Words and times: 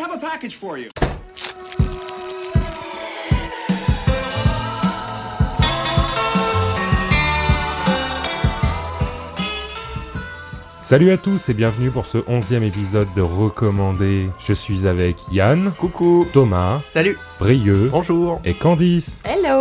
have 0.00 0.12
a 0.12 0.18
package 0.18 0.56
for 0.56 0.78
you. 0.78 0.88
Salut 10.80 11.12
à 11.12 11.18
tous 11.18 11.48
et 11.48 11.54
bienvenue 11.54 11.90
pour 11.90 12.06
ce 12.06 12.18
onzième 12.26 12.64
épisode 12.64 13.12
de 13.14 13.20
Recommandé. 13.20 14.28
Je 14.40 14.52
suis 14.54 14.88
avec 14.88 15.18
Yann, 15.30 15.72
Coucou. 15.78 16.26
Thomas, 16.32 16.80
Salut. 16.88 17.16
Brieux. 17.38 17.90
Bonjour. 17.92 18.40
Et 18.44 18.54
Candice. 18.54 19.22
Hello 19.24 19.59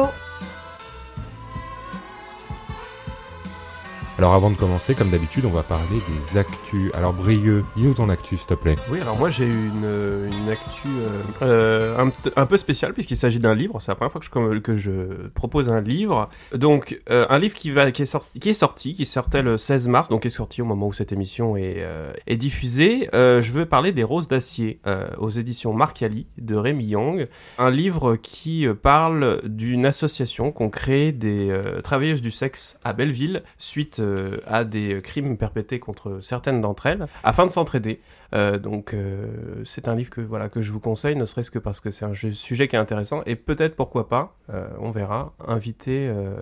Alors 4.20 4.34
avant 4.34 4.52
de 4.52 4.58
commencer, 4.58 4.96
comme 4.96 5.12
d'habitude, 5.12 5.46
on 5.46 5.50
va 5.50 5.64
parler 5.64 6.02
des 6.10 6.38
actus. 6.38 6.92
Alors 6.94 7.14
Brieux, 7.14 7.64
dis-nous 7.78 7.94
ton 7.94 8.10
actu 8.10 8.36
s'il 8.36 8.48
te 8.48 8.54
plaît. 8.54 8.76
Oui, 8.92 9.00
alors 9.00 9.16
moi 9.16 9.30
j'ai 9.30 9.46
une, 9.46 9.86
euh, 9.86 10.28
une 10.28 10.50
actu 10.50 10.90
euh, 10.90 11.24
euh, 11.42 12.12
un, 12.36 12.46
peu 12.46 12.58
spéciale 12.58 12.94
puisqu'il 12.94 13.16
s'agit 13.16 13.40
d'un 13.40 13.56
livre. 13.56 13.80
C'est 13.80 13.92
la 13.92 13.96
première 13.96 14.12
fois 14.12 14.20
que 14.60 14.76
je, 14.76 15.30
propose 15.30 15.70
un 15.70 15.80
livre. 15.80 16.28
Donc 16.54 17.00
un 17.08 17.40
livre 17.40 17.56
qui, 17.56 17.72
qui, 17.94 18.02
est 18.02 18.06
sorti, 18.06 18.42
qui 18.42 18.50
est 18.50 18.54
sorti, 18.54 19.06
sortait 19.06 19.42
le 19.42 19.58
16 19.58 19.88
mars, 19.88 20.10
donc 20.10 20.24
qui 20.24 20.28
est 20.28 20.32
sorti 20.32 20.62
au 20.62 20.66
moment 20.66 20.88
où 20.88 20.94
cette 20.94 21.14
émission 21.14 21.56
est, 21.56 22.36
diffusée. 22.36 23.08
Je 23.14 23.52
veux 23.54 23.68
parler 23.68 23.94
des 23.94 24.04
Roses 24.04 24.28
d'acier 24.28 24.82
aux 25.18 25.30
éditions 25.30 25.74
Marcali 25.74 26.28
de 26.38 26.58
Rémi 26.58 26.88
Young. 26.88 27.30
Un 27.58 27.72
livre 27.72 28.18
qui 28.18 28.68
parle 28.82 29.40
d'une 29.46 29.86
association 29.86 30.52
qu'ont 30.52 30.70
créé 30.70 31.14
des 31.14 31.58
travailleuses 31.86 32.22
du 32.22 32.32
sexe 32.32 32.78
à 32.84 32.92
Belleville 32.92 33.44
suite 33.58 34.02
euh, 34.10 34.38
à 34.48 34.64
des 34.64 35.02
crimes 35.02 35.38
perpétrés 35.38 35.80
contre 35.80 36.20
certaines 36.22 36.62
d'entre 36.62 36.86
elles 36.88 37.08
afin 37.24 37.46
de 37.46 37.52
s'entraider. 37.52 38.02
Euh, 38.36 38.60
donc 38.60 38.94
euh, 38.94 39.26
c'est 39.66 39.88
un 39.88 39.96
livre 39.96 40.12
que 40.12 40.22
voilà 40.22 40.50
que 40.50 40.62
je 40.62 40.72
vous 40.72 40.80
conseille, 40.80 41.16
ne 41.16 41.26
serait-ce 41.26 41.50
que 41.50 41.58
parce 41.58 41.80
que 41.80 41.90
c'est 41.90 42.06
un 42.06 42.14
sujet 42.14 42.68
qui 42.68 42.76
est 42.76 42.80
intéressant 42.80 43.24
et 43.26 43.36
peut-être 43.36 43.76
pourquoi 43.76 44.08
pas, 44.08 44.36
euh, 44.54 44.68
on 44.80 44.92
verra, 44.92 45.34
inviter 45.48 46.08
euh, 46.08 46.34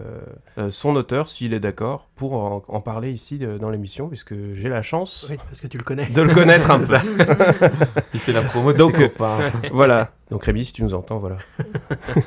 euh, 0.58 0.70
son 0.70 0.96
auteur 0.98 1.30
s'il 1.30 1.54
est 1.54 1.62
d'accord 1.62 2.10
pour 2.18 2.34
en, 2.34 2.62
en 2.68 2.82
parler 2.82 3.12
ici 3.12 3.40
dans 3.40 3.70
l'émission 3.70 4.10
puisque 4.10 4.34
j'ai 4.54 4.68
la 4.70 4.82
chance 4.82 5.28
Oui, 5.30 5.38
parce 5.48 5.62
que 5.62 5.68
tu 5.68 5.78
le 5.78 5.84
connais. 5.86 6.08
de 6.08 6.22
le 6.22 6.34
connaître 6.34 6.72
un 6.72 6.80
peu. 6.82 6.96
Il 8.14 8.20
fait 8.20 8.34
la 8.34 8.42
promo 8.42 8.74
de 8.74 8.78
Donc, 8.78 9.00
euh, 9.00 9.10
voilà. 9.72 10.12
Donc 10.30 10.44
Rémi, 10.44 10.66
si 10.66 10.74
tu 10.74 10.84
nous 10.84 10.94
entends, 10.94 11.20
voilà, 11.20 11.38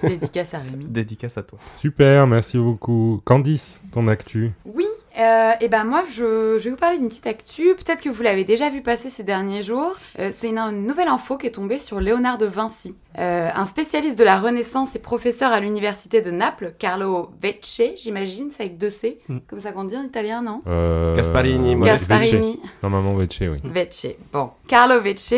Dédicace 0.02 0.54
à 0.54 0.60
Rémi. 0.60 0.86
dédicace 0.86 1.36
à 1.36 1.42
toi. 1.42 1.58
Super, 1.70 2.26
merci 2.26 2.56
beaucoup. 2.56 3.20
Candice, 3.26 3.82
ton 3.92 4.08
actu. 4.08 4.52
Oui, 4.64 4.86
euh, 5.18 5.50
et 5.60 5.68
ben 5.68 5.84
moi 5.84 6.02
je, 6.10 6.56
je 6.58 6.64
vais 6.64 6.70
vous 6.70 6.76
parler 6.76 6.98
d'une 6.98 7.08
petite 7.08 7.26
actu. 7.26 7.74
Peut-être 7.76 8.00
que 8.00 8.08
vous 8.08 8.22
l'avez 8.22 8.44
déjà 8.44 8.68
vu 8.68 8.80
passer 8.82 9.10
ces 9.10 9.22
derniers 9.22 9.62
jours. 9.62 9.92
Euh, 10.18 10.30
c'est 10.32 10.48
une, 10.48 10.58
une 10.58 10.86
nouvelle 10.86 11.08
info 11.08 11.36
qui 11.36 11.46
est 11.46 11.50
tombée 11.50 11.78
sur 11.78 12.00
Léonard 12.00 12.38
de 12.38 12.46
Vinci. 12.46 12.94
Euh, 13.18 13.48
un 13.54 13.66
spécialiste 13.66 14.16
de 14.18 14.22
la 14.24 14.38
Renaissance 14.38 14.94
et 14.94 15.00
professeur 15.00 15.50
à 15.50 15.58
l'université 15.58 16.20
de 16.20 16.30
Naples, 16.30 16.74
Carlo 16.78 17.30
Vecce, 17.42 17.82
j'imagine, 18.00 18.50
c'est 18.50 18.62
avec 18.62 18.78
deux 18.78 18.90
C, 18.90 19.18
Mm. 19.28 19.38
comme 19.48 19.58
ça 19.60 19.72
qu'on 19.72 19.82
dit 19.84 19.96
en 19.96 20.02
italien, 20.04 20.42
non? 20.42 20.62
Euh, 20.68 21.14
Gasparini, 21.16 21.74
moi, 21.74 21.88
Gasparini. 21.88 22.60
Normalement 22.84 23.14
Vecce, 23.16 23.40
oui. 23.40 23.58
Vecce. 23.64 24.06
Bon, 24.32 24.50
Carlo 24.68 25.00
Vecce, 25.00 25.34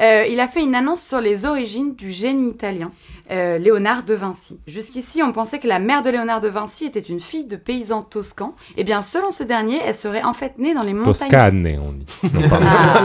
euh, 0.00 0.26
il 0.28 0.40
a 0.40 0.48
fait 0.48 0.62
une 0.64 0.74
annonce 0.74 1.00
sur 1.02 1.20
les 1.20 1.46
origines 1.46 1.94
du 1.94 2.10
génie 2.10 2.50
italien, 2.50 2.90
euh, 3.30 3.58
Léonard 3.58 4.02
de 4.04 4.14
Vinci. 4.14 4.60
Jusqu'ici, 4.66 5.22
on 5.22 5.32
pensait 5.32 5.58
que 5.58 5.68
la 5.68 5.78
mère 5.78 6.02
de 6.02 6.10
Léonard 6.10 6.40
de 6.40 6.48
Vinci 6.48 6.86
était 6.86 7.00
une 7.00 7.20
fille 7.20 7.44
de 7.44 7.56
paysan 7.56 8.02
toscan. 8.02 8.54
Eh 8.76 8.84
bien, 8.84 9.02
selon 9.02 9.30
ce 9.30 9.42
dernier, 9.42 9.80
elle 9.84 9.94
serait 9.94 10.22
en 10.22 10.34
fait 10.34 10.58
née 10.58 10.74
dans 10.74 10.82
les 10.82 10.92
montagnes. 10.92 11.30
Toscane, 11.30 11.78
on 11.80 11.92
dit. 11.92 12.06
Ah. 12.64 13.02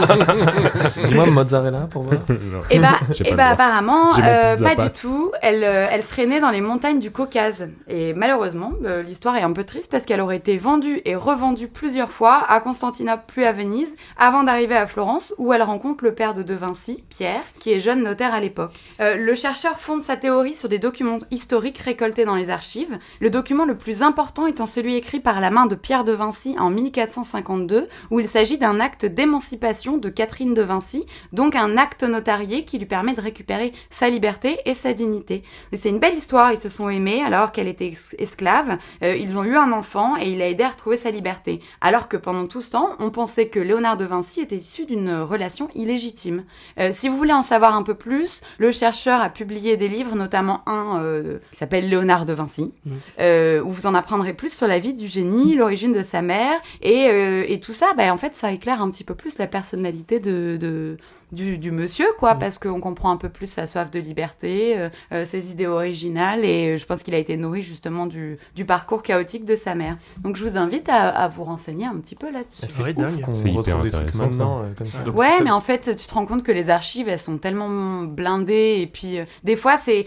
Dis-moi 1.04 1.26
mozzarella 1.26 1.88
pour 1.90 2.02
voir. 2.02 2.20
Eh 2.70 2.78
bah, 2.78 3.00
eh 3.24 3.34
bah, 3.34 3.48
apparemment, 3.48 4.10
euh, 4.18 4.56
pas 4.56 4.74
du 4.74 4.90
tout. 4.90 5.32
Elle, 5.42 5.64
euh, 5.64 5.86
elle 5.90 6.02
serait 6.02 6.26
née 6.26 6.40
dans 6.40 6.50
les 6.50 6.60
montagnes 6.60 6.98
du 6.98 7.10
Caucase. 7.10 7.68
Et 7.88 8.12
malheureusement, 8.14 8.72
euh, 8.84 9.02
l'histoire 9.02 9.36
est 9.36 9.42
un 9.42 9.52
peu 9.52 9.64
triste 9.64 9.90
parce 9.90 10.04
qu'elle 10.04 10.20
aurait 10.20 10.36
été 10.36 10.56
vendue 10.56 11.00
et 11.04 11.14
revendue 11.14 11.68
plusieurs 11.68 12.10
fois 12.10 12.44
à 12.48 12.60
Constantinople 12.60 13.24
puis 13.26 13.44
à 13.44 13.52
Venise 13.52 13.96
avant 14.18 14.44
d'arriver 14.44 14.76
à 14.76 14.86
Florence 14.86 15.34
où 15.38 15.52
elle 15.52 15.62
rencontre 15.62 16.04
le 16.04 16.14
père 16.14 16.34
de 16.34 16.42
De 16.42 16.54
Vinci, 16.54 17.04
Pierre, 17.08 17.42
qui 17.58 17.72
est 17.72 17.80
jeune 17.80 18.02
notaire 18.02 18.34
à 18.34 18.40
l'époque. 18.40 18.72
Euh, 19.00 19.16
le 19.16 19.34
chercheur 19.34 19.78
fonde 19.78 20.02
sa 20.08 20.16
théorie 20.16 20.54
sur 20.54 20.70
des 20.70 20.78
documents 20.78 21.18
historiques 21.30 21.76
récoltés 21.76 22.24
dans 22.24 22.34
les 22.34 22.48
archives. 22.48 22.98
Le 23.20 23.28
document 23.28 23.66
le 23.66 23.76
plus 23.76 24.02
important 24.02 24.46
étant 24.46 24.64
celui 24.64 24.96
écrit 24.96 25.20
par 25.20 25.38
la 25.38 25.50
main 25.50 25.66
de 25.66 25.74
Pierre 25.74 26.02
de 26.02 26.12
Vinci 26.12 26.56
en 26.58 26.70
1452 26.70 27.88
où 28.10 28.18
il 28.18 28.26
s'agit 28.26 28.56
d'un 28.56 28.80
acte 28.80 29.04
d'émancipation 29.04 29.98
de 29.98 30.08
Catherine 30.08 30.54
de 30.54 30.62
Vinci 30.62 31.04
donc 31.34 31.54
un 31.54 31.76
acte 31.76 32.04
notarié 32.04 32.64
qui 32.64 32.78
lui 32.78 32.86
permet 32.86 33.12
de 33.12 33.20
récupérer 33.20 33.74
sa 33.90 34.08
liberté 34.08 34.56
et 34.64 34.72
sa 34.72 34.94
dignité. 34.94 35.42
C'est 35.74 35.90
une 35.90 35.98
belle 35.98 36.16
histoire, 36.16 36.52
ils 36.52 36.58
se 36.58 36.70
sont 36.70 36.88
aimés 36.88 37.22
alors 37.22 37.52
qu'elle 37.52 37.68
était 37.68 37.92
esclave, 38.16 38.78
Euh, 39.02 39.14
ils 39.14 39.38
ont 39.38 39.44
eu 39.44 39.56
un 39.56 39.72
enfant 39.72 40.16
et 40.16 40.32
il 40.32 40.40
a 40.40 40.48
aidé 40.48 40.64
à 40.64 40.70
retrouver 40.70 40.96
sa 40.96 41.10
liberté. 41.10 41.60
Alors 41.82 42.08
que 42.08 42.16
pendant 42.16 42.46
tout 42.46 42.62
ce 42.62 42.70
temps, 42.70 42.96
on 42.98 43.10
pensait 43.10 43.48
que 43.48 43.60
Léonard 43.60 43.98
de 43.98 44.06
Vinci 44.06 44.40
était 44.40 44.56
issu 44.56 44.86
d'une 44.86 45.12
relation 45.20 45.68
illégitime. 45.74 46.44
Euh, 46.78 46.90
si 46.92 47.10
vous 47.10 47.16
voulez 47.18 47.34
en 47.34 47.42
savoir 47.42 47.76
un 47.76 47.82
peu 47.82 47.94
plus, 47.94 48.40
le 48.56 48.72
chercheur 48.72 49.20
a 49.20 49.28
publié 49.28 49.76
des 49.76 49.88
livres, 49.88 49.97
notamment 50.04 50.62
un 50.66 51.00
euh, 51.02 51.38
qui 51.52 51.58
s'appelle 51.58 51.88
Léonard 51.88 52.26
de 52.26 52.32
Vinci, 52.32 52.72
euh, 53.20 53.62
où 53.62 53.70
vous 53.70 53.86
en 53.86 53.94
apprendrez 53.94 54.32
plus 54.32 54.52
sur 54.52 54.66
la 54.66 54.78
vie 54.78 54.94
du 54.94 55.06
génie, 55.06 55.54
l'origine 55.54 55.92
de 55.92 56.02
sa 56.02 56.22
mère, 56.22 56.60
et, 56.82 57.08
euh, 57.08 57.44
et 57.48 57.60
tout 57.60 57.72
ça, 57.72 57.92
bah, 57.96 58.12
en 58.12 58.16
fait, 58.16 58.34
ça 58.34 58.52
éclaire 58.52 58.82
un 58.82 58.90
petit 58.90 59.04
peu 59.04 59.14
plus 59.14 59.38
la 59.38 59.46
personnalité 59.46 60.20
de, 60.20 60.56
de, 60.60 60.96
du, 61.32 61.58
du 61.58 61.70
monsieur, 61.72 62.06
quoi, 62.18 62.34
Mhm. 62.34 62.40
parce 62.40 62.58
qu'on 62.58 62.80
comprend 62.80 63.10
un 63.10 63.16
peu 63.16 63.28
plus 63.28 63.46
sa 63.46 63.66
soif 63.66 63.90
de 63.90 63.98
liberté, 64.00 64.78
euh, 64.78 64.88
euh, 65.12 65.24
ses 65.24 65.50
idées 65.52 65.66
originales, 65.66 66.44
et 66.44 66.74
euh, 66.74 66.76
je 66.78 66.86
pense 66.86 67.02
qu'il 67.02 67.14
a 67.14 67.18
été 67.18 67.36
nourri 67.36 67.62
justement 67.62 68.06
du, 68.06 68.38
du 68.54 68.64
parcours 68.64 69.02
chaotique 69.02 69.44
de 69.44 69.54
sa 69.56 69.74
mère. 69.74 69.98
Donc 70.22 70.36
je 70.36 70.44
vous 70.44 70.56
invite 70.56 70.88
à, 70.88 71.08
à 71.08 71.28
vous 71.28 71.44
renseigner 71.44 71.86
un 71.86 71.96
petit 71.96 72.14
peu 72.14 72.30
là-dessus. 72.32 72.62
C'est 72.66 72.72
vrai, 72.80 72.94
dingue. 72.94 73.20
qu'on 73.20 73.32
retrouve 73.32 73.82
des 73.82 73.90
trucs 73.90 74.14
maintenant 74.14 74.62
euh, 74.62 74.72
comme 74.76 74.86
ça. 74.86 74.98
Donc, 75.00 75.18
Ouais, 75.18 75.42
mais 75.44 75.50
en 75.50 75.60
fait, 75.60 75.96
tu 75.96 76.06
te 76.06 76.14
rends 76.14 76.26
compte 76.26 76.42
que 76.42 76.52
les 76.52 76.70
archives, 76.70 77.08
elles 77.08 77.18
sont 77.18 77.38
tellement 77.38 78.02
blindées, 78.04 78.78
et 78.80 78.86
puis 78.86 79.18
euh, 79.18 79.24
des 79.44 79.56
fois, 79.56 79.76
c'est 79.76 80.06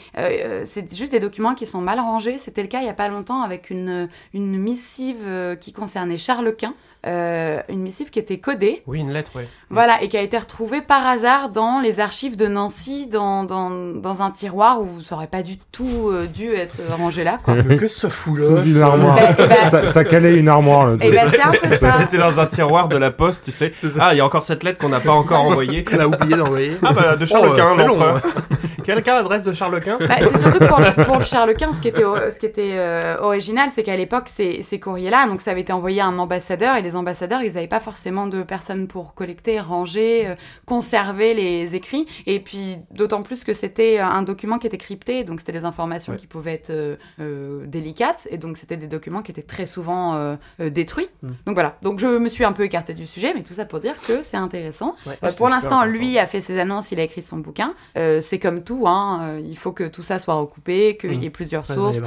c'est 0.66 0.94
juste 0.96 1.12
des 1.12 1.20
documents 1.20 1.56
qui 1.56 1.66
sont 1.66 1.82
mal 1.82 2.00
rangés. 2.00 2.38
C'était 2.38 2.62
le 2.62 2.68
cas 2.68 2.80
il 2.82 2.86
y 2.86 2.90
a 2.90 2.94
pas 2.94 3.08
longtemps 3.10 3.42
avec 3.42 3.70
une, 3.70 4.10
une 4.34 4.58
missive 4.58 5.58
qui 5.60 5.74
concernait 5.74 6.18
Charles 6.18 6.56
Quint, 6.56 6.74
euh, 7.08 7.60
une 7.70 7.82
missive 7.82 8.10
qui 8.12 8.20
était 8.20 8.38
codée. 8.38 8.84
Oui, 8.86 9.00
une 9.00 9.12
lettre, 9.12 9.32
ouais. 9.36 9.48
Voilà, 9.72 10.04
et 10.04 10.08
qui 10.10 10.18
a 10.18 10.22
été 10.22 10.38
retrouvée 10.38 10.82
par 10.82 11.08
hasard 11.08 11.50
dans 11.50 11.80
les 11.80 12.00
archives 12.00 12.36
de 12.38 12.48
Nancy, 12.48 13.08
dans, 13.08 13.44
dans, 13.44 13.70
dans 13.72 14.22
un 14.22 14.30
tiroir 14.32 14.82
où 14.82 15.02
ça 15.02 15.16
aurait 15.16 15.28
pas 15.28 15.42
du 15.42 15.58
tout 15.58 16.10
euh, 16.10 16.28
dû 16.28 16.54
être 16.54 16.76
rangé 16.98 17.24
là, 17.24 17.40
quoi. 17.44 17.56
Mais 17.56 17.78
que 17.78 17.88
ça 17.88 18.10
fout 18.10 18.38
là 18.38 18.46
Sous 18.48 18.64
une 18.68 18.74
ça 18.76 18.86
armoire. 18.88 19.16
Ben, 19.16 19.36
eh 19.40 19.48
ben- 19.48 19.70
ça, 19.70 19.86
ça 19.88 20.04
calait 20.04 20.36
une 20.36 20.48
armoire. 20.50 20.88
Là, 20.88 20.98
Et 21.02 21.10
ben, 21.12 21.28
c'est 21.32 21.42
un 21.42 21.52
peu 21.52 21.76
ça. 21.76 21.92
C'était 21.94 22.18
dans 22.18 22.40
un 22.40 22.46
tiroir 22.46 22.88
de 22.90 22.98
la 22.98 23.12
poste, 23.12 23.46
tu 23.46 23.52
sais. 23.52 23.72
Ah, 24.00 24.14
il 24.14 24.18
y 24.18 24.22
a 24.22 24.26
encore 24.26 24.44
cette 24.44 24.64
lettre 24.64 24.78
qu'on 24.78 24.90
n'a 24.90 25.00
pas 25.00 25.14
encore 25.14 25.42
envoyée. 25.42 25.84
Elle 25.92 26.02
a 26.02 26.08
oublié 26.08 26.36
d'envoyer. 26.36 26.78
Ah 26.84 26.94
bah 26.94 27.16
de 27.16 27.26
Charles 27.26 27.50
Oh, 27.52 27.56
Quint, 27.56 27.80
euh, 27.80 27.88
l'empereur. 27.88 28.22
Quelqu'un 28.84 29.16
l'adresse 29.16 29.44
de 29.44 29.54
Charles 29.54 29.80
Quint? 29.82 29.98
Bah, 30.00 30.16
c'est 30.20 30.38
surtout 30.40 30.60
que 30.60 30.66
pour 30.66 30.80
le, 30.80 31.04
pour 31.06 31.18
le 31.20 31.24
Charles 31.24 31.54
Quint, 31.56 31.72
ce 31.72 31.82
qui 31.82 31.88
était, 31.88 32.02
ce 32.04 32.40
qui 32.40 32.46
était 32.46 32.74
euh, 32.76 33.16
original, 33.22 33.70
c'est 33.72 33.84
qu'à 33.84 33.96
l'époque, 33.96 34.26
ces, 34.28 34.62
ces 34.64 34.80
courriers-là, 34.80 35.28
donc 35.28 35.42
ça 35.42 35.52
avait 35.52 35.62
été 35.62 35.72
envoyé 35.72 36.02
à 36.02 36.08
un 36.08 36.18
ambassadeur, 36.20 36.76
et 36.76 36.82
les 36.82 36.91
ambassadeurs, 36.96 37.42
ils 37.44 37.54
n'avaient 37.54 37.68
pas 37.68 37.80
forcément 37.80 38.28
de 38.28 38.44
personnes 38.44 38.88
pour 38.88 39.14
collecter, 39.14 39.60
ranger, 39.60 40.28
euh, 40.28 40.36
conserver 40.66 41.34
les 41.34 41.76
écrits, 41.76 42.06
et 42.26 42.40
puis 42.40 42.78
d'autant 42.92 43.22
plus 43.24 43.44
que 43.44 43.54
c'était 43.54 44.00
un 44.00 44.22
document 44.22 44.58
qui 44.58 44.68
était 44.68 44.78
crypté, 44.78 45.24
donc 45.24 45.40
c'était 45.40 45.52
des 45.52 45.66
informations 45.66 46.14
Ouais. 46.14 46.18
qui 46.20 46.28
pouvaient 46.28 46.54
être 46.54 46.70
euh, 46.72 46.96
euh, 47.20 47.66
délicates, 47.68 48.28
et 48.32 48.38
donc 48.38 48.58
c'était 48.58 48.78
des 48.78 48.88
documents 48.88 49.22
qui 49.22 49.32
étaient 49.32 49.42
très 49.42 49.66
souvent 49.66 50.16
euh, 50.16 50.36
euh, 50.60 50.70
détruits. 50.70 51.10
Mm. 51.22 51.28
Donc 51.46 51.56
voilà, 51.56 51.78
donc 51.82 52.00
je 52.00 52.08
me 52.08 52.30
suis 52.30 52.44
un 52.44 52.52
peu 52.54 52.64
écartée 52.64 52.94
du 52.94 53.06
sujet, 53.08 53.34
mais 53.36 53.44
tout 53.44 53.54
ça 53.54 53.66
pour 53.66 53.80
dire 53.80 53.96
que 54.08 54.22
c'est 54.22 54.38
intéressant. 54.38 54.96
Ouais. 55.06 55.18
Euh, 55.24 55.30
pour 55.38 55.50
l'instant, 55.50 55.86
lui 55.86 56.18
a 56.18 56.26
fait 56.28 56.42
ses 56.42 56.60
annonces, 56.60 56.92
il 56.92 57.00
a 57.00 57.04
écrit 57.04 57.22
son 57.22 57.38
bouquin. 57.38 57.74
Euh, 57.98 58.20
c'est 58.22 58.40
comme 58.40 58.64
tout, 58.64 58.88
hein, 58.88 59.20
euh, 59.24 59.42
il 59.44 59.58
faut 59.58 59.72
que 59.72 59.84
tout 59.84 60.04
ça 60.04 60.20
soit 60.20 60.34
recoupé, 60.36 60.98
qu'il 60.98 61.22
y 61.22 61.26
ait 61.26 61.30
plusieurs 61.30 61.64
va 61.64 61.74
y 61.74 61.78
sources. 61.78 62.02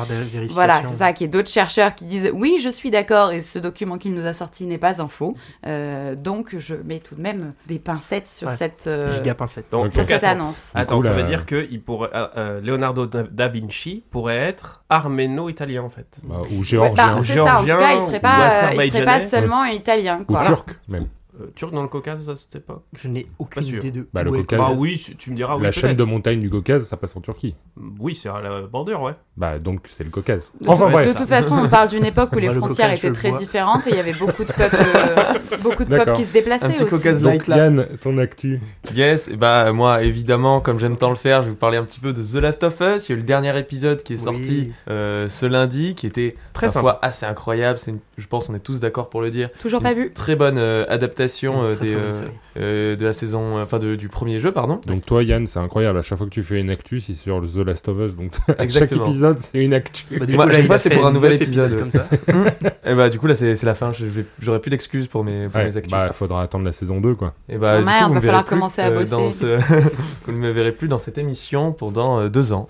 Voilà, 0.51 0.83
c'est 0.89 0.97
ça, 0.97 1.13
qu'il 1.13 1.25
y 1.25 1.29
ait 1.29 1.31
d'autres 1.31 1.51
chercheurs 1.51 1.95
qui 1.95 2.05
disent 2.05 2.31
oui, 2.35 2.59
je 2.61 2.69
suis 2.69 2.91
d'accord 2.91 3.33
et 3.33 3.43
ce 3.43 3.59
document 3.59 3.99
qu'il 3.99 4.15
nous 4.15 4.27
a 4.27 4.35
sorti 4.35 4.67
n'est 4.75 4.79
pas 4.79 5.01
un 5.01 5.09
faux. 5.09 5.35
Euh, 5.67 6.15
donc 6.15 6.57
je 6.59 6.75
mets 6.75 6.99
tout 7.01 7.15
de 7.15 7.21
même 7.23 7.55
des 7.67 7.79
pincettes 7.79 8.27
sur 8.27 8.49
Ouais. 8.49 8.57
cette, 8.57 8.85
euh, 8.87 9.13
Giga 9.13 9.35
pincette. 9.35 9.67
Donc, 9.71 9.93
sur 9.93 10.03
donc, 10.03 10.07
cette 10.11 10.23
attends. 10.25 10.33
annonce. 10.43 10.73
Attends, 10.75 11.01
ça 11.01 11.11
là- 11.11 11.17
veut 11.17 11.23
dire 11.23 11.47
que 11.47 11.67
il 11.71 11.81
pourrait, 11.83 12.11
euh, 12.15 12.61
Leonardo 12.61 13.07
da 13.07 13.49
Vinci 13.49 14.05
pourrait 14.11 14.37
être 14.39 14.85
arméno-italien 14.91 15.83
en 15.83 15.89
fait. 15.91 16.21
Bah, 16.25 16.37
ou 16.51 16.57
Ouais, 16.59 16.63
géorgien. 16.63 16.95
bah, 16.95 17.21
c'est 17.25 17.35
ça, 17.35 17.57
en 17.57 17.61
tout 17.61 17.67
cas, 17.67 17.95
il 17.95 18.01
serait 18.03 18.19
ou 18.19 18.21
pas, 18.21 18.51
euh, 18.71 18.85
il 18.85 18.93
serait 18.93 19.05
pas 19.05 19.21
seulement 19.21 19.65
italien, 19.65 20.21
ou 20.21 20.25
quoi. 20.25 20.45
turc, 20.45 20.69
même. 20.89 21.07
Euh, 21.41 21.47
turc 21.55 21.73
dans 21.73 21.83
le 21.83 21.89
Caucase 21.89 22.29
à 22.31 22.37
cette 22.37 22.55
époque? 22.57 22.83
Je 22.97 23.09
n'ai 23.09 23.27
aucune 23.39 23.65
idée 23.65 23.91
de 23.91 24.09
Bah, 24.13 24.23
le 24.23 24.31
où 24.31 24.35
est 24.37 24.41
Caucase. 24.41 24.61
Ah 24.63 24.73
oui, 24.79 25.01
tu 25.05 25.17
tu 25.17 25.31
me 25.31 25.37
diras 25.37 25.57
oui. 25.57 25.63
la 25.63 25.71
chaîne 25.71 25.83
peut-être. 25.91 25.99
de 25.99 26.05
montagnes 26.05 26.41
du 26.41 26.51
Caucase, 26.51 26.87
ça 26.87 26.97
passe 26.97 27.17
en 27.17 27.21
Turquie. 27.21 27.55
Oui, 27.99 28.15
c'est 28.15 28.29
à 28.29 28.41
la 28.41 28.63
bordure, 28.63 29.01
ouais. 29.03 29.13
Bah 29.37 29.59
donc 29.59 29.81
c'est 29.89 30.05
le 30.05 30.11
Caucase. 30.11 30.53
De, 30.61 31.17
toute 31.17 31.29
façon, 31.29 31.57
on 31.65 31.69
parle 31.69 31.89
d'une 31.89 32.05
époque 32.05 32.31
où 32.33 32.37
les 32.39 32.47
Moi, 32.47 32.55
le 32.55 32.61
frontières 32.61 32.87
Caucase, 32.89 33.01
je 33.01 33.07
étaient 33.07 33.09
le 33.09 33.15
très 33.15 33.31
vois. 33.31 33.39
différentes 33.39 33.87
et 33.87 33.91
il 33.91 33.97
y 33.97 34.01
avait 34.01 34.13
beaucoup 34.15 34.45
de 34.45 34.53
peuples, 34.53 34.77
euh, 34.77 35.35
beaucoup 35.63 35.85
de 35.85 35.89
peuples 35.91 35.97
D'accord. 36.05 36.17
qui 36.17 36.25
se 36.25 36.33
déplaçaient 36.33 36.67
Un 36.67 36.71
petit 36.71 36.83
aussi. 36.85 36.91
Caucase 36.95 37.21
Donc 37.21 37.33
Light 37.33 37.47
là. 37.49 37.57
Yann, 37.57 37.87
ton 38.01 38.19
actu. 38.19 38.61
Yes, 38.95 39.29
et 39.29 39.37
bah 39.37 39.73
moi 39.73 40.03
évidemment, 40.03 40.61
comme 40.61 40.79
j'aime 40.79 40.97
tant 40.97 41.11
le 41.11 41.17
faire, 41.17 41.43
je 41.43 41.47
vais 41.47 41.51
vous 41.53 41.57
parler 41.59 41.79
un 41.79 41.85
petit 41.85 42.01
peu 42.01 42.13
de 42.13 42.23
The 42.23 42.35
Last 42.43 42.63
of 42.63 42.79
Us. 42.81 43.09
Il 43.09 43.13
y 43.13 43.15
a 43.15 43.17
eu 43.17 43.21
le 43.21 43.27
dernier 43.27 43.59
épisode 43.59 44.03
qui 44.03 44.15
est 44.15 44.17
Oui. 44.19 44.23
sorti 44.23 44.73
euh, 44.89 45.29
ce 45.29 45.47
lundi, 45.47 45.95
qui 45.95 46.07
était 46.07 46.37
Très 46.53 46.67
à 46.67 46.69
la 46.69 46.73
sympa. 46.73 46.81
fois 46.83 46.99
assez 47.03 47.27
incroyable. 47.27 47.79
C'est 47.79 47.91
une- 47.91 47.99
je 48.17 48.27
pense 48.27 48.49
on 48.49 48.55
est 48.55 48.61
tous 48.61 48.79
d'accord 48.81 49.09
pour 49.11 49.21
le 49.23 49.31
dire. 49.31 49.51
Toujours 49.61 49.83
pas 49.83 49.95
vu. 49.95 50.13
Très 50.13 50.37
bonne 50.37 50.59
euh, 50.59 50.85
adaptation 51.25 51.63
euh, 51.65 51.75
très, 51.75 51.87
des, 51.87 51.93
très 51.95 52.01
bonne 52.03 52.11
euh, 52.13 52.29
euh, 52.57 52.97
de 52.97 53.05
la 53.05 53.13
saison, 53.13 53.61
enfin 53.61 53.79
de- 53.79 53.97
du 53.97 54.09
premier 54.09 54.39
jeu, 54.41 54.53
pardon. 54.53 54.81
Donc 54.87 55.05
toi 55.05 55.23
Yann, 55.25 55.47
c'est 55.47 55.59
incroyable. 55.59 55.99
À 55.99 56.03
chaque 56.03 56.19
fois 56.19 56.27
que 56.27 56.33
tu 56.33 56.43
fais 56.43 56.61
une 56.61 56.71
actu, 56.71 57.01
c'est 57.01 57.15
sur 57.15 57.41
le 57.41 57.49
The 57.49 57.67
Last 57.67 57.89
of 57.89 57.99
Us. 57.99 58.17
Donc 58.17 58.33
à 58.59 58.69
chaque 58.69 58.93
épisode, 58.93 59.39
c'est 59.39 59.59
une 59.59 59.75
actu. 59.75 60.05
Bah, 60.19 60.27
du 60.27 60.35
Moi, 60.35 60.45
coup, 60.45 60.51
à 60.51 60.55
chaque 60.55 60.63
il 60.63 60.67
fois, 60.67 60.75
a 60.77 60.79
c'est 60.79 60.91
pour 60.91 61.07
un 61.07 61.13
nouvel 61.13 61.33
épisode. 61.33 61.79
comme 61.79 61.91
ça. 61.91 62.07
Et 62.87 62.95
bah 62.95 63.09
du 63.11 63.19
coup 63.19 63.27
là 63.27 63.35
c'est 63.35 63.57
c'est 63.57 63.67
la 63.67 63.75
fin. 63.75 63.93
J'aurais 64.41 64.61
plus 64.61 64.71
d'excuses 64.71 65.09
pour 65.09 65.25
mes, 65.25 65.49
pour 65.49 65.57
Ouais, 65.57 65.67
mes 65.67 65.77
actus. 65.77 65.91
bah 65.91 66.13
faudra 66.13 66.43
attendre 66.43 66.65
la 66.65 66.73
saison 66.73 67.01
2 67.01 67.15
quoi. 67.15 67.35
Et 67.49 67.57
bah, 67.59 67.75
Oh 67.77 67.79
du 67.81 67.85
merde, 67.87 68.09
coup, 68.09 68.15
va 68.15 68.21
falloir 68.21 68.45
commencer 68.45 68.83
à 68.83 68.91
bosser. 68.91 69.11
dans 69.11 69.33
ce- 69.33 69.59
vous 70.27 70.33
ne 70.33 70.37
me 70.39 70.51
verrez 70.51 70.73
plus 70.73 70.89
dans 70.89 70.99
cette 70.99 71.19
émission 71.19 71.73
pendant 71.73 72.21
euh, 72.21 72.29
deux 72.29 72.53
ans. 72.53 72.69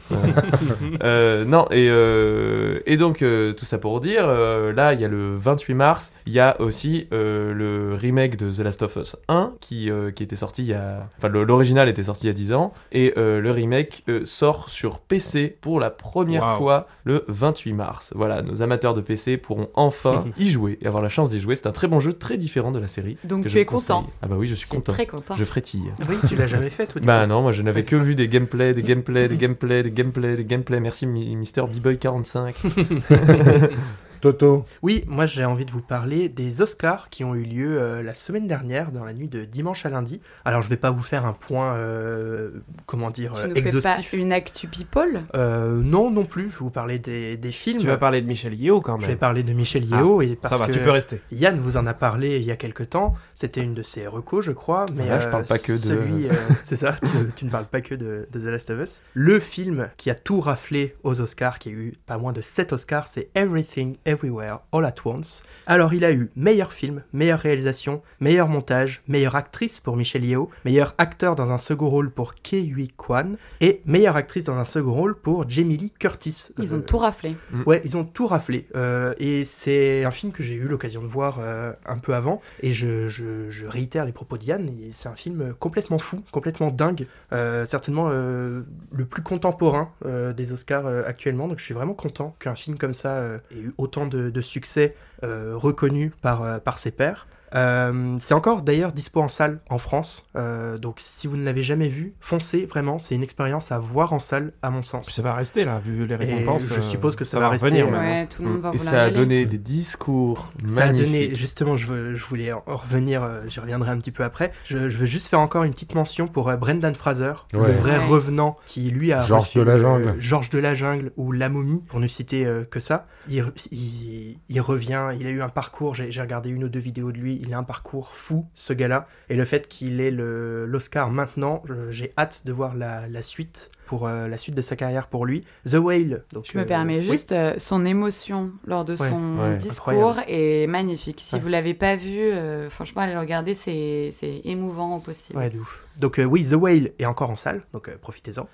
Euh, 1.02 1.44
non, 1.44 1.66
et, 1.70 1.88
euh, 1.90 2.78
et 2.86 2.96
donc, 2.96 3.22
euh, 3.22 3.52
tout 3.52 3.64
ça 3.64 3.78
pour 3.78 4.00
dire, 4.00 4.24
euh, 4.28 4.72
là, 4.72 4.92
il 4.94 5.00
y 5.00 5.04
a 5.04 5.08
le 5.08 5.34
28 5.36 5.74
mars, 5.74 6.12
il 6.26 6.32
y 6.32 6.40
a 6.40 6.60
aussi 6.60 7.06
euh, 7.12 7.52
le 7.52 7.94
remake 7.96 8.36
de 8.36 8.43
The 8.50 8.58
Last 8.60 8.82
of 8.82 8.96
Us 8.96 9.16
1 9.28 9.54
qui, 9.60 9.90
euh, 9.90 10.10
qui 10.10 10.22
était 10.22 10.36
sorti 10.36 10.62
il 10.62 10.68
y 10.68 10.74
a. 10.74 11.08
Enfin, 11.18 11.28
l'original 11.28 11.88
était 11.88 12.02
sorti 12.04 12.24
il 12.24 12.26
y 12.28 12.30
a 12.30 12.34
10 12.34 12.52
ans, 12.52 12.72
et 12.92 13.14
euh, 13.16 13.40
le 13.40 13.50
remake 13.50 14.04
euh, 14.08 14.22
sort 14.24 14.68
sur 14.70 14.98
PC 15.00 15.56
pour 15.60 15.80
la 15.80 15.90
première 15.90 16.52
fois 16.56 16.86
le 17.04 17.24
28 17.28 17.72
mars. 17.72 18.12
Voilà, 18.14 18.42
nos 18.42 18.62
amateurs 18.62 18.94
de 18.94 19.00
PC 19.00 19.36
pourront 19.36 19.68
enfin 19.74 20.24
y 20.38 20.48
jouer 20.50 20.78
et 20.80 20.86
avoir 20.86 21.02
la 21.02 21.08
chance 21.08 21.30
d'y 21.30 21.40
jouer. 21.40 21.56
C'est 21.56 21.66
un 21.66 21.72
très 21.72 21.88
bon 21.88 22.00
jeu, 22.00 22.12
très 22.12 22.36
différent 22.36 22.70
de 22.72 22.78
la 22.78 22.88
série. 22.88 23.16
Donc 23.24 23.44
que 23.44 23.48
tu 23.48 23.54
je 23.54 23.58
es 23.58 23.64
conseille. 23.64 23.96
content. 23.96 24.10
Ah 24.22 24.26
bah 24.28 24.36
oui, 24.38 24.46
je 24.46 24.54
suis 24.54 24.68
content. 24.68 24.92
très 24.92 25.06
content. 25.06 25.36
Je 25.36 25.44
frétille. 25.44 25.90
Oui, 26.08 26.16
tu 26.28 26.36
l'as 26.36 26.46
jamais 26.46 26.70
fait, 26.70 26.86
toi. 26.86 27.00
du 27.00 27.06
Bah 27.06 27.22
coup. 27.22 27.28
non, 27.28 27.42
moi 27.42 27.52
je 27.52 27.62
n'avais 27.62 27.82
que 27.82 27.96
vu 27.96 28.14
des 28.14 28.28
gameplays, 28.28 28.74
des 28.74 28.82
gameplays, 28.82 29.28
des 29.28 29.36
gameplays, 29.38 29.82
des 29.82 29.90
gameplays, 29.90 30.36
des 30.36 30.44
gameplays. 30.44 30.80
Merci 30.80 31.06
Mi- 31.06 31.36
Mister 31.36 31.62
B-Boy 31.62 31.98
45. 31.98 32.54
Toto. 34.24 34.64
Oui, 34.80 35.04
moi 35.06 35.26
j'ai 35.26 35.44
envie 35.44 35.66
de 35.66 35.70
vous 35.70 35.82
parler 35.82 36.30
des 36.30 36.62
Oscars 36.62 37.10
qui 37.10 37.24
ont 37.24 37.34
eu 37.34 37.42
lieu 37.42 37.78
euh, 37.78 38.02
la 38.02 38.14
semaine 38.14 38.46
dernière, 38.48 38.90
dans 38.90 39.04
la 39.04 39.12
nuit 39.12 39.28
de 39.28 39.44
dimanche 39.44 39.84
à 39.84 39.90
lundi. 39.90 40.22
Alors 40.46 40.62
je 40.62 40.68
vais 40.70 40.78
pas 40.78 40.90
vous 40.90 41.02
faire 41.02 41.26
un 41.26 41.34
point, 41.34 41.74
euh, 41.74 42.50
comment 42.86 43.10
dire, 43.10 43.32
Tu 43.34 43.38
euh, 43.40 43.42
fais 43.48 43.52
pas 43.52 43.58
exhaustif. 43.60 44.12
une 44.14 44.32
actu 44.32 44.66
people? 44.66 45.20
Euh, 45.34 45.82
non, 45.82 46.10
non 46.10 46.24
plus, 46.24 46.44
je 46.48 46.54
vais 46.54 46.64
vous 46.64 46.70
parler 46.70 46.98
des, 46.98 47.36
des 47.36 47.52
films. 47.52 47.78
Tu 47.80 47.86
vas 47.86 47.98
parler 47.98 48.22
de 48.22 48.26
Michel 48.26 48.54
Yeo 48.54 48.80
quand 48.80 48.96
Je 48.98 49.02
vais 49.02 49.08
même. 49.12 49.18
parler 49.18 49.42
de 49.42 49.52
Michel 49.52 49.84
Yeo 49.84 50.22
et 50.22 50.36
parce 50.36 50.54
Ça 50.54 50.58
va, 50.58 50.68
que 50.68 50.72
tu 50.72 50.80
peux 50.80 50.90
rester. 50.90 51.20
Yann 51.30 51.58
vous 51.60 51.76
en 51.76 51.86
a 51.86 51.92
parlé 51.92 52.36
il 52.38 52.44
y 52.44 52.50
a 52.50 52.56
quelques 52.56 52.88
temps. 52.88 53.14
C'était 53.34 53.60
une 53.60 53.74
de 53.74 53.82
ses 53.82 54.06
recos, 54.06 54.42
je 54.42 54.52
crois. 54.52 54.86
Mais 54.94 55.02
Voilà, 55.04 55.20
je 55.20 55.28
parle 55.28 55.44
pas 55.44 55.58
que 55.58 55.72
de- 55.72 55.76
Celui, 55.76 56.28
euh, 56.28 56.32
c'est 56.62 56.76
ça. 56.76 56.94
Tu, 57.02 57.08
tu 57.36 57.44
ne 57.44 57.50
parles 57.50 57.66
pas 57.66 57.82
que 57.82 57.94
de, 57.94 58.26
de 58.32 58.40
The 58.40 58.44
Last 58.44 58.70
of 58.70 58.80
Us. 58.80 59.00
Le 59.12 59.38
film 59.38 59.90
qui 59.98 60.08
a 60.08 60.14
tout 60.14 60.40
raflé 60.40 60.94
aux 61.02 61.20
Oscars, 61.20 61.58
qui 61.58 61.68
a 61.68 61.72
eu 61.72 61.94
pas 62.06 62.16
moins 62.16 62.32
de 62.32 62.40
7 62.40 62.72
Oscars, 62.72 63.06
c'est 63.06 63.28
Everything 63.34 63.96
Everywhere 64.18 64.60
All 64.72 64.84
at 64.84 64.94
Once. 65.04 65.42
Alors 65.66 65.92
il 65.94 66.04
a 66.04 66.12
eu 66.12 66.30
meilleur 66.36 66.72
film, 66.72 67.02
meilleure 67.12 67.40
réalisation, 67.40 68.02
meilleur 68.20 68.48
montage, 68.48 69.02
meilleure 69.08 69.34
actrice 69.34 69.80
pour 69.80 69.96
Michelle 69.96 70.24
Yeoh, 70.24 70.50
meilleur 70.64 70.94
acteur 70.98 71.34
dans 71.34 71.50
un 71.52 71.58
second 71.58 71.88
rôle 71.88 72.10
pour 72.10 72.34
Ke-Huy 72.36 72.88
Kwan 72.96 73.36
et 73.60 73.80
meilleure 73.86 74.16
actrice 74.16 74.44
dans 74.44 74.56
un 74.56 74.64
second 74.64 74.92
rôle 74.92 75.14
pour 75.16 75.48
Jamie 75.48 75.76
Lee 75.76 75.92
Curtis. 75.98 76.48
Ils 76.58 76.74
ont 76.74 76.78
Euh, 76.78 76.82
tout 76.82 76.98
raflé. 76.98 77.36
Ouais, 77.66 77.80
ils 77.84 77.96
ont 77.96 78.04
tout 78.04 78.26
raflé. 78.26 78.66
Euh, 78.76 79.14
et 79.18 79.44
c'est 79.44 80.04
un 80.04 80.10
film 80.10 80.32
que 80.32 80.42
j'ai 80.42 80.54
eu 80.54 80.68
l'occasion 80.68 81.02
de 81.02 81.06
voir 81.06 81.38
euh, 81.40 81.72
un 81.86 81.98
peu 81.98 82.14
avant. 82.14 82.40
Et 82.60 82.70
je, 82.70 83.08
je- 83.08 83.50
je 83.50 83.66
réitère 83.66 84.04
les 84.04 84.12
propos 84.12 84.38
de 84.38 84.44
Yann. 84.44 84.68
et 84.68 84.90
C'est 84.92 85.08
un 85.08 85.14
film 85.16 85.54
complètement 85.58 85.98
fou, 85.98 86.22
complètement 86.30 86.70
dingue. 86.70 87.06
Euh, 87.32 87.64
certainement 87.64 88.08
euh, 88.12 88.62
le 88.92 89.04
plus 89.06 89.22
contemporain 89.22 89.90
euh, 90.04 90.32
des 90.32 90.52
Oscars 90.52 90.86
euh, 90.86 91.02
actuellement. 91.06 91.48
Donc 91.48 91.58
je 91.58 91.64
suis 91.64 91.74
vraiment 91.74 91.94
content 91.94 92.36
qu'un 92.38 92.54
film 92.54 92.76
comme 92.78 92.94
ça 92.94 93.10
euh, 93.16 93.38
ait 93.50 93.58
eu 93.60 93.72
autant 93.78 94.03
de, 94.06 94.40
succès 94.40 94.94
euh, 95.22 95.54
reconnu 95.56 96.10
par, 96.22 96.42
euh, 96.42 96.58
par 96.58 96.78
ses 96.78 96.90
pairs. 96.90 97.26
Euh, 97.54 98.16
c'est 98.20 98.34
encore 98.34 98.62
d'ailleurs 98.62 98.92
dispo 98.92 99.20
en 99.20 99.28
salle 99.28 99.60
en 99.70 99.78
France. 99.78 100.26
Euh, 100.36 100.76
donc 100.78 100.96
si 100.98 101.26
vous 101.26 101.36
ne 101.36 101.44
l'avez 101.44 101.62
jamais 101.62 101.88
vu, 101.88 102.14
foncez 102.20 102.66
vraiment. 102.66 102.98
C'est 102.98 103.14
une 103.14 103.22
expérience 103.22 103.70
à 103.72 103.78
voir 103.78 104.12
en 104.12 104.18
salle, 104.18 104.52
à 104.62 104.70
mon 104.70 104.82
sens. 104.82 105.06
Puis 105.06 105.14
ça 105.14 105.22
va 105.22 105.34
rester 105.34 105.64
là, 105.64 105.78
vu 105.78 106.06
les 106.06 106.14
Et 106.14 106.16
récompenses. 106.16 106.68
je 106.68 106.78
euh, 106.78 106.82
suppose 106.82 107.16
que 107.16 107.24
ça 107.24 107.38
va 107.38 107.48
revenir 107.48 107.84
rester, 107.86 107.90
maintenant. 107.90 107.98
Ouais, 108.08 108.26
tout 108.26 108.42
le 108.42 108.48
monde 108.48 108.60
va 108.60 108.70
Et 108.74 108.78
ça 108.78 109.02
a 109.04 109.10
donné 109.10 109.46
des 109.46 109.58
discours 109.58 110.52
Ça 110.66 110.84
a 110.84 110.92
donné, 110.92 111.02
magnifiques. 111.04 111.36
justement, 111.36 111.76
je, 111.76 111.86
veux- 111.86 112.14
je 112.14 112.24
voulais 112.24 112.52
en 112.52 112.62
en 112.66 112.76
revenir, 112.76 113.22
j'y 113.46 113.60
reviendrai 113.60 113.90
un 113.90 113.98
petit 113.98 114.10
peu 114.10 114.24
après. 114.24 114.52
Je, 114.64 114.88
je 114.88 114.98
veux 114.98 115.06
juste 115.06 115.28
faire 115.28 115.40
encore 115.40 115.64
une 115.64 115.72
petite 115.72 115.94
mention 115.94 116.26
pour 116.28 116.48
euh, 116.48 116.56
Brendan 116.56 116.94
Fraser, 116.94 117.32
Ouais. 117.52 117.68
le 117.68 117.74
vrai 117.74 117.98
Ouais. 117.98 118.06
revenant 118.06 118.56
qui 118.66 118.90
lui 118.90 119.12
a. 119.12 119.20
Georges 119.20 119.44
reçu 119.44 119.58
de 119.58 119.62
la 119.64 119.74
le- 119.74 119.80
jungle. 119.80 120.14
Georges 120.18 120.50
de 120.50 120.58
la 120.58 120.74
jungle 120.74 121.12
ou 121.16 121.30
La 121.32 121.48
momie, 121.48 121.82
pour 121.88 122.00
ne 122.00 122.06
citer 122.06 122.46
euh, 122.46 122.64
que 122.64 122.80
ça. 122.80 123.06
Il, 123.28 123.42
re- 123.42 123.52
il, 123.70 124.38
il 124.48 124.60
revient, 124.60 125.10
il 125.18 125.26
a 125.26 125.30
eu 125.30 125.42
un 125.42 125.48
parcours, 125.48 125.94
j'ai 125.94 126.08
regardé 126.20 126.50
une 126.50 126.64
ou 126.64 126.68
deux 126.68 126.80
vidéos 126.80 127.12
de 127.12 127.18
lui, 127.18 127.43
il 127.44 127.54
a 127.54 127.58
un 127.58 127.62
parcours 127.62 128.14
fou, 128.14 128.46
ce 128.54 128.72
gars-là. 128.72 129.06
Et 129.28 129.36
le 129.36 129.44
fait 129.44 129.68
qu'il 129.68 130.00
ait 130.00 130.10
l'Oscar 130.10 131.10
maintenant, 131.10 131.62
j'ai 131.90 132.12
hâte 132.18 132.42
de 132.44 132.52
voir 132.52 132.74
la, 132.74 133.06
la 133.08 133.22
suite. 133.22 133.70
Pour 133.86 134.06
euh, 134.06 134.28
la 134.28 134.38
suite 134.38 134.54
de 134.54 134.62
sa 134.62 134.76
carrière 134.76 135.08
pour 135.08 135.26
lui, 135.26 135.42
The 135.68 135.74
Whale. 135.74 136.24
Donc, 136.32 136.46
Je 136.50 136.56
me 136.56 136.62
euh, 136.62 136.66
permets 136.66 136.98
oui. 137.00 137.10
juste, 137.10 137.32
euh, 137.32 137.54
son 137.58 137.84
émotion 137.84 138.52
lors 138.66 138.84
de 138.84 138.94
Ouais, 138.96 139.08
son 139.10 139.38
ouais, 139.38 139.56
discours 139.58 139.88
incroyable. 140.18 140.24
est 140.30 140.66
magnifique. 140.66 141.20
Si 141.20 141.34
Ouais. 141.34 141.40
vous 141.40 141.48
l'avez 141.48 141.74
pas 141.74 141.96
vu, 141.96 142.30
franchement, 142.70 143.02
allez 143.02 143.12
le 143.14 143.20
regarder, 143.20 143.54
c'est 143.54 144.12
émouvant 144.44 144.96
au 144.96 145.00
possible. 145.00 145.38
Ouais, 145.38 145.50
de 145.50 145.58
ouf. 145.58 145.80
Donc 145.98 146.20
oui, 146.24 146.44
The 146.44 146.54
Whale 146.54 146.90
est 146.98 147.04
encore 147.04 147.30
en 147.30 147.36
salle, 147.36 147.62
donc 147.72 147.88
profitez-en. 147.98 148.48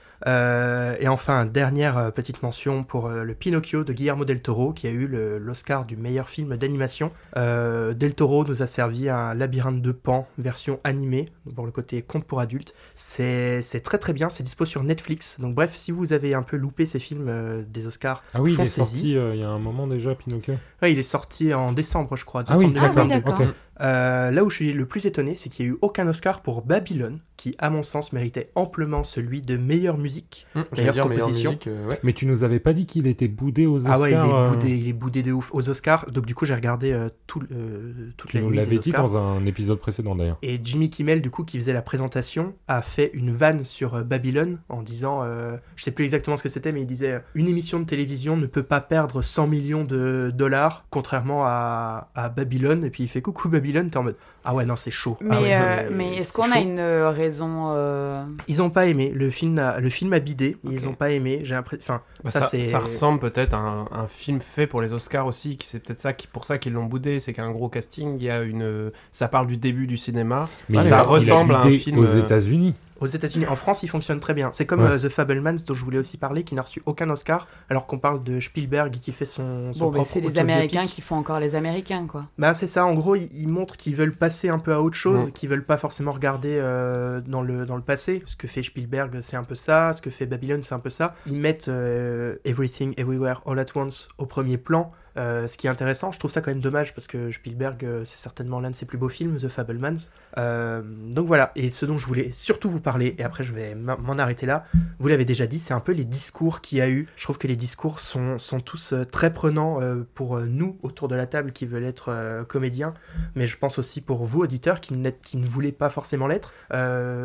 Et 1.00 1.09
enfin, 1.09 1.47
dernière 1.47 2.12
petite 2.12 2.43
mention 2.43 2.85
pour 2.85 3.09
le 3.09 3.35
Pinocchio 3.35 3.83
de 3.83 3.93
Guillermo 3.94 4.26
del 4.26 4.43
Toro, 4.43 4.73
qui 4.75 4.87
a 4.87 4.91
eu 4.91 5.06
l'Oscar 5.38 5.87
du 5.87 5.97
meilleur 5.97 6.29
film 6.29 6.56
d'animation. 6.56 7.12
Del 7.37 8.15
Toro 8.15 8.44
nous 8.44 8.62
a 8.62 8.67
servi 8.67 9.09
un 9.09 9.33
labyrinthe 9.35 9.81
de 9.81 9.93
Pan, 9.93 10.26
version 10.38 10.81
animée, 10.85 11.31
pour 11.55 11.65
le 11.65 11.73
côté 11.73 12.03
conte 12.03 12.25
pour 12.25 12.41
adultes. 12.41 12.75
C'est 12.94 13.62
très 13.83 13.97
très 13.99 14.12
bien, 14.12 14.29
c'est 14.29 14.43
dispo 14.43 14.67
sur 14.67 14.83
Netflix. 14.83 15.20
Donc 15.39 15.55
bref, 15.55 15.73
si 15.75 15.91
vous 15.93 16.13
avez 16.13 16.35
un 16.35 16.43
peu 16.43 16.57
loupé 16.57 16.87
ces 16.87 16.99
films 16.99 17.27
euh, 17.29 17.63
des 17.67 17.87
Oscars, 17.87 18.23
Ah 18.35 18.41
oui, 18.43 18.55
il 18.55 18.61
est 18.61 18.65
sorti 18.67 19.17
euh, 19.17 19.35
il 19.35 19.41
y 19.41 19.45
a 19.45 19.49
un 19.49 19.59
moment 19.59 19.87
déjà, 19.87 20.15
Pinocchio. 20.15 20.55
ouais, 20.83 20.93
il 20.93 20.99
est 20.99 21.03
sorti 21.03 21.53
en 21.55 21.73
décembre, 21.73 22.17
je 22.17 22.25
crois. 22.25 22.45
Ah 22.49 22.57
oui, 22.59 22.67
décembre 22.67 22.81
Ah 22.83 22.89
oui, 23.03 23.09
2022. 23.09 23.25
d'accord. 23.31 23.41
Ok. 23.49 23.55
Euh, 23.81 24.31
là 24.31 24.44
où 24.44 24.50
je 24.50 24.56
suis 24.56 24.73
le 24.73 24.87
plus 24.87 25.06
étonné, 25.06 25.37
c'est 25.37 25.49
qu'il 25.49 25.67
n'y 25.67 25.73
a 25.73 25.75
eu 25.75 25.79
aucun 25.82 26.06
Oscar 26.09 26.43
pour 26.43 26.62
Babylone, 26.62 27.21
qui, 27.37 27.55
à 27.59 27.71
mon 27.71 27.83
sens, 27.83 28.12
méritait 28.12 28.50
amplement 28.55 29.02
celui 29.02 29.40
de 29.40 29.57
meilleure 29.57 29.97
musique. 29.97 30.47
J'allais 30.55 30.66
Meilleure 30.76 30.93
dire 30.93 31.09
meilleure 31.09 31.25
composition. 31.25 31.50
musique, 31.52 31.66
euh, 31.69 31.88
ouais. 31.88 31.99
Mais 32.02 32.12
tu 32.12 32.26
nous 32.26 32.45
avais 32.45 32.61
pas 32.61 32.75
dit 32.75 32.85
qu'il 32.85 33.07
était 33.07 33.28
boudé 33.28 33.66
aux 33.66 33.78
Oscars 33.78 33.93
ah 33.95 34.00
ouais, 34.00 34.11
il 34.11 34.14
est, 34.14 34.35
euh, 34.35 34.49
boudé, 34.50 34.76
il 34.76 34.88
est 34.88 34.93
boudé 34.93 35.23
de 35.23 35.33
ouf 35.33 35.50
aux 35.55 35.71
Oscars. 35.71 36.05
Donc, 36.11 36.26
du 36.26 36.35
coup, 36.35 36.45
j'ai 36.45 36.55
regardé 36.55 36.93
euh, 36.93 37.09
tout, 37.26 37.40
euh, 37.52 38.11
toute 38.19 38.31
Tu 38.31 38.37
la 38.37 38.43
nous 38.43 38.50
nuit 38.50 38.57
l'avais 38.59 38.76
des 38.76 38.78
dit 38.78 38.93
dans 38.93 39.16
un 39.16 39.47
épisode 39.47 39.78
précédent 39.78 40.14
d'ailleurs. 40.14 40.37
Et 40.43 40.61
Jimmy 40.62 40.90
Kimmel, 40.90 41.23
du 41.23 41.31
coup, 41.31 41.45
qui 41.45 41.59
faisait 41.59 41.73
la 41.73 41.81
présentation, 41.83 42.55
a 42.69 42.83
fait 42.83 43.11
une 43.14 43.31
vanne 43.31 43.64
sur 43.64 43.95
euh, 43.95 44.02
Babylone 44.02 44.59
en 44.69 44.83
disant, 44.83 45.23
euh, 45.23 45.57
je 45.76 45.85
sais 45.85 45.90
plus 45.93 46.05
exactement 46.05 46.37
ce 46.37 46.43
que 46.43 46.49
c'était, 46.50 46.73
mais 46.73 46.83
il 46.83 46.87
disait 46.87 47.12
euh, 47.12 47.21
une 47.35 47.49
émission 47.49 47.81
de 47.81 47.85
télévision 47.85 48.37
ne 48.37 48.47
peut 48.47 48.62
pas 48.62 48.83
perdre 48.83 49.23
100 49.23 49.47
millions 49.47 49.85
de 49.85 50.31
dollars, 50.35 50.85
contrairement 50.90 51.45
à, 51.47 52.11
à 52.14 52.28
Babylone. 52.28 52.85
Et 52.85 52.90
puis 52.90 53.05
il 53.05 53.09
fait 53.09 53.23
coucou 53.23 53.49
Babylone, 53.49 53.70
t'es 53.73 53.97
en 53.97 54.03
mode 54.03 54.17
ah 54.43 54.55
ouais 54.55 54.65
non 54.65 54.75
c'est 54.75 54.91
chaud. 54.91 55.19
Mais, 55.21 55.29
Ah 55.37 55.43
ouais, 55.43 55.50
euh, 55.53 55.91
mais 55.93 56.17
est-ce 56.17 56.33
qu'on 56.33 56.50
a 56.50 56.61
une 56.61 56.79
euh, 56.79 57.11
raison 57.11 57.73
euh, 57.75 58.25
Ils 58.49 58.62
ont 58.62 58.71
pas 58.71 58.87
aimé 58.87 59.12
le 59.15 59.31
film. 59.31 59.59
A, 59.59 59.79
le 59.81 59.91
film 59.91 60.15
a 60.15 60.19
bidé. 60.19 60.57
Ils 60.65 60.89
ont 60.89 60.95
pas 60.95 61.11
aimé. 61.11 61.41
J'ai 61.45 61.55
l'impression. 61.55 61.85
Enfin, 61.95 62.03
Bah, 62.25 62.31
ça, 62.31 62.41
ça, 62.43 62.62
ça 62.62 62.79
ressemble 62.79 63.19
peut-être 63.21 63.53
à 63.53 63.59
un, 63.59 63.83
un 63.93 64.07
film 64.07 64.41
fait 64.41 64.67
pour 64.67 64.81
les 64.81 64.95
Oscars 64.95 65.27
aussi, 65.27 65.57
qui 65.59 65.67
c'est 65.69 65.79
peut-être 65.85 66.00
ça 66.00 66.15
qui 66.15 66.27
pour 66.27 66.47
ça 66.47 66.57
qu'ils 66.57 66.73
l'ont 66.73 66.87
boudé, 66.87 67.21
c'est 67.21 67.35
qu'un 67.35 67.50
gros 67.50 67.69
casting, 67.69 68.17
il 68.17 68.23
y 68.25 68.31
a 68.31 68.41
une 68.43 68.91
ça 69.12 69.29
parle 69.29 69.47
du 69.47 69.59
début 69.59 69.87
du 69.87 69.99
cinéma. 69.99 70.49
Mais 70.71 70.79
il 70.79 70.85
ça 70.87 71.00
a- 71.00 71.03
ressemble 71.03 71.53
il 71.53 71.57
a 71.57 71.59
à 71.61 71.67
un 71.67 71.71
film, 71.73 71.99
aux 71.99 72.17
euh, 72.17 72.21
États-Unis. 72.21 72.75
Aux 73.00 73.07
États-Unis, 73.07 73.47
en 73.47 73.57
France, 73.57 73.83
il 73.83 73.88
fonctionne 73.88 74.21
très 74.21 74.35
bien. 74.35 74.50
C'est 74.52 74.66
comme 74.66 74.83
Ouais. 74.83 74.90
euh, 74.90 74.99
The 74.99 75.09
Fablemans 75.09 75.57
dont 75.66 75.75
je 75.75 75.85
voulais 75.85 75.99
aussi 75.99 76.19
parler, 76.19 76.45
qui 76.45 76.54
n'a 76.54 76.62
reçu 76.62 76.83
aucun 76.87 77.09
Oscar, 77.11 77.49
alors 77.69 77.87
qu'on 77.87 77.99
parle 77.99 78.21
de 78.23 78.38
Spielberg 78.40 78.92
qui 79.00 79.12
fait 79.12 79.26
son. 79.26 79.73
son 79.73 79.87
Bon, 79.87 79.90
propre 79.92 80.07
c'est 80.09 80.21
les. 80.21 80.38
Américains 80.38 80.87
qui 80.87 81.00
font 81.00 81.16
encore 81.16 81.40
les 81.40 81.54
Américains, 81.54 82.07
quoi. 82.07 82.26
Bah 82.38 82.54
c'est 82.54 82.66
ça, 82.66 82.85
en 82.87 82.95
gros, 82.95 83.16
ils, 83.16 83.28
ils 83.33 83.49
montrent 83.49 83.76
qu'ils 83.76 83.97
veulent 83.97 84.14
passer 84.16 84.49
un 84.49 84.59
peu 84.59 84.73
à 84.73 84.80
autre 84.80 84.97
chose, 84.97 85.28
Mm. 85.28 85.33
qu'ils 85.33 85.49
veulent 85.49 85.64
pas 85.66 85.76
forcément 85.78 86.12
regarder 86.12 86.59
euh, 86.61 87.21
dans, 87.21 87.42
le, 87.42 87.66
dans 87.66 87.76
le 87.76 87.83
passé. 87.83 88.23
Ce 88.26 88.37
que 88.37 88.47
fait 88.49 88.62
Spielberg, 88.62 89.19
c'est 89.21 89.37
un 89.37 89.45
peu 89.45 89.54
ça, 89.54 89.92
ce 89.92 90.02
que 90.02 90.11
fait 90.11 90.26
Babylon, 90.26 90.61
c'est 90.62 90.75
un 90.75 90.78
peu 90.78 90.90
ça. 90.90 91.14
Ils 91.26 91.37
mettent 91.38 91.69
euh, 91.69 92.37
Everything, 92.45 92.95
Everywhere, 92.97 93.42
All 93.47 93.59
at 93.59 93.66
Once 93.75 94.09
au 94.19 94.26
premier 94.26 94.59
plan, 94.59 94.88
Euh, 95.17 95.49
ce 95.49 95.59
qui 95.59 95.67
est 95.67 95.71
intéressant, 95.71 96.12
je 96.12 96.19
trouve 96.19 96.31
ça 96.31 96.40
quand 96.40 96.50
même 96.50 96.61
dommage 96.61 96.95
parce 96.95 97.07
que 97.07 97.31
Spielberg, 97.33 97.85
euh, 97.85 98.02
c'est 98.05 98.19
certainement 98.19 98.61
l'un 98.61 98.71
de 98.71 98.76
ses 98.76 98.87
plus 98.87 98.99
beaux 98.99 99.09
films, 99.09 99.37
The 99.38 99.49
Fablemans. 99.49 100.11
Euh, 100.38 100.83
donc 100.83 101.26
voilà, 101.26 101.52
et 101.57 101.71
ce 101.71 101.87
dont 101.87 101.99
je 101.99 102.07
voulais 102.07 102.31
surtout 102.33 102.71
vous 102.71 102.81
parler, 102.81 103.14
et 103.19 103.25
après 103.25 103.45
je 103.45 103.52
vais 103.52 103.75
m'en 103.75 104.19
arrêter 104.19 104.47
là, 104.47 104.64
vous 104.99 105.09
l'avez 105.09 105.25
déjà 105.25 105.47
dit, 105.47 105.59
c'est 105.59 105.75
un 105.75 105.81
peu 105.81 105.93
les 105.93 106.05
discours 106.05 106.61
qu'il 106.61 106.79
y 106.79 106.81
a 106.81 106.88
eu. 106.88 107.09
Je 107.17 107.25
trouve 107.25 107.38
que 107.38 107.47
les 107.47 107.57
discours 107.57 108.00
sont, 108.00 108.38
sont 108.38 108.61
tous 108.61 108.95
très 109.11 109.33
prenants 109.33 109.81
pour 110.14 110.40
nous 110.40 110.79
autour 110.83 111.09
de 111.09 111.14
la 111.14 111.26
table 111.26 111.52
qui 111.52 111.67
veulent 111.67 111.85
être 111.85 112.45
comédiens, 112.49 112.95
mais 113.35 113.47
je 113.47 113.57
pense 113.57 113.79
aussi 113.79 114.00
pour 114.00 114.25
vous 114.25 114.40
auditeurs 114.40 114.81
qui, 114.81 114.95
qui 115.23 115.37
ne 115.37 115.47
voulez 115.47 115.73
pas 115.73 115.90
forcément 115.90 116.26
l'être. 116.26 116.52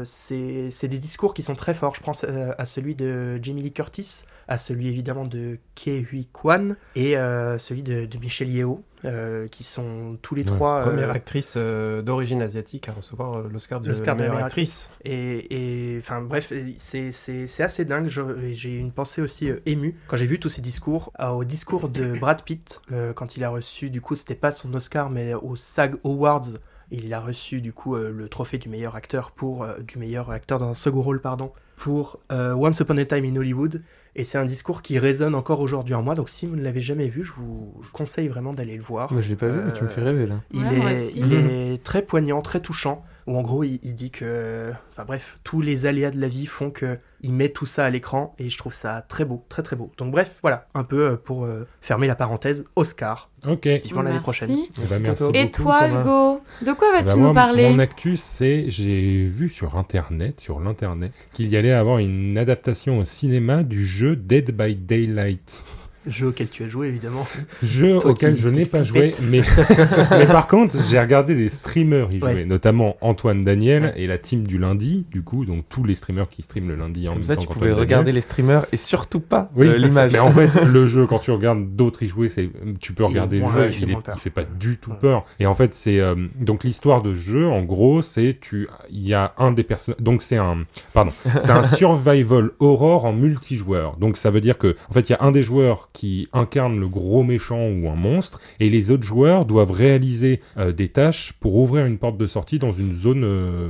C'est 0.06 0.88
des 0.88 1.00
discours 1.00 1.34
qui 1.34 1.44
sont 1.44 1.56
très 1.56 1.74
forts. 1.74 1.96
Je 1.96 2.02
pense 2.02 2.24
à 2.24 2.66
celui 2.66 2.96
de 2.96 3.40
Jamie 3.42 3.62
Lee 3.62 3.74
Curtis, 3.74 4.24
à 4.48 4.58
celui 4.58 4.88
évidemment 4.88 5.26
de 5.26 5.58
Ke 5.76 5.90
Huy 6.12 6.28
Kwan 6.32 6.76
et 6.96 7.18
euh, 7.18 7.58
celui 7.60 7.84
de, 7.84 8.06
de 8.06 8.18
Michelle 8.18 8.50
Yeoh, 8.50 8.84
euh, 9.06 9.48
qui 9.48 9.64
sont 9.64 10.18
tous 10.22 10.36
les 10.36 10.42
Ouais, 10.44 10.48
trois. 10.48 10.80
euh, 10.80 10.84
Première 10.84 11.12
actrice 11.12 11.56
euh, 11.58 12.02
d'origine 12.02 12.42
asiatique 12.42 12.88
à 12.90 12.94
recevoir 12.94 13.42
l'Oscar 13.50 13.82
de 13.82 13.90
L'Oscar 13.90 14.16
de 14.16 14.22
meilleure 14.22 14.34
meilleure 14.36 14.46
actrice. 14.48 14.90
Et, 15.04 15.94
et, 15.96 15.98
enfin 16.00 16.22
bref, 16.22 16.52
c'est- 16.78 17.12
c'est 17.12 17.48
c'est 17.48 17.64
assez 17.64 17.86
dingue. 17.86 18.08
J'ai 18.08 18.78
une 18.78 18.92
pensée 18.92 19.22
aussi 19.22 19.50
euh, 19.50 19.60
émue 19.66 19.96
quand 20.08 20.18
j'ai 20.18 20.26
vu 20.28 20.40
tous 20.40 20.50
ces 20.50 20.62
discours. 20.62 21.12
Euh, 21.20 21.30
au 21.30 21.44
discours 21.44 21.90
de 21.90 22.18
Brad 22.20 22.42
Pitt, 22.44 22.82
euh, 22.92 23.14
quand 23.14 23.38
il 23.38 23.44
a 23.44 23.50
reçu, 23.50 23.90
du 23.90 24.02
coup, 24.02 24.16
c'était 24.16 24.36
pas 24.36 24.52
son 24.52 24.74
Oscar, 24.74 25.10
mais 25.10 25.34
au 25.34 25.56
SAG 25.56 25.96
Awards. 26.04 26.46
Il 26.92 27.12
a 27.16 27.20
reçu 27.20 27.62
du 27.62 27.74
coup 27.74 27.96
euh, 27.96 28.12
le 28.12 28.30
trophée 28.30 28.60
du 28.60 28.70
meilleur 28.70 28.96
acteur 28.96 29.32
pour 29.32 29.64
euh, 29.64 29.80
du 29.80 29.98
meilleur 29.98 30.30
acteur 30.30 30.60
dans 30.60 30.70
un 30.70 30.76
second 30.76 31.02
rôle 31.02 31.20
pardon 31.20 31.52
pour 31.78 32.20
euh, 32.32 32.54
Once 32.54 32.80
Upon 32.80 32.98
a 33.00 33.06
Time 33.06 33.26
in 33.26 33.36
Hollywood 33.38 33.82
et 34.16 34.24
c'est 34.24 34.38
un 34.38 34.46
discours 34.46 34.82
qui 34.82 34.98
résonne 35.00 35.36
encore 35.36 35.60
aujourd'hui 35.60 35.94
en 35.94 36.02
moi 36.02 36.16
donc 36.16 36.30
si 36.30 36.46
vous 36.48 36.56
ne 36.56 36.62
l'avez 36.64 36.80
jamais 36.80 37.08
vu 37.10 37.24
je 37.24 37.34
vous 37.34 37.74
je 37.84 37.92
conseille 37.92 38.28
vraiment 38.28 38.54
d'aller 38.54 38.78
le 38.78 38.82
voir 38.84 39.12
Moi, 39.12 39.22
je 39.22 39.30
l'ai 39.30 39.36
pas 39.36 39.48
vu, 39.50 39.60
mais 39.66 39.74
tu 39.74 39.84
me 39.84 39.90
fais 39.90 40.02
rêver 40.02 40.26
là. 40.26 40.42
il, 40.52 40.64
Ouais, 40.64 40.76
moi 40.78 40.92
est, 40.94 41.06
aussi. 41.06 41.20
il 41.20 41.34
est 41.34 41.84
très 41.84 42.02
poignant, 42.02 42.42
très 42.42 42.60
touchant, 42.62 43.04
où 43.28 43.38
en 43.38 43.42
gros 43.42 43.64
il, 43.64 43.80
il 43.84 43.96
dit 43.96 44.12
que, 44.12 44.72
enfin 44.92 45.04
bref, 45.06 45.40
tous 45.44 45.62
les 45.62 45.86
aléas 45.86 46.12
de 46.12 46.20
la 46.20 46.28
vie 46.28 46.46
font 46.46 46.70
que 46.72 46.98
il 47.22 47.34
met 47.34 47.50
tout 47.50 47.66
ça 47.66 47.86
à 47.86 47.90
l'écran 47.90 48.36
et 48.38 48.50
je 48.50 48.58
trouve 48.58 48.76
ça 48.76 49.02
très 49.02 49.26
beau, 49.26 49.44
très 49.50 49.64
très 49.64 49.76
beau. 49.76 49.92
Donc 49.98 50.12
bref, 50.12 50.38
voilà, 50.44 50.68
un 50.76 50.84
peu 50.84 51.08
euh, 51.12 51.16
pour 51.18 51.46
euh, 51.46 51.66
fermer 51.82 52.06
la 52.06 52.16
parenthèse, 52.16 52.66
Oscar, 52.76 53.32
Ok. 53.48 53.66
vivement 53.66 54.04
l'année 54.04 54.16
Merci. 54.18 54.22
prochaine. 54.22 54.58
Eh 54.84 54.88
ben, 54.88 55.02
merci 55.02 55.24
Et 55.34 55.46
beaucoup, 55.46 55.64
toi, 55.64 55.80
Thomas. 55.88 56.02
Hugo, 56.02 56.42
de 56.62 56.74
quoi 56.74 56.88
Eh 56.92 56.98
vas-tu 56.98 57.06
ben, 57.08 57.16
nous 57.16 57.22
moi, 57.24 57.34
parler 57.34 57.68
Mon 57.70 57.80
actus, 57.80 58.20
c'est 58.22 58.66
j'ai 58.70 59.24
vu 59.24 59.50
sur 59.50 59.76
internet, 59.76 60.40
sur 60.40 60.60
l'internet, 60.60 61.12
qu'il 61.34 61.48
y 61.48 61.58
allait 61.58 61.72
avoir 61.74 61.98
une 61.98 62.38
adaptation 62.38 63.00
au 63.00 63.06
cinéma 63.06 63.64
du 63.64 63.86
jeu 63.88 64.16
Dead 64.16 64.52
by 64.56 64.76
Daylight. 64.76 65.64
Jeu 66.08 66.28
auquel 66.28 66.50
tu 66.50 66.64
as 66.64 66.68
joué 66.70 66.88
évidemment. 66.88 67.26
Jeu 67.64 67.98
Toi 68.00 68.12
auquel 68.12 68.36
je 68.36 68.50
n'ai 68.50 68.66
pas 68.66 68.84
joué, 68.84 69.12
mais, 69.24 69.42
mais 70.12 70.26
par 70.26 70.48
contre, 70.48 70.76
j'ai 70.90 71.00
regardé 71.00 71.36
des 71.36 71.50
streamers 71.50 72.12
y 72.12 72.20
jouer, 72.20 72.34
Ouais. 72.34 72.46
notamment 72.46 72.96
Antoine 73.02 73.44
Daniel 73.44 73.84
Ouais. 73.84 73.94
et 73.98 74.08
la 74.08 74.18
team 74.18 74.46
du 74.46 74.58
lundi, 74.58 75.06
du 75.12 75.22
coup, 75.24 75.46
donc 75.46 75.66
tous 75.70 75.84
les 75.84 75.96
streamers 75.96 76.30
qui 76.30 76.42
streament 76.42 76.68
le 76.70 76.76
lundi 76.76 77.08
en 77.08 77.12
Comme 77.14 77.20
même 77.22 77.28
ça, 77.28 77.36
temps 77.36 77.42
tu 77.42 77.48
pouvais 77.48 77.68
Daniel. 77.68 77.80
regarder 77.80 78.12
les 78.12 78.22
streamers 78.22 78.66
et 78.72 78.78
surtout 78.78 79.20
pas 79.20 79.50
Oui, 79.56 79.68
euh, 79.68 79.78
l'image. 79.78 80.12
Mais 80.14 80.20
en 80.20 80.32
fait, 80.32 80.64
le 80.64 80.88
jeu, 80.88 81.06
quand 81.08 81.20
tu 81.20 81.32
regardes 81.32 81.76
d'autres 81.76 82.04
y 82.04 82.08
jouer, 82.08 82.30
c'est 82.30 82.50
tu 82.80 82.94
peux 82.94 83.04
regarder 83.06 83.40
le 83.40 83.48
jeu, 83.48 83.72
il 83.82 83.90
est- 83.92 83.94
il 84.14 84.20
fait 84.20 84.30
pas 84.30 84.44
du 84.44 84.78
tout 84.78 84.92
Ouais. 84.92 84.98
peur. 85.02 85.26
Et 85.40 85.46
en 85.48 85.54
fait, 85.54 85.74
c'est 85.74 86.00
euh, 86.00 86.16
donc 86.40 86.64
l'histoire 86.64 87.02
de 87.02 87.14
jeu. 87.14 87.48
En 87.48 87.64
gros, 87.64 88.02
c'est 88.02 88.38
tu, 88.40 88.68
il 88.90 89.08
y 89.08 89.14
a 89.14 89.34
un 89.38 89.52
des 89.52 89.64
personnages. 89.64 90.00
Donc 90.02 90.22
c'est 90.22 90.38
un, 90.38 90.66
pardon, 90.94 91.12
c'est 91.40 91.52
un 91.52 91.64
survival 91.96 92.52
horror 92.60 93.06
en 93.06 93.14
multijoueur. 93.14 93.98
Donc 93.98 94.18
ça 94.18 94.30
veut 94.30 94.42
dire 94.42 94.58
que 94.58 94.76
en 94.90 94.94
fait, 94.94 95.10
il 95.10 95.14
y 95.14 95.16
a 95.16 95.20
un 95.24 95.32
des 95.32 95.42
joueurs 95.44 95.90
qui 95.96 96.28
incarne 96.34 96.80
le 96.80 96.88
gros 96.88 97.24
méchant 97.24 97.68
ou 97.70 97.90
un 97.90 97.96
monstre, 97.96 98.40
et 98.60 98.70
les 98.70 98.92
autres 98.92 99.04
joueurs 99.04 99.46
doivent 99.46 99.72
réaliser 99.72 100.42
euh, 100.58 100.72
des 100.72 100.90
tâches 100.90 101.34
pour 101.40 101.56
ouvrir 101.56 101.86
une 101.86 101.98
porte 101.98 102.18
de 102.18 102.26
sortie 102.26 102.60
dans 102.60 102.72
une 102.74 102.94
zone, 102.94 103.24
euh, 103.24 103.70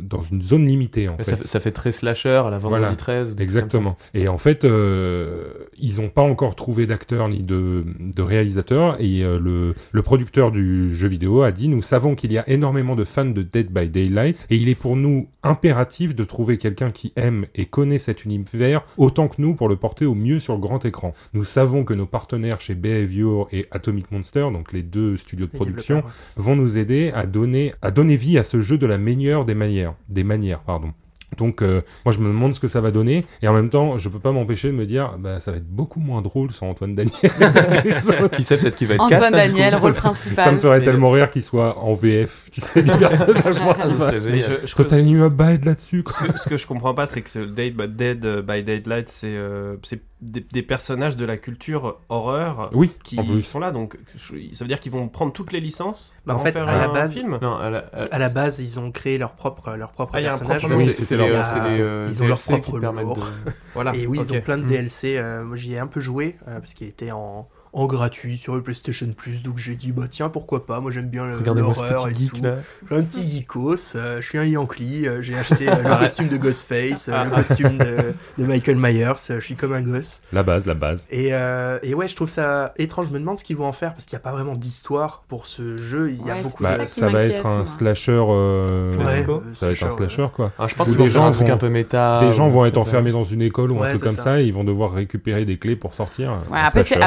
dans 0.00 0.22
une 0.22 0.40
zone 0.40 0.66
limitée 0.66 1.08
en 1.08 1.16
fait. 1.16 1.24
ça, 1.24 1.36
fait- 1.36 1.44
ça 1.46 1.60
fait 1.60 1.72
très 1.72 1.92
slasher 1.92 2.28
à 2.46 2.50
la 2.50 2.58
vendredi 2.58 2.80
Voilà. 2.82 2.94
13. 2.96 3.26
ou 3.26 3.30
des 3.30 3.34
trucs 3.34 3.40
Exactement. 3.42 3.96
Et 4.14 4.28
en 4.28 4.38
fait, 4.38 4.64
euh, 4.64 5.48
ils 5.78 6.00
n'ont 6.00 6.08
pas 6.08 6.22
encore 6.22 6.54
trouvé 6.54 6.86
d'acteur 6.86 7.28
ni 7.28 7.42
de, 7.42 7.84
de 7.98 8.22
réalisateur. 8.22 8.96
Et 9.00 9.20
le, 9.22 9.74
le 9.92 10.02
producteur 10.02 10.52
du 10.52 10.94
jeu 10.94 11.08
vidéo 11.08 11.42
a 11.42 11.50
dit 11.52 11.68
Nous 11.68 11.82
savons 11.82 12.14
qu'il 12.14 12.32
y 12.32 12.38
a 12.38 12.48
énormément 12.48 12.94
de 12.96 13.04
fans 13.04 13.24
de 13.24 13.42
Dead 13.42 13.70
by 13.72 13.88
Daylight. 13.88 14.46
Et 14.50 14.56
il 14.56 14.68
est 14.68 14.74
pour 14.74 14.96
nous 14.96 15.28
impératif 15.42 16.14
de 16.14 16.24
trouver 16.24 16.56
quelqu'un 16.58 16.90
qui 16.90 17.12
aime 17.16 17.46
et 17.54 17.66
connaît 17.66 17.98
cet 17.98 18.24
univers 18.24 18.82
autant 18.96 19.28
que 19.28 19.40
nous 19.42 19.54
pour 19.54 19.68
le 19.68 19.76
porter 19.76 20.06
au 20.06 20.14
mieux 20.14 20.38
sur 20.38 20.54
le 20.54 20.60
grand 20.60 20.84
écran. 20.84 21.14
Nous 21.32 21.44
savons 21.44 21.63
que 21.64 21.94
nos 21.94 22.06
partenaires 22.06 22.60
chez 22.60 22.74
Behavior 22.74 23.48
et 23.52 23.66
Atomic 23.70 24.10
Monster, 24.12 24.48
donc 24.52 24.72
les 24.72 24.82
deux 24.82 25.16
studios 25.16 25.46
de 25.46 25.52
Les 25.52 25.56
production, 25.56 26.02
vont 26.36 26.56
nous 26.56 26.76
aider 26.78 27.10
à 27.14 27.26
donner, 27.26 27.74
à 27.82 27.90
donner 27.90 28.16
vie 28.16 28.38
à 28.38 28.42
ce 28.42 28.60
jeu 28.60 28.76
de 28.78 28.86
la 28.86 28.98
meilleure 28.98 29.44
des 29.44 29.54
manières. 29.54 29.94
Des 30.08 30.24
manières, 30.24 30.60
pardon. 30.60 30.92
Donc, 31.38 31.62
euh, 31.62 31.80
moi, 32.04 32.12
je 32.14 32.20
me 32.20 32.28
demande 32.28 32.54
ce 32.54 32.60
que 32.60 32.68
ça 32.68 32.80
va 32.80 32.92
donner. 32.92 33.24
Et 33.42 33.48
en 33.48 33.52
même 33.54 33.68
temps, 33.68 33.98
je 33.98 34.08
peux 34.08 34.20
pas 34.20 34.30
m'empêcher 34.30 34.68
de 34.68 34.72
me 34.74 34.86
dire, 34.86 35.16
bah, 35.18 35.40
ça 35.40 35.50
va 35.50 35.56
être 35.56 35.66
beaucoup 35.68 35.98
moins 35.98 36.22
drôle 36.22 36.52
sans 36.52 36.68
Antoine 36.68 36.94
Daniel. 36.94 37.12
Qui 38.32 38.44
sait, 38.44 38.56
peut-être 38.56 38.76
qu'il 38.76 38.86
va 38.86 38.94
être 38.94 39.00
Antoine 39.02 39.20
cast, 39.20 39.32
du 39.32 39.50
coup. 39.50 39.56
Daniel, 39.56 39.74
rôle 39.74 39.94
ça 39.94 40.00
principal. 40.00 40.54
me 40.54 40.58
ferait 40.60 40.78
Mais- 40.78 40.84
tellement 40.84 41.10
rire 41.10 41.30
qu'il 41.30 41.42
soit 41.42 41.76
en 41.80 41.92
VF. 41.92 42.50
Tu 42.52 42.60
sais, 42.60 42.82
du 42.84 42.90
personnage 42.98 43.42
Ah, 43.46 43.52
ça 43.52 43.64
principal. 43.74 43.98
serait 43.98 44.30
Mais 44.30 44.42
je, 44.42 44.66
je- 44.66 44.96
Immobile 45.08 45.60
là-dessus, 45.64 46.04
ce, 46.06 46.24
que, 46.32 46.38
ce 46.38 46.48
que 46.50 46.56
je 46.56 46.66
comprends 46.68 46.94
pas, 46.94 47.08
c'est 47.08 47.22
que 47.22 47.30
ce 47.30 47.40
Dead 47.40 47.74
by, 47.76 47.88
Dead 47.88 48.24
euh, 48.24 48.40
by 48.40 48.62
Daylight, 48.62 49.08
c'est 49.08 49.26
euh, 49.34 49.74
c'est 49.82 50.02
des, 50.20 50.40
des 50.40 50.62
personnages 50.62 51.16
de 51.16 51.24
la 51.24 51.36
culture 51.36 51.98
horreur 52.08 52.70
Oui, 52.72 52.92
qui 53.04 53.42
sont 53.42 53.58
là. 53.58 53.70
Donc, 53.72 53.98
je- 54.14 54.36
ça 54.52 54.64
veut 54.64 54.68
dire 54.68 54.80
qu'ils 54.80 54.92
vont 54.92 55.08
prendre 55.08 55.32
toutes 55.32 55.52
les 55.52 55.60
licences 55.60 56.14
Bah, 56.24 56.32
en 56.32 56.36
pour 56.36 56.46
fait, 56.46 56.52
faire 56.52 56.68
à 56.68 56.76
la 56.78 56.88
un 56.88 56.92
base- 56.92 57.12
film? 57.14 57.38
Non, 57.42 57.56
à 57.56 57.68
la, 57.70 57.78
à- 57.92 58.14
À 58.14 58.18
la 58.18 58.28
base, 58.30 58.58
ils 58.60 58.78
ont 58.80 58.90
créé 58.90 59.18
leur 59.18 59.32
propre, 59.34 59.72
leur 59.76 59.92
propre 59.92 60.14
Ah, 60.16 60.20
personnage. 60.22 60.62
propre 60.62 60.76
Oui, 60.76 60.92
c'est- 60.92 61.16
leur- 61.16 61.26
euh, 61.30 62.06
ils 62.08 62.22
ont 62.22 62.26
leur 62.26 62.38
DLC 62.38 62.60
propre 62.60 62.78
lore. 62.78 63.16
de- 63.16 63.20
Voilà. 63.74 63.94
Et 63.94 64.06
oui, 64.06 64.18
ils 64.22 64.32
ont 64.32 64.40
plein 64.40 64.56
de 64.58 64.62
Mm. 64.62 64.66
DLC. 64.66 65.16
euh, 65.18 65.44
moi, 65.44 65.56
j'y 65.56 65.74
ai 65.74 65.78
un 65.78 65.86
peu 65.86 66.00
joué 66.00 66.36
euh, 66.48 66.58
parce 66.58 66.72
qu'il 66.74 66.86
était 66.88 67.10
en, 67.10 67.48
en 67.74 67.86
gratuit 67.86 68.38
sur 68.38 68.54
le 68.54 68.62
PlayStation 68.62 69.08
Plus. 69.16 69.42
Donc 69.42 69.58
j'ai 69.58 69.74
dit, 69.74 69.92
bah 69.92 70.04
tiens, 70.08 70.28
pourquoi 70.28 70.64
pas. 70.64 70.80
Moi, 70.80 70.90
j'aime 70.92 71.08
bien 71.08 71.26
l'horreur 71.26 72.08
et 72.08 72.12
tout. 72.12 72.18
geek 72.18 72.42
là. 72.42 72.56
Je 72.82 72.86
suis 72.86 72.96
un 72.96 73.02
petit 73.02 73.26
geekos. 73.28 73.96
euh, 73.96 74.20
je 74.20 74.26
suis 74.26 74.38
un 74.38 74.44
Yankee. 74.44 75.06
euh, 75.08 75.20
j'ai 75.22 75.36
acheté 75.36 75.68
euh, 75.68 75.74
le 75.82 75.98
costume 75.98 76.28
de 76.28 76.36
Ghostface, 76.36 77.08
euh, 77.08 77.24
le 77.24 77.30
costume 77.30 77.76
de, 77.78 78.14
de 78.38 78.44
Michael 78.46 78.76
Myers. 78.76 79.04
euh, 79.30 79.40
je 79.40 79.40
suis 79.40 79.56
comme 79.56 79.72
un 79.72 79.82
gosse. 79.82 80.22
La 80.32 80.42
base, 80.42 80.66
la 80.66 80.74
base. 80.74 81.06
Et, 81.10 81.30
euh, 81.34 81.78
et 81.82 81.94
ouais, 81.94 82.06
je 82.08 82.14
trouve 82.16 82.28
ça 82.28 82.72
étrange. 82.78 83.08
Je 83.08 83.12
me 83.12 83.18
demande 83.18 83.38
ce 83.38 83.44
qu'ils 83.44 83.56
vont 83.56 83.66
en 83.66 83.72
faire 83.72 83.92
parce 83.94 84.04
qu'il 84.06 84.16
n'y 84.16 84.20
a 84.22 84.24
pas 84.24 84.32
vraiment 84.32 84.54
d'histoire 84.54 85.24
pour 85.28 85.46
ce 85.46 85.76
jeu. 85.76 86.10
Il 86.10 86.24
y 86.26 86.30
a 86.30 86.34
Ouais, 86.36 86.42
beaucoup. 86.42 86.62
Bah, 86.62 86.76
ça 86.78 86.84
qui 86.86 87.00
ça 87.00 87.08
va 87.08 87.22
être 87.24 87.46
un 87.46 87.64
slasher. 87.64 88.12
Ouais, 88.20 89.24
Ça 89.54 89.66
va 89.66 89.72
être 89.72 89.84
un 89.84 89.90
slasher, 89.90 90.26
quoi. 90.34 90.52
Alors, 90.58 90.68
je 90.68 90.74
pense 90.74 90.88
vont 90.88 91.04
des 91.04 91.10
gens 91.10 91.26
un 91.26 91.30
truc 91.32 91.48
vont- 91.48 91.54
un 91.54 91.58
peu 91.58 91.68
méta. 91.68 92.20
Des 92.20 92.32
gens 92.32 92.48
vont 92.48 92.64
être 92.64 92.76
enfermés 92.78 93.10
dans 93.10 93.24
une 93.24 93.42
école 93.42 93.72
ou 93.72 93.82
un 93.82 93.88
truc 93.90 94.02
comme 94.02 94.10
ça. 94.10 94.40
et 94.40 94.44
ils 94.44 94.54
vont 94.54 94.64
devoir 94.64 94.92
récupérer 94.92 95.44
des 95.44 95.56
clés 95.58 95.76
pour 95.76 95.94
sortir. 95.94 96.30
Après, 96.52 96.82
c'est, 96.82 96.94
slasher. 96.94 97.00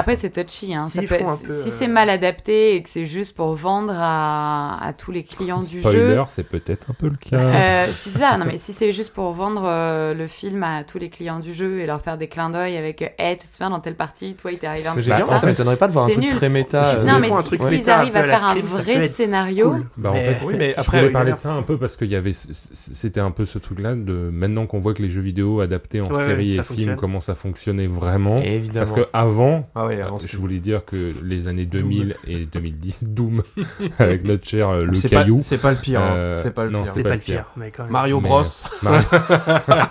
Touchy. 0.60 0.76
Hein. 0.76 0.88
Ça 0.88 1.02
peut- 1.02 1.08
si 1.08 1.44
peu, 1.46 1.54
si 1.54 1.70
euh, 1.70 1.72
c'est 1.72 1.88
mal 1.88 2.10
adapté 2.10 2.76
et 2.76 2.84
que 2.84 2.90
c'est 2.90 3.06
juste 3.06 3.36
pour 3.36 3.54
vendre 3.56 3.94
à, 3.96 4.78
à 4.86 4.94
tous 4.94 5.12
les 5.12 5.24
clients 5.24 5.62
du 5.62 5.80
Spoiler, 5.80 6.16
jeu. 6.16 6.24
c'est 6.28 6.44
peut-être 6.48 6.90
un 6.90 6.94
peu 6.94 7.08
le 7.10 7.16
cas. 7.18 7.38
Euh, 7.38 7.86
si 7.92 8.10
c'est 8.10 8.20
ça, 8.20 8.38
non 8.38 8.46
mais 8.46 8.58
si 8.58 8.74
c'est 8.74 8.92
juste 8.94 9.14
pour 9.14 9.32
vendre 9.34 9.64
euh, 9.66 10.14
le 10.14 10.28
film 10.28 10.64
à 10.64 10.84
tous 10.84 10.98
les 11.00 11.10
clients 11.10 11.40
du 11.40 11.54
jeu 11.54 11.80
et 11.80 11.86
leur 11.86 12.02
faire 12.02 12.18
des 12.18 12.28
clins 12.28 12.50
d'œil 12.50 12.78
avec 12.78 13.02
euh, 13.02 13.08
hey, 13.18 13.38
tu 13.38 13.46
te 13.48 13.52
souviens 13.52 13.70
dans 13.70 13.80
telle 13.80 13.96
partie, 13.96 14.36
toi 14.36 14.52
il 14.52 14.60
t'est 14.60 14.68
arrivé 14.68 14.88
un 14.88 14.94
truc 14.94 15.08
Bah, 15.08 15.20
ça. 15.28 15.36
ça 15.36 15.46
m'étonnerait 15.46 15.78
pas 15.78 15.88
de 15.88 15.94
voir 15.94 16.06
un 16.06 16.10
truc 16.10 16.24
nul. 16.24 16.34
très 16.36 16.50
méta. 16.50 16.84
Si- 16.84 17.08
euh, 17.08 17.12
non 17.12 17.18
ils 17.18 17.22
mais 17.22 17.42
si, 17.42 17.48
s'ils 17.58 17.70
méta, 17.78 17.96
un 17.96 18.00
arrivent 18.00 18.18
à 18.18 18.24
faire 18.24 18.46
un 18.46 18.56
vrai 18.56 19.08
scénario, 19.08 19.72
Cool. 19.72 19.86
Bah, 19.98 20.10
en 20.12 20.14
Mais- 20.14 20.34
fait, 20.34 20.46
Oui, 20.46 20.56
mais 20.58 20.76
Je 20.78 20.90
voulais 20.92 21.10
parler 21.12 21.34
de 21.34 21.38
ça 21.40 21.52
un 21.52 21.62
peu 21.62 21.78
parce 21.78 21.98
qu'il 21.98 22.08
y 22.10 22.16
avait, 22.16 22.32
c'était 22.34 23.20
un 23.20 23.32
peu 23.32 23.46
ce 23.46 23.60
truc-là 23.60 23.96
de 23.96 24.30
maintenant 24.32 24.66
qu'on 24.66 24.80
voit 24.80 24.94
que 24.94 25.02
les 25.02 25.10
jeux 25.10 25.22
vidéo 25.22 25.60
adaptés 25.62 26.02
en 26.02 26.14
série 26.16 26.58
et 26.58 26.64
films 26.64 26.96
comment 26.96 27.22
ça 27.22 27.36
fonctionnait 27.36 27.88
vraiment. 27.88 28.38
Évidemment. 28.42 28.80
Parce 28.80 28.94
que 28.94 29.08
avant, 29.14 29.68
Ah 29.76 29.88
avant, 29.88 30.18
je 30.20 30.38
voulais 30.48 30.60
dire 30.60 30.86
que 30.86 31.14
les 31.24 31.48
années 31.48 31.66
2000 31.66 32.16
et 32.28 32.46
2010, 32.46 33.06
Doom 33.10 33.44
avec 34.00 34.24
notre 34.24 34.48
cher 34.48 34.70
euh, 34.70 34.82
le 34.86 35.00
caillou. 35.10 35.40
c'est 35.42 35.58
pas 35.58 35.72
le 35.72 35.78
pire. 35.78 36.02
hein. 36.02 36.16
Euh, 36.16 36.38
C'est 36.38 36.52
pas 36.52 36.66
le 36.66 36.72
non, 36.72 36.84
pire. 36.84 36.92
C'est 36.94 37.04
pas 37.04 37.16
le 37.16 37.18
pire, 37.18 37.46
mais 37.58 37.72
quand 37.72 37.84
même. 37.84 37.92
Mario 37.92 38.20
Mais, 38.22 38.28
Bros. 38.30 38.44
Mario- 38.82 39.08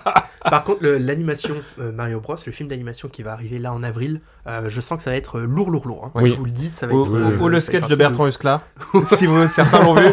Par 0.48 0.62
contre, 0.62 0.86
l'animation 0.86 1.56
euh, 1.80 1.90
Mario 1.92 2.20
Bros, 2.20 2.36
le 2.46 2.52
film 2.52 2.68
d'animation 2.68 3.08
qui 3.08 3.22
va 3.22 3.32
arriver 3.32 3.58
là 3.58 3.72
en 3.72 3.82
avril, 3.82 4.20
euh, 4.48 4.68
je 4.68 4.80
sens 4.80 4.96
que 4.98 5.02
ça 5.02 5.10
va 5.10 5.16
être 5.16 5.40
lourd, 5.40 5.70
lourd, 5.70 5.86
lourd. 5.88 6.04
hein. 6.06 6.10
Oui. 6.22 6.28
Je 6.30 6.34
vous 6.34 6.44
le 6.44 6.50
dis, 6.50 6.70
ça 6.70 6.86
va 6.86 6.94
Ou, 6.94 7.02
être. 7.02 7.10
ou- 7.10 7.16
euh, 7.16 7.38
ou 7.38 7.48
le 7.48 7.60
sketch 7.60 7.86
de 7.88 7.94
Bertrand 7.96 8.26
Huskla. 8.26 8.62
si 9.04 9.26
vous, 9.26 9.46
certains 9.46 9.82
l'ont 9.82 9.94
vu. 9.94 10.06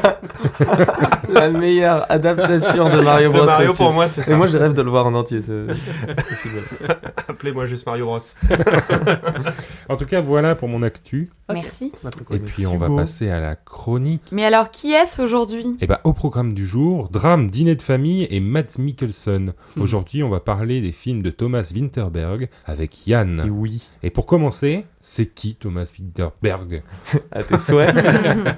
la 1.30 1.50
meilleure 1.50 2.10
adaptation 2.12 2.90
de 2.90 3.02
Mario 3.02 3.30
De 3.32 3.38
Bros. 3.38 3.46
Mario 3.46 3.74
pour 3.74 3.92
moi, 3.94 4.08
c'est 4.08 4.22
Et 4.22 4.24
ça. 4.24 4.36
moi, 4.38 4.48
je 4.48 4.58
rêve 4.58 4.74
de 4.74 4.82
le 4.82 4.90
voir 4.90 5.06
en 5.06 5.14
entier. 5.14 5.40
Appelez-moi 7.28 7.66
juste 7.66 7.86
Mario 7.86 8.06
Bros. 8.06 8.20
En 9.90 9.98
tout 9.98 10.06
cas, 10.06 10.22
voilà 10.22 10.56
pour 10.56 10.70
mon 10.70 10.82
actu. 10.82 11.30
merci. 11.52 11.92
Et 12.32 12.40
puis 12.40 12.66
on 12.66 12.78
va 12.78 12.90
passer 12.90 13.30
à 13.30 13.40
la 13.42 13.56
chronique. 13.56 14.24
Mais 14.32 14.46
alors 14.46 14.72
qui 14.72 14.94
est-ce 14.94 15.22
aujourd'hui? 15.22 15.78
Et 15.82 15.88
bah, 15.88 16.00
au 16.04 16.14
programme 16.14 16.54
du 16.54 16.66
jour, 16.66 17.10
drame, 17.10 17.50
dîner 17.50 17.76
de 17.76 17.82
famille 17.82 18.26
et 18.30 18.40
Matt 18.40 18.78
Mikkelsen. 18.80 19.54
Hmm. 19.76 19.82
Aujourd'hui, 19.82 20.24
on 20.24 20.30
va 20.30 20.40
parler 20.40 20.82
des 20.82 20.92
films 20.92 21.22
de 21.22 21.30
Thomas 21.32 21.70
Winterberg 21.74 22.50
avec 22.66 23.08
Yann. 23.08 23.44
Et 23.46 23.50
oui. 23.50 23.84
Et 24.04 24.10
pour 24.10 24.23
commencer, 24.26 24.86
C'est 25.06 25.26
qui 25.26 25.56
Thomas 25.56 25.92
Winterberg 26.00 26.82
À 27.34 27.44
tes 27.44 27.60
souhaits. 27.60 27.94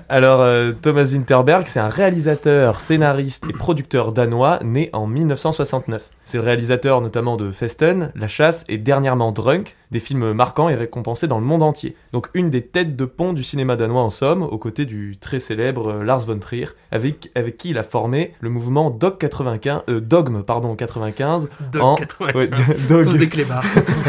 Alors, 0.09 0.41
euh, 0.41 0.73
Thomas 0.79 1.05
Winterberg, 1.11 1.63
c'est 1.65 1.79
un 1.79 1.89
réalisateur, 1.89 2.81
scénariste 2.81 3.45
et 3.49 3.53
producteur 3.53 4.13
danois 4.13 4.59
né 4.63 4.91
en 4.93 5.07
1969. 5.07 6.07
C'est 6.23 6.37
le 6.37 6.43
réalisateur 6.43 7.01
notamment 7.01 7.35
de 7.35 7.51
Festen, 7.51 8.11
La 8.15 8.27
Chasse 8.27 8.63
et 8.69 8.77
dernièrement 8.77 9.31
Drunk, 9.31 9.75
des 9.91 9.99
films 9.99 10.33
marquants 10.33 10.69
et 10.69 10.75
récompensés 10.75 11.27
dans 11.27 11.39
le 11.39 11.45
monde 11.45 11.63
entier. 11.63 11.95
Donc 12.13 12.29
une 12.35 12.49
des 12.51 12.61
têtes 12.65 12.95
de 12.95 13.05
pont 13.05 13.33
du 13.33 13.43
cinéma 13.43 13.75
danois 13.75 14.01
en 14.03 14.09
somme, 14.11 14.43
aux 14.43 14.57
côtés 14.59 14.85
du 14.85 15.17
très 15.19 15.39
célèbre 15.39 15.93
euh, 15.93 16.03
Lars 16.03 16.25
von 16.25 16.37
Trier, 16.37 16.67
avec, 16.91 17.31
avec 17.35 17.57
qui 17.57 17.69
il 17.69 17.77
a 17.79 17.83
formé 17.83 18.33
le 18.39 18.49
mouvement 18.49 18.91
Dog 18.91 19.17
95, 19.17 19.81
euh, 19.89 19.99
Dogme 19.99 20.43
pardon, 20.43 20.75
95. 20.75 21.49
Dog 21.71 21.81
en- 21.81 21.95
95. 21.95 22.35
ouais, 22.35 22.49
Dog. 22.87 23.05
Tous 23.05 23.17
des 23.17 23.29
clébards. 23.29 23.63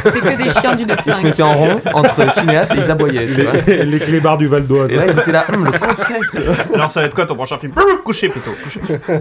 C'est 0.04 0.20
que 0.20 0.42
des 0.42 0.50
chiens 0.50 0.74
du 0.74 0.82
Ils 0.84 1.02
se 1.02 1.10
9-5. 1.10 1.22
mettaient 1.24 1.42
en 1.42 1.54
rond 1.54 1.80
entre 1.94 2.25
cinéastes 2.30 2.72
et 2.74 2.78
ils 2.78 2.90
aboyaient. 2.90 3.26
tu 3.26 3.42
vois. 3.42 3.52
les, 3.66 3.84
les 3.84 3.98
clébards 4.00 4.38
du 4.38 4.46
Val 4.46 4.66
d'Oise. 4.66 4.92
Et 4.92 4.96
là, 4.96 5.06
ils 5.06 5.18
étaient 5.18 5.32
là, 5.32 5.44
Hum, 5.52 5.64
le 5.64 5.72
concept 5.72 6.40
Alors 6.74 6.90
ça 6.90 7.00
va 7.00 7.06
être 7.06 7.14
quoi 7.14 7.26
ton 7.26 7.34
prochain 7.36 7.58
film? 7.58 7.72
Brrr, 7.72 8.02
Coucher 8.04 8.28
plutôt. 8.28 8.52
coucher. 8.62 8.80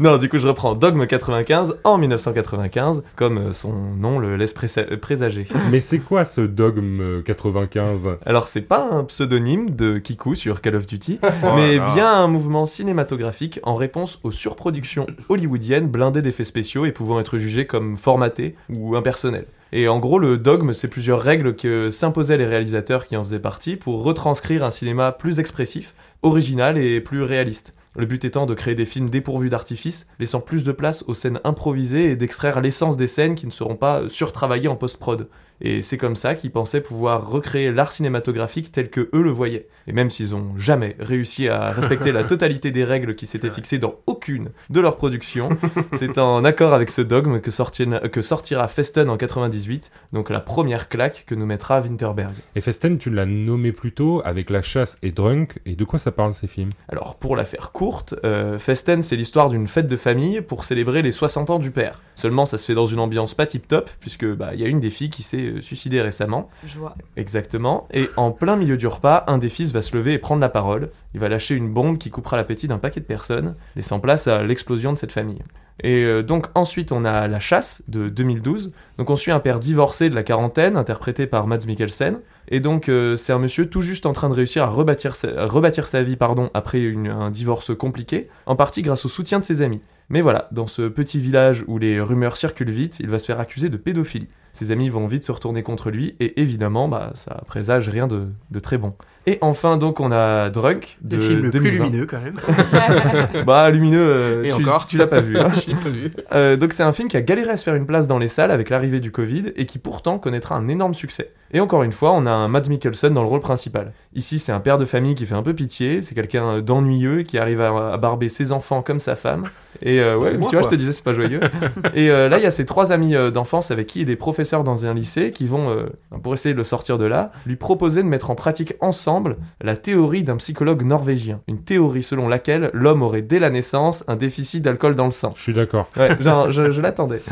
Non, 0.00 0.16
du 0.18 0.28
coup, 0.28 0.38
je 0.38 0.46
reprends 0.46 0.74
Dogme 0.74 1.06
95 1.06 1.76
en 1.84 1.98
1995, 1.98 3.02
comme 3.16 3.38
euh, 3.38 3.52
son 3.52 3.72
nom 3.72 4.18
le 4.18 4.36
laisse 4.36 4.54
présa- 4.54 4.86
euh, 4.90 4.96
présager. 4.96 5.44
Mais 5.70 5.80
c'est 5.80 5.98
quoi 5.98 6.24
ce 6.24 6.40
dogme 6.40 7.22
95 7.22 8.08
Alors, 8.26 8.48
c'est 8.48 8.60
pas 8.62 8.88
un 8.90 9.04
pseudonyme 9.04 9.70
de 9.70 9.98
Kiku 9.98 10.34
sur 10.34 10.60
Call 10.60 10.76
of 10.76 10.86
Duty, 10.86 11.20
Oh 11.22 11.46
mais 11.56 11.76
là. 11.76 11.86
bien 11.94 12.12
un 12.12 12.26
mouvement 12.28 12.66
cinématographique 12.66 13.60
en 13.62 13.74
réponse 13.74 14.18
aux 14.24 14.30
surproductions 14.32 15.06
hollywoodiennes 15.28 15.88
blindées 15.88 16.22
d'effets 16.22 16.44
spéciaux 16.44 16.84
et 16.86 16.92
pouvant 16.92 17.20
être 17.20 17.38
jugées 17.38 17.66
comme 17.66 17.96
formatées 17.96 18.54
ou 18.70 18.96
impersonnelles. 18.96 19.46
Et 19.76 19.88
en 19.88 19.98
gros, 19.98 20.20
le 20.20 20.38
dogme, 20.38 20.72
c'est 20.72 20.86
plusieurs 20.86 21.20
règles 21.20 21.56
que 21.56 21.90
s'imposaient 21.90 22.36
les 22.36 22.46
réalisateurs 22.46 23.06
qui 23.06 23.16
en 23.16 23.24
faisaient 23.24 23.40
partie 23.40 23.74
pour 23.74 24.04
retranscrire 24.04 24.62
un 24.62 24.70
cinéma 24.70 25.10
plus 25.10 25.40
expressif, 25.40 25.96
original 26.22 26.78
et 26.78 27.00
plus 27.00 27.24
réaliste. 27.24 27.74
Le 27.96 28.06
but 28.06 28.24
étant 28.24 28.46
de 28.46 28.54
créer 28.54 28.76
des 28.76 28.84
films 28.84 29.10
dépourvus 29.10 29.48
d'artifice, 29.48 30.06
laissant 30.20 30.40
plus 30.40 30.62
de 30.62 30.70
place 30.70 31.02
aux 31.08 31.14
scènes 31.14 31.40
improvisées 31.42 32.12
et 32.12 32.14
d'extraire 32.14 32.60
l'essence 32.60 32.96
des 32.96 33.08
scènes 33.08 33.34
qui 33.34 33.46
ne 33.46 33.50
seront 33.50 33.74
pas 33.74 34.08
surtravaillées 34.08 34.68
en 34.68 34.76
post-prod. 34.76 35.28
Et 35.60 35.82
c'est 35.82 35.96
comme 35.96 36.16
ça 36.16 36.34
qu'ils 36.34 36.50
pensaient 36.50 36.80
pouvoir 36.80 37.28
recréer 37.28 37.72
l'art 37.72 37.92
cinématographique 37.92 38.72
tel 38.72 38.90
que 38.90 39.08
eux 39.12 39.22
le 39.22 39.30
voyaient. 39.30 39.66
Et 39.86 39.92
même 39.92 40.10
s'ils 40.10 40.34
ont 40.34 40.56
jamais 40.56 40.96
réussi 40.98 41.48
à 41.48 41.70
respecter 41.70 42.12
la 42.12 42.24
totalité 42.24 42.70
des 42.70 42.84
règles 42.84 43.14
qui 43.14 43.26
s'étaient 43.26 43.50
fixées 43.50 43.78
dans 43.78 43.96
aucune 44.06 44.50
de 44.70 44.80
leurs 44.80 44.96
productions, 44.96 45.50
c'est 45.92 46.18
en 46.18 46.44
accord 46.44 46.74
avec 46.74 46.90
ce 46.90 47.02
dogme 47.02 47.40
que, 47.40 47.50
sortira, 47.50 48.00
que 48.00 48.22
sortira 48.22 48.68
Festen 48.68 49.08
en 49.08 49.16
98, 49.16 49.90
donc 50.12 50.30
la 50.30 50.40
première 50.40 50.88
claque 50.88 51.24
que 51.26 51.34
nous 51.34 51.46
mettra 51.46 51.80
Winterberg. 51.80 52.34
Et 52.56 52.60
Festen, 52.60 52.98
tu 52.98 53.10
l'as 53.10 53.26
nommé 53.26 53.72
plus 53.72 53.92
tôt 53.92 54.22
avec 54.24 54.50
La 54.50 54.62
Chasse 54.62 54.98
et 55.02 55.12
Drunk. 55.12 55.58
Et 55.66 55.76
de 55.76 55.84
quoi 55.84 55.98
ça 55.98 56.12
parle 56.12 56.34
ces 56.34 56.46
films? 56.46 56.70
Alors 56.88 57.16
pour 57.16 57.36
la 57.36 57.44
faire 57.44 57.72
courte, 57.72 58.14
euh, 58.24 58.58
Festen 58.58 59.02
c'est 59.02 59.16
l'histoire 59.16 59.50
d'une 59.50 59.68
fête 59.68 59.88
de 59.88 59.96
famille 59.96 60.40
pour 60.40 60.64
célébrer 60.64 61.02
les 61.02 61.12
60 61.12 61.50
ans 61.50 61.58
du 61.58 61.70
père. 61.70 62.00
Seulement 62.14 62.46
ça 62.46 62.58
se 62.58 62.66
fait 62.66 62.74
dans 62.74 62.86
une 62.86 63.00
ambiance 63.00 63.34
pas 63.34 63.46
tip 63.46 63.68
top 63.68 63.90
puisque 64.00 64.26
bah 64.26 64.50
il 64.54 64.60
y 64.60 64.64
a 64.64 64.68
une 64.68 64.80
des 64.80 64.90
filles 64.90 65.10
qui 65.10 65.22
s'est 65.22 65.43
euh, 65.46 65.60
suicidée 65.60 66.00
récemment. 66.00 66.48
Joie. 66.66 66.94
Exactement. 67.16 67.86
Et 67.92 68.08
en 68.16 68.30
plein 68.30 68.56
milieu 68.56 68.76
du 68.76 68.86
repas, 68.86 69.24
un 69.26 69.38
des 69.38 69.48
fils 69.48 69.72
va 69.72 69.82
se 69.82 69.96
lever 69.96 70.12
et 70.12 70.18
prendre 70.18 70.40
la 70.40 70.48
parole. 70.48 70.90
Il 71.14 71.20
va 71.20 71.28
lâcher 71.28 71.54
une 71.54 71.72
bombe 71.72 71.98
qui 71.98 72.10
coupera 72.10 72.36
l'appétit 72.36 72.68
d'un 72.68 72.78
paquet 72.78 73.00
de 73.00 73.06
personnes, 73.06 73.54
laissant 73.76 74.00
place 74.00 74.26
à 74.28 74.42
l'explosion 74.42 74.92
de 74.92 74.98
cette 74.98 75.12
famille. 75.12 75.42
Et 75.82 76.04
euh, 76.04 76.22
donc 76.22 76.46
ensuite 76.54 76.92
on 76.92 77.04
a 77.04 77.26
La 77.26 77.40
Chasse 77.40 77.82
de 77.88 78.08
2012. 78.08 78.70
Donc 78.98 79.10
on 79.10 79.16
suit 79.16 79.32
un 79.32 79.40
père 79.40 79.58
divorcé 79.58 80.08
de 80.10 80.14
la 80.14 80.22
quarantaine, 80.22 80.76
interprété 80.76 81.26
par 81.26 81.46
Mads 81.48 81.66
Mikkelsen. 81.66 82.20
Et 82.48 82.60
donc 82.60 82.88
euh, 82.88 83.16
c'est 83.16 83.32
un 83.32 83.38
monsieur 83.40 83.68
tout 83.68 83.80
juste 83.80 84.06
en 84.06 84.12
train 84.12 84.28
de 84.28 84.34
réussir 84.34 84.62
à 84.62 84.66
rebâtir 84.68 85.16
sa, 85.16 85.28
à 85.36 85.46
rebâtir 85.46 85.88
sa 85.88 86.02
vie 86.02 86.14
pardon, 86.16 86.50
après 86.54 86.80
une- 86.82 87.08
un 87.08 87.30
divorce 87.30 87.74
compliqué, 87.76 88.28
en 88.46 88.54
partie 88.54 88.82
grâce 88.82 89.04
au 89.04 89.08
soutien 89.08 89.40
de 89.40 89.44
ses 89.44 89.62
amis. 89.62 89.80
Mais 90.10 90.20
voilà, 90.20 90.48
dans 90.52 90.66
ce 90.68 90.82
petit 90.82 91.18
village 91.18 91.64
où 91.66 91.78
les 91.78 92.00
rumeurs 92.00 92.36
circulent 92.36 92.70
vite, 92.70 92.98
il 93.00 93.08
va 93.08 93.18
se 93.18 93.24
faire 93.26 93.40
accuser 93.40 93.68
de 93.70 93.76
pédophilie. 93.78 94.28
Ses 94.54 94.70
amis 94.70 94.88
vont 94.88 95.08
vite 95.08 95.24
se 95.24 95.32
retourner 95.32 95.64
contre 95.64 95.90
lui, 95.90 96.14
et 96.20 96.40
évidemment, 96.40 96.88
bah, 96.88 97.10
ça 97.14 97.42
présage 97.46 97.88
rien 97.88 98.06
de, 98.06 98.28
de 98.52 98.58
très 98.60 98.78
bon. 98.78 98.94
Et 99.26 99.38
enfin, 99.40 99.78
donc, 99.78 100.00
on 100.00 100.12
a 100.12 100.50
Drunk 100.50 100.98
de 101.00 101.16
Des 101.16 101.22
films 101.22 101.40
le 101.44 101.50
plus 101.50 101.60
2020. 101.60 101.84
lumineux 101.84 102.06
quand 102.06 102.20
même. 102.20 102.34
Bah, 103.46 103.70
lumineux, 103.70 103.98
euh, 103.98 104.42
Et 104.44 104.48
tu, 104.50 104.54
encore. 104.62 104.86
tu 104.86 104.98
l'as 104.98 105.06
pas 105.06 105.20
vu. 105.20 105.38
hein. 105.38 105.48
Je 105.66 105.70
l'ai 105.70 105.76
pas 105.76 105.88
vu. 105.88 106.10
Euh, 106.32 106.56
donc 106.56 106.72
c'est 106.72 106.82
un 106.82 106.92
film 106.92 107.08
qui 107.08 107.16
a 107.16 107.22
galéré 107.22 107.50
à 107.50 107.56
se 107.56 107.64
faire 107.64 107.74
une 107.74 107.86
place 107.86 108.06
dans 108.06 108.18
les 108.18 108.28
salles 108.28 108.50
avec 108.50 108.70
l'arrivée 108.70 109.00
du 109.00 109.10
Covid 109.10 109.52
et 109.56 109.66
qui 109.66 109.78
pourtant 109.78 110.18
connaîtra 110.18 110.56
un 110.56 110.68
énorme 110.68 110.94
succès. 110.94 111.30
Et 111.52 111.60
encore 111.60 111.84
une 111.84 111.92
fois, 111.92 112.12
on 112.12 112.26
a 112.26 112.30
un 112.30 112.48
Mads 112.48 112.68
Mikkelsen 112.68 113.14
dans 113.14 113.22
le 113.22 113.28
rôle 113.28 113.40
principal. 113.40 113.92
Ici, 114.14 114.38
c'est 114.38 114.50
un 114.52 114.60
père 114.60 114.76
de 114.76 114.84
famille 114.84 115.14
qui 115.14 115.24
fait 115.24 115.34
un 115.36 115.42
peu 115.42 115.54
pitié, 115.54 116.02
c'est 116.02 116.14
quelqu'un 116.14 116.60
d'ennuyeux 116.60 117.22
qui 117.22 117.38
arrive 117.38 117.60
à, 117.60 117.92
à 117.92 117.96
barber 117.96 118.28
ses 118.28 118.50
enfants 118.50 118.82
comme 118.82 118.98
sa 118.98 119.14
femme. 119.14 119.44
Et 119.82 120.00
euh, 120.00 120.16
ouais, 120.16 120.36
moi, 120.36 120.48
tu 120.48 120.56
vois, 120.56 120.62
quoi. 120.62 120.62
je 120.62 120.68
te 120.68 120.74
disais, 120.74 120.92
c'est 120.92 121.04
pas 121.04 121.14
joyeux. 121.14 121.40
et 121.94 122.10
euh, 122.10 122.28
là, 122.28 122.38
il 122.38 122.42
y 122.42 122.46
a 122.46 122.50
ses 122.50 122.64
trois 122.64 122.90
amis 122.92 123.14
euh, 123.14 123.30
d'enfance 123.30 123.70
avec 123.70 123.86
qui 123.86 124.00
il 124.00 124.10
est 124.10 124.16
professeur 124.16 124.64
dans 124.64 124.84
un 124.86 124.94
lycée 124.94 125.30
qui 125.30 125.46
vont, 125.46 125.70
euh, 125.70 125.84
pour 126.22 126.34
essayer 126.34 126.54
de 126.54 126.58
le 126.58 126.64
sortir 126.64 126.98
de 126.98 127.04
là, 127.04 127.30
lui 127.46 127.56
proposer 127.56 128.02
de 128.02 128.08
mettre 128.08 128.30
en 128.30 128.34
pratique 128.34 128.74
ensemble 128.80 129.13
la 129.60 129.76
théorie 129.76 130.24
d'un 130.24 130.36
psychologue 130.36 130.82
norvégien. 130.82 131.40
Une 131.48 131.62
théorie 131.62 132.02
selon 132.02 132.28
laquelle 132.28 132.70
l'homme 132.72 133.02
aurait 133.02 133.22
dès 133.22 133.38
la 133.38 133.50
naissance 133.50 134.04
un 134.08 134.16
déficit 134.16 134.62
d'alcool 134.62 134.94
dans 134.94 135.06
le 135.06 135.10
sang. 135.10 135.32
Je 135.36 135.42
suis 135.42 135.54
d'accord. 135.54 135.88
Ouais, 135.96 136.20
genre, 136.20 136.50
je, 136.52 136.70
je 136.70 136.80
l'attendais. 136.80 137.22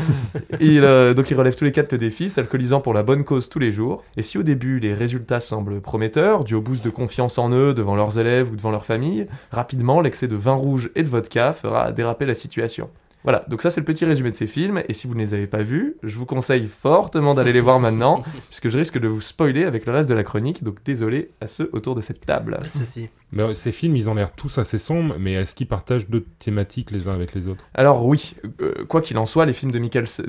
Il, 0.59 0.83
euh, 0.83 1.13
donc 1.13 1.29
il 1.31 1.35
relève 1.35 1.55
tous 1.55 1.65
les 1.65 1.71
quatre 1.71 1.91
le 1.91 1.97
défi, 1.97 2.29
s'alcoolisant 2.29 2.81
pour 2.81 2.93
la 2.93 3.03
bonne 3.03 3.23
cause 3.23 3.49
tous 3.49 3.59
les 3.59 3.71
jours. 3.71 4.03
Et 4.17 4.21
si 4.21 4.37
au 4.37 4.43
début 4.43 4.79
les 4.79 4.93
résultats 4.93 5.39
semblent 5.39 5.81
prometteurs, 5.81 6.43
dû 6.43 6.55
au 6.55 6.61
boost 6.61 6.83
de 6.83 6.89
confiance 6.89 7.37
en 7.37 7.51
eux 7.51 7.73
devant 7.73 7.95
leurs 7.95 8.19
élèves 8.19 8.51
ou 8.51 8.55
devant 8.55 8.71
leur 8.71 8.85
famille, 8.85 9.27
rapidement 9.51 10.01
l'excès 10.01 10.27
de 10.27 10.35
vin 10.35 10.53
rouge 10.53 10.91
et 10.95 11.03
de 11.03 11.07
vodka 11.07 11.53
fera 11.53 11.91
déraper 11.91 12.25
la 12.25 12.35
situation. 12.35 12.89
Voilà, 13.23 13.45
donc 13.47 13.61
ça 13.61 13.69
c'est 13.69 13.81
le 13.81 13.85
petit 13.85 14.05
résumé 14.05 14.31
de 14.31 14.35
ces 14.35 14.47
films, 14.47 14.83
et 14.87 14.93
si 14.93 15.07
vous 15.07 15.15
ne 15.15 15.19
les 15.19 15.33
avez 15.33 15.47
pas 15.47 15.63
vus, 15.63 15.95
je 16.03 16.15
vous 16.17 16.25
conseille 16.25 16.67
fortement 16.67 17.33
d'aller 17.33 17.53
les 17.53 17.61
voir 17.61 17.79
maintenant, 17.79 18.21
puisque 18.49 18.69
je 18.69 18.77
risque 18.77 18.99
de 18.99 19.07
vous 19.07 19.21
spoiler 19.21 19.63
avec 19.63 19.85
le 19.85 19.93
reste 19.93 20.09
de 20.09 20.13
la 20.13 20.23
chronique, 20.23 20.63
donc 20.63 20.83
désolé 20.83 21.31
à 21.39 21.47
ceux 21.47 21.69
autour 21.73 21.95
de 21.95 22.01
cette 22.01 22.25
table. 22.25 22.57
Pas 22.59 22.67
de 22.67 22.85
souci. 22.85 23.09
Mais, 23.33 23.43
euh, 23.43 23.53
ces 23.53 23.71
films, 23.71 23.95
ils 23.95 24.09
ont 24.09 24.13
l'air 24.13 24.31
tous 24.31 24.57
assez 24.59 24.77
sombres, 24.77 25.15
mais 25.19 25.33
est-ce 25.33 25.55
qu'ils 25.55 25.67
partagent 25.67 26.07
d'autres 26.07 26.29
thématiques 26.37 26.91
les 26.91 27.07
uns 27.07 27.13
avec 27.13 27.33
les 27.33 27.47
autres? 27.47 27.63
Alors 27.73 28.05
oui, 28.05 28.35
euh, 28.61 28.85
quoi 28.87 29.01
qu'il 29.01 29.17
en 29.17 29.25
soit, 29.25 29.45
les 29.45 29.53
films 29.53 29.71
de, 29.71 29.79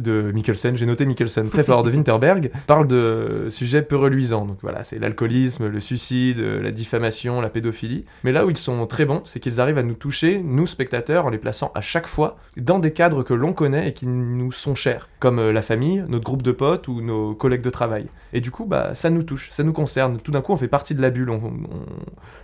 de 0.00 0.32
Mikkelsen, 0.32 0.76
j'ai 0.76 0.86
noté 0.86 1.04
Mikkelsen, 1.04 1.50
très 1.50 1.64
fort, 1.64 1.82
de 1.82 1.90
Winterberg, 1.90 2.50
parlent 2.66 2.88
de 2.88 3.48
sujets 3.50 3.82
peu 3.82 3.96
reluisants. 3.96 4.46
Donc 4.46 4.58
voilà, 4.62 4.84
c'est 4.84 4.98
l'alcoolisme, 4.98 5.68
le 5.68 5.80
suicide, 5.80 6.40
euh, 6.40 6.62
la 6.62 6.70
diffamation, 6.70 7.40
la 7.40 7.50
pédophilie. 7.50 8.06
Mais 8.24 8.32
là 8.32 8.46
où 8.46 8.50
ils 8.50 8.56
sont 8.56 8.86
très 8.86 9.04
bons, 9.04 9.22
c'est 9.24 9.38
qu'ils 9.38 9.60
arrivent 9.60 9.78
à 9.78 9.82
nous 9.82 9.96
toucher, 9.96 10.40
nous 10.42 10.66
spectateurs, 10.66 11.26
en 11.26 11.30
les 11.30 11.38
plaçant 11.38 11.70
à 11.74 11.82
chaque 11.82 12.06
fois 12.06 12.38
dans 12.56 12.78
des 12.78 12.92
cadres 12.92 13.22
que 13.22 13.34
l'on 13.34 13.52
connaît 13.52 13.88
et 13.88 13.92
qui 13.92 14.06
nous 14.06 14.50
sont 14.50 14.74
chers, 14.74 15.08
comme 15.18 15.50
la 15.50 15.62
famille, 15.62 16.04
notre 16.08 16.24
groupe 16.24 16.42
de 16.42 16.52
potes 16.52 16.88
ou 16.88 17.02
nos 17.02 17.34
collègues 17.34 17.62
de 17.62 17.70
travail. 17.70 18.06
Et 18.32 18.40
du 18.40 18.50
coup, 18.50 18.64
bah, 18.64 18.94
ça 18.94 19.10
nous 19.10 19.22
touche, 19.22 19.50
ça 19.50 19.62
nous 19.62 19.72
concerne. 19.72 20.18
Tout 20.18 20.32
d'un 20.32 20.40
coup, 20.40 20.52
on 20.52 20.56
fait 20.56 20.68
partie 20.68 20.94
de 20.94 21.02
la 21.02 21.10
bulle. 21.10 21.30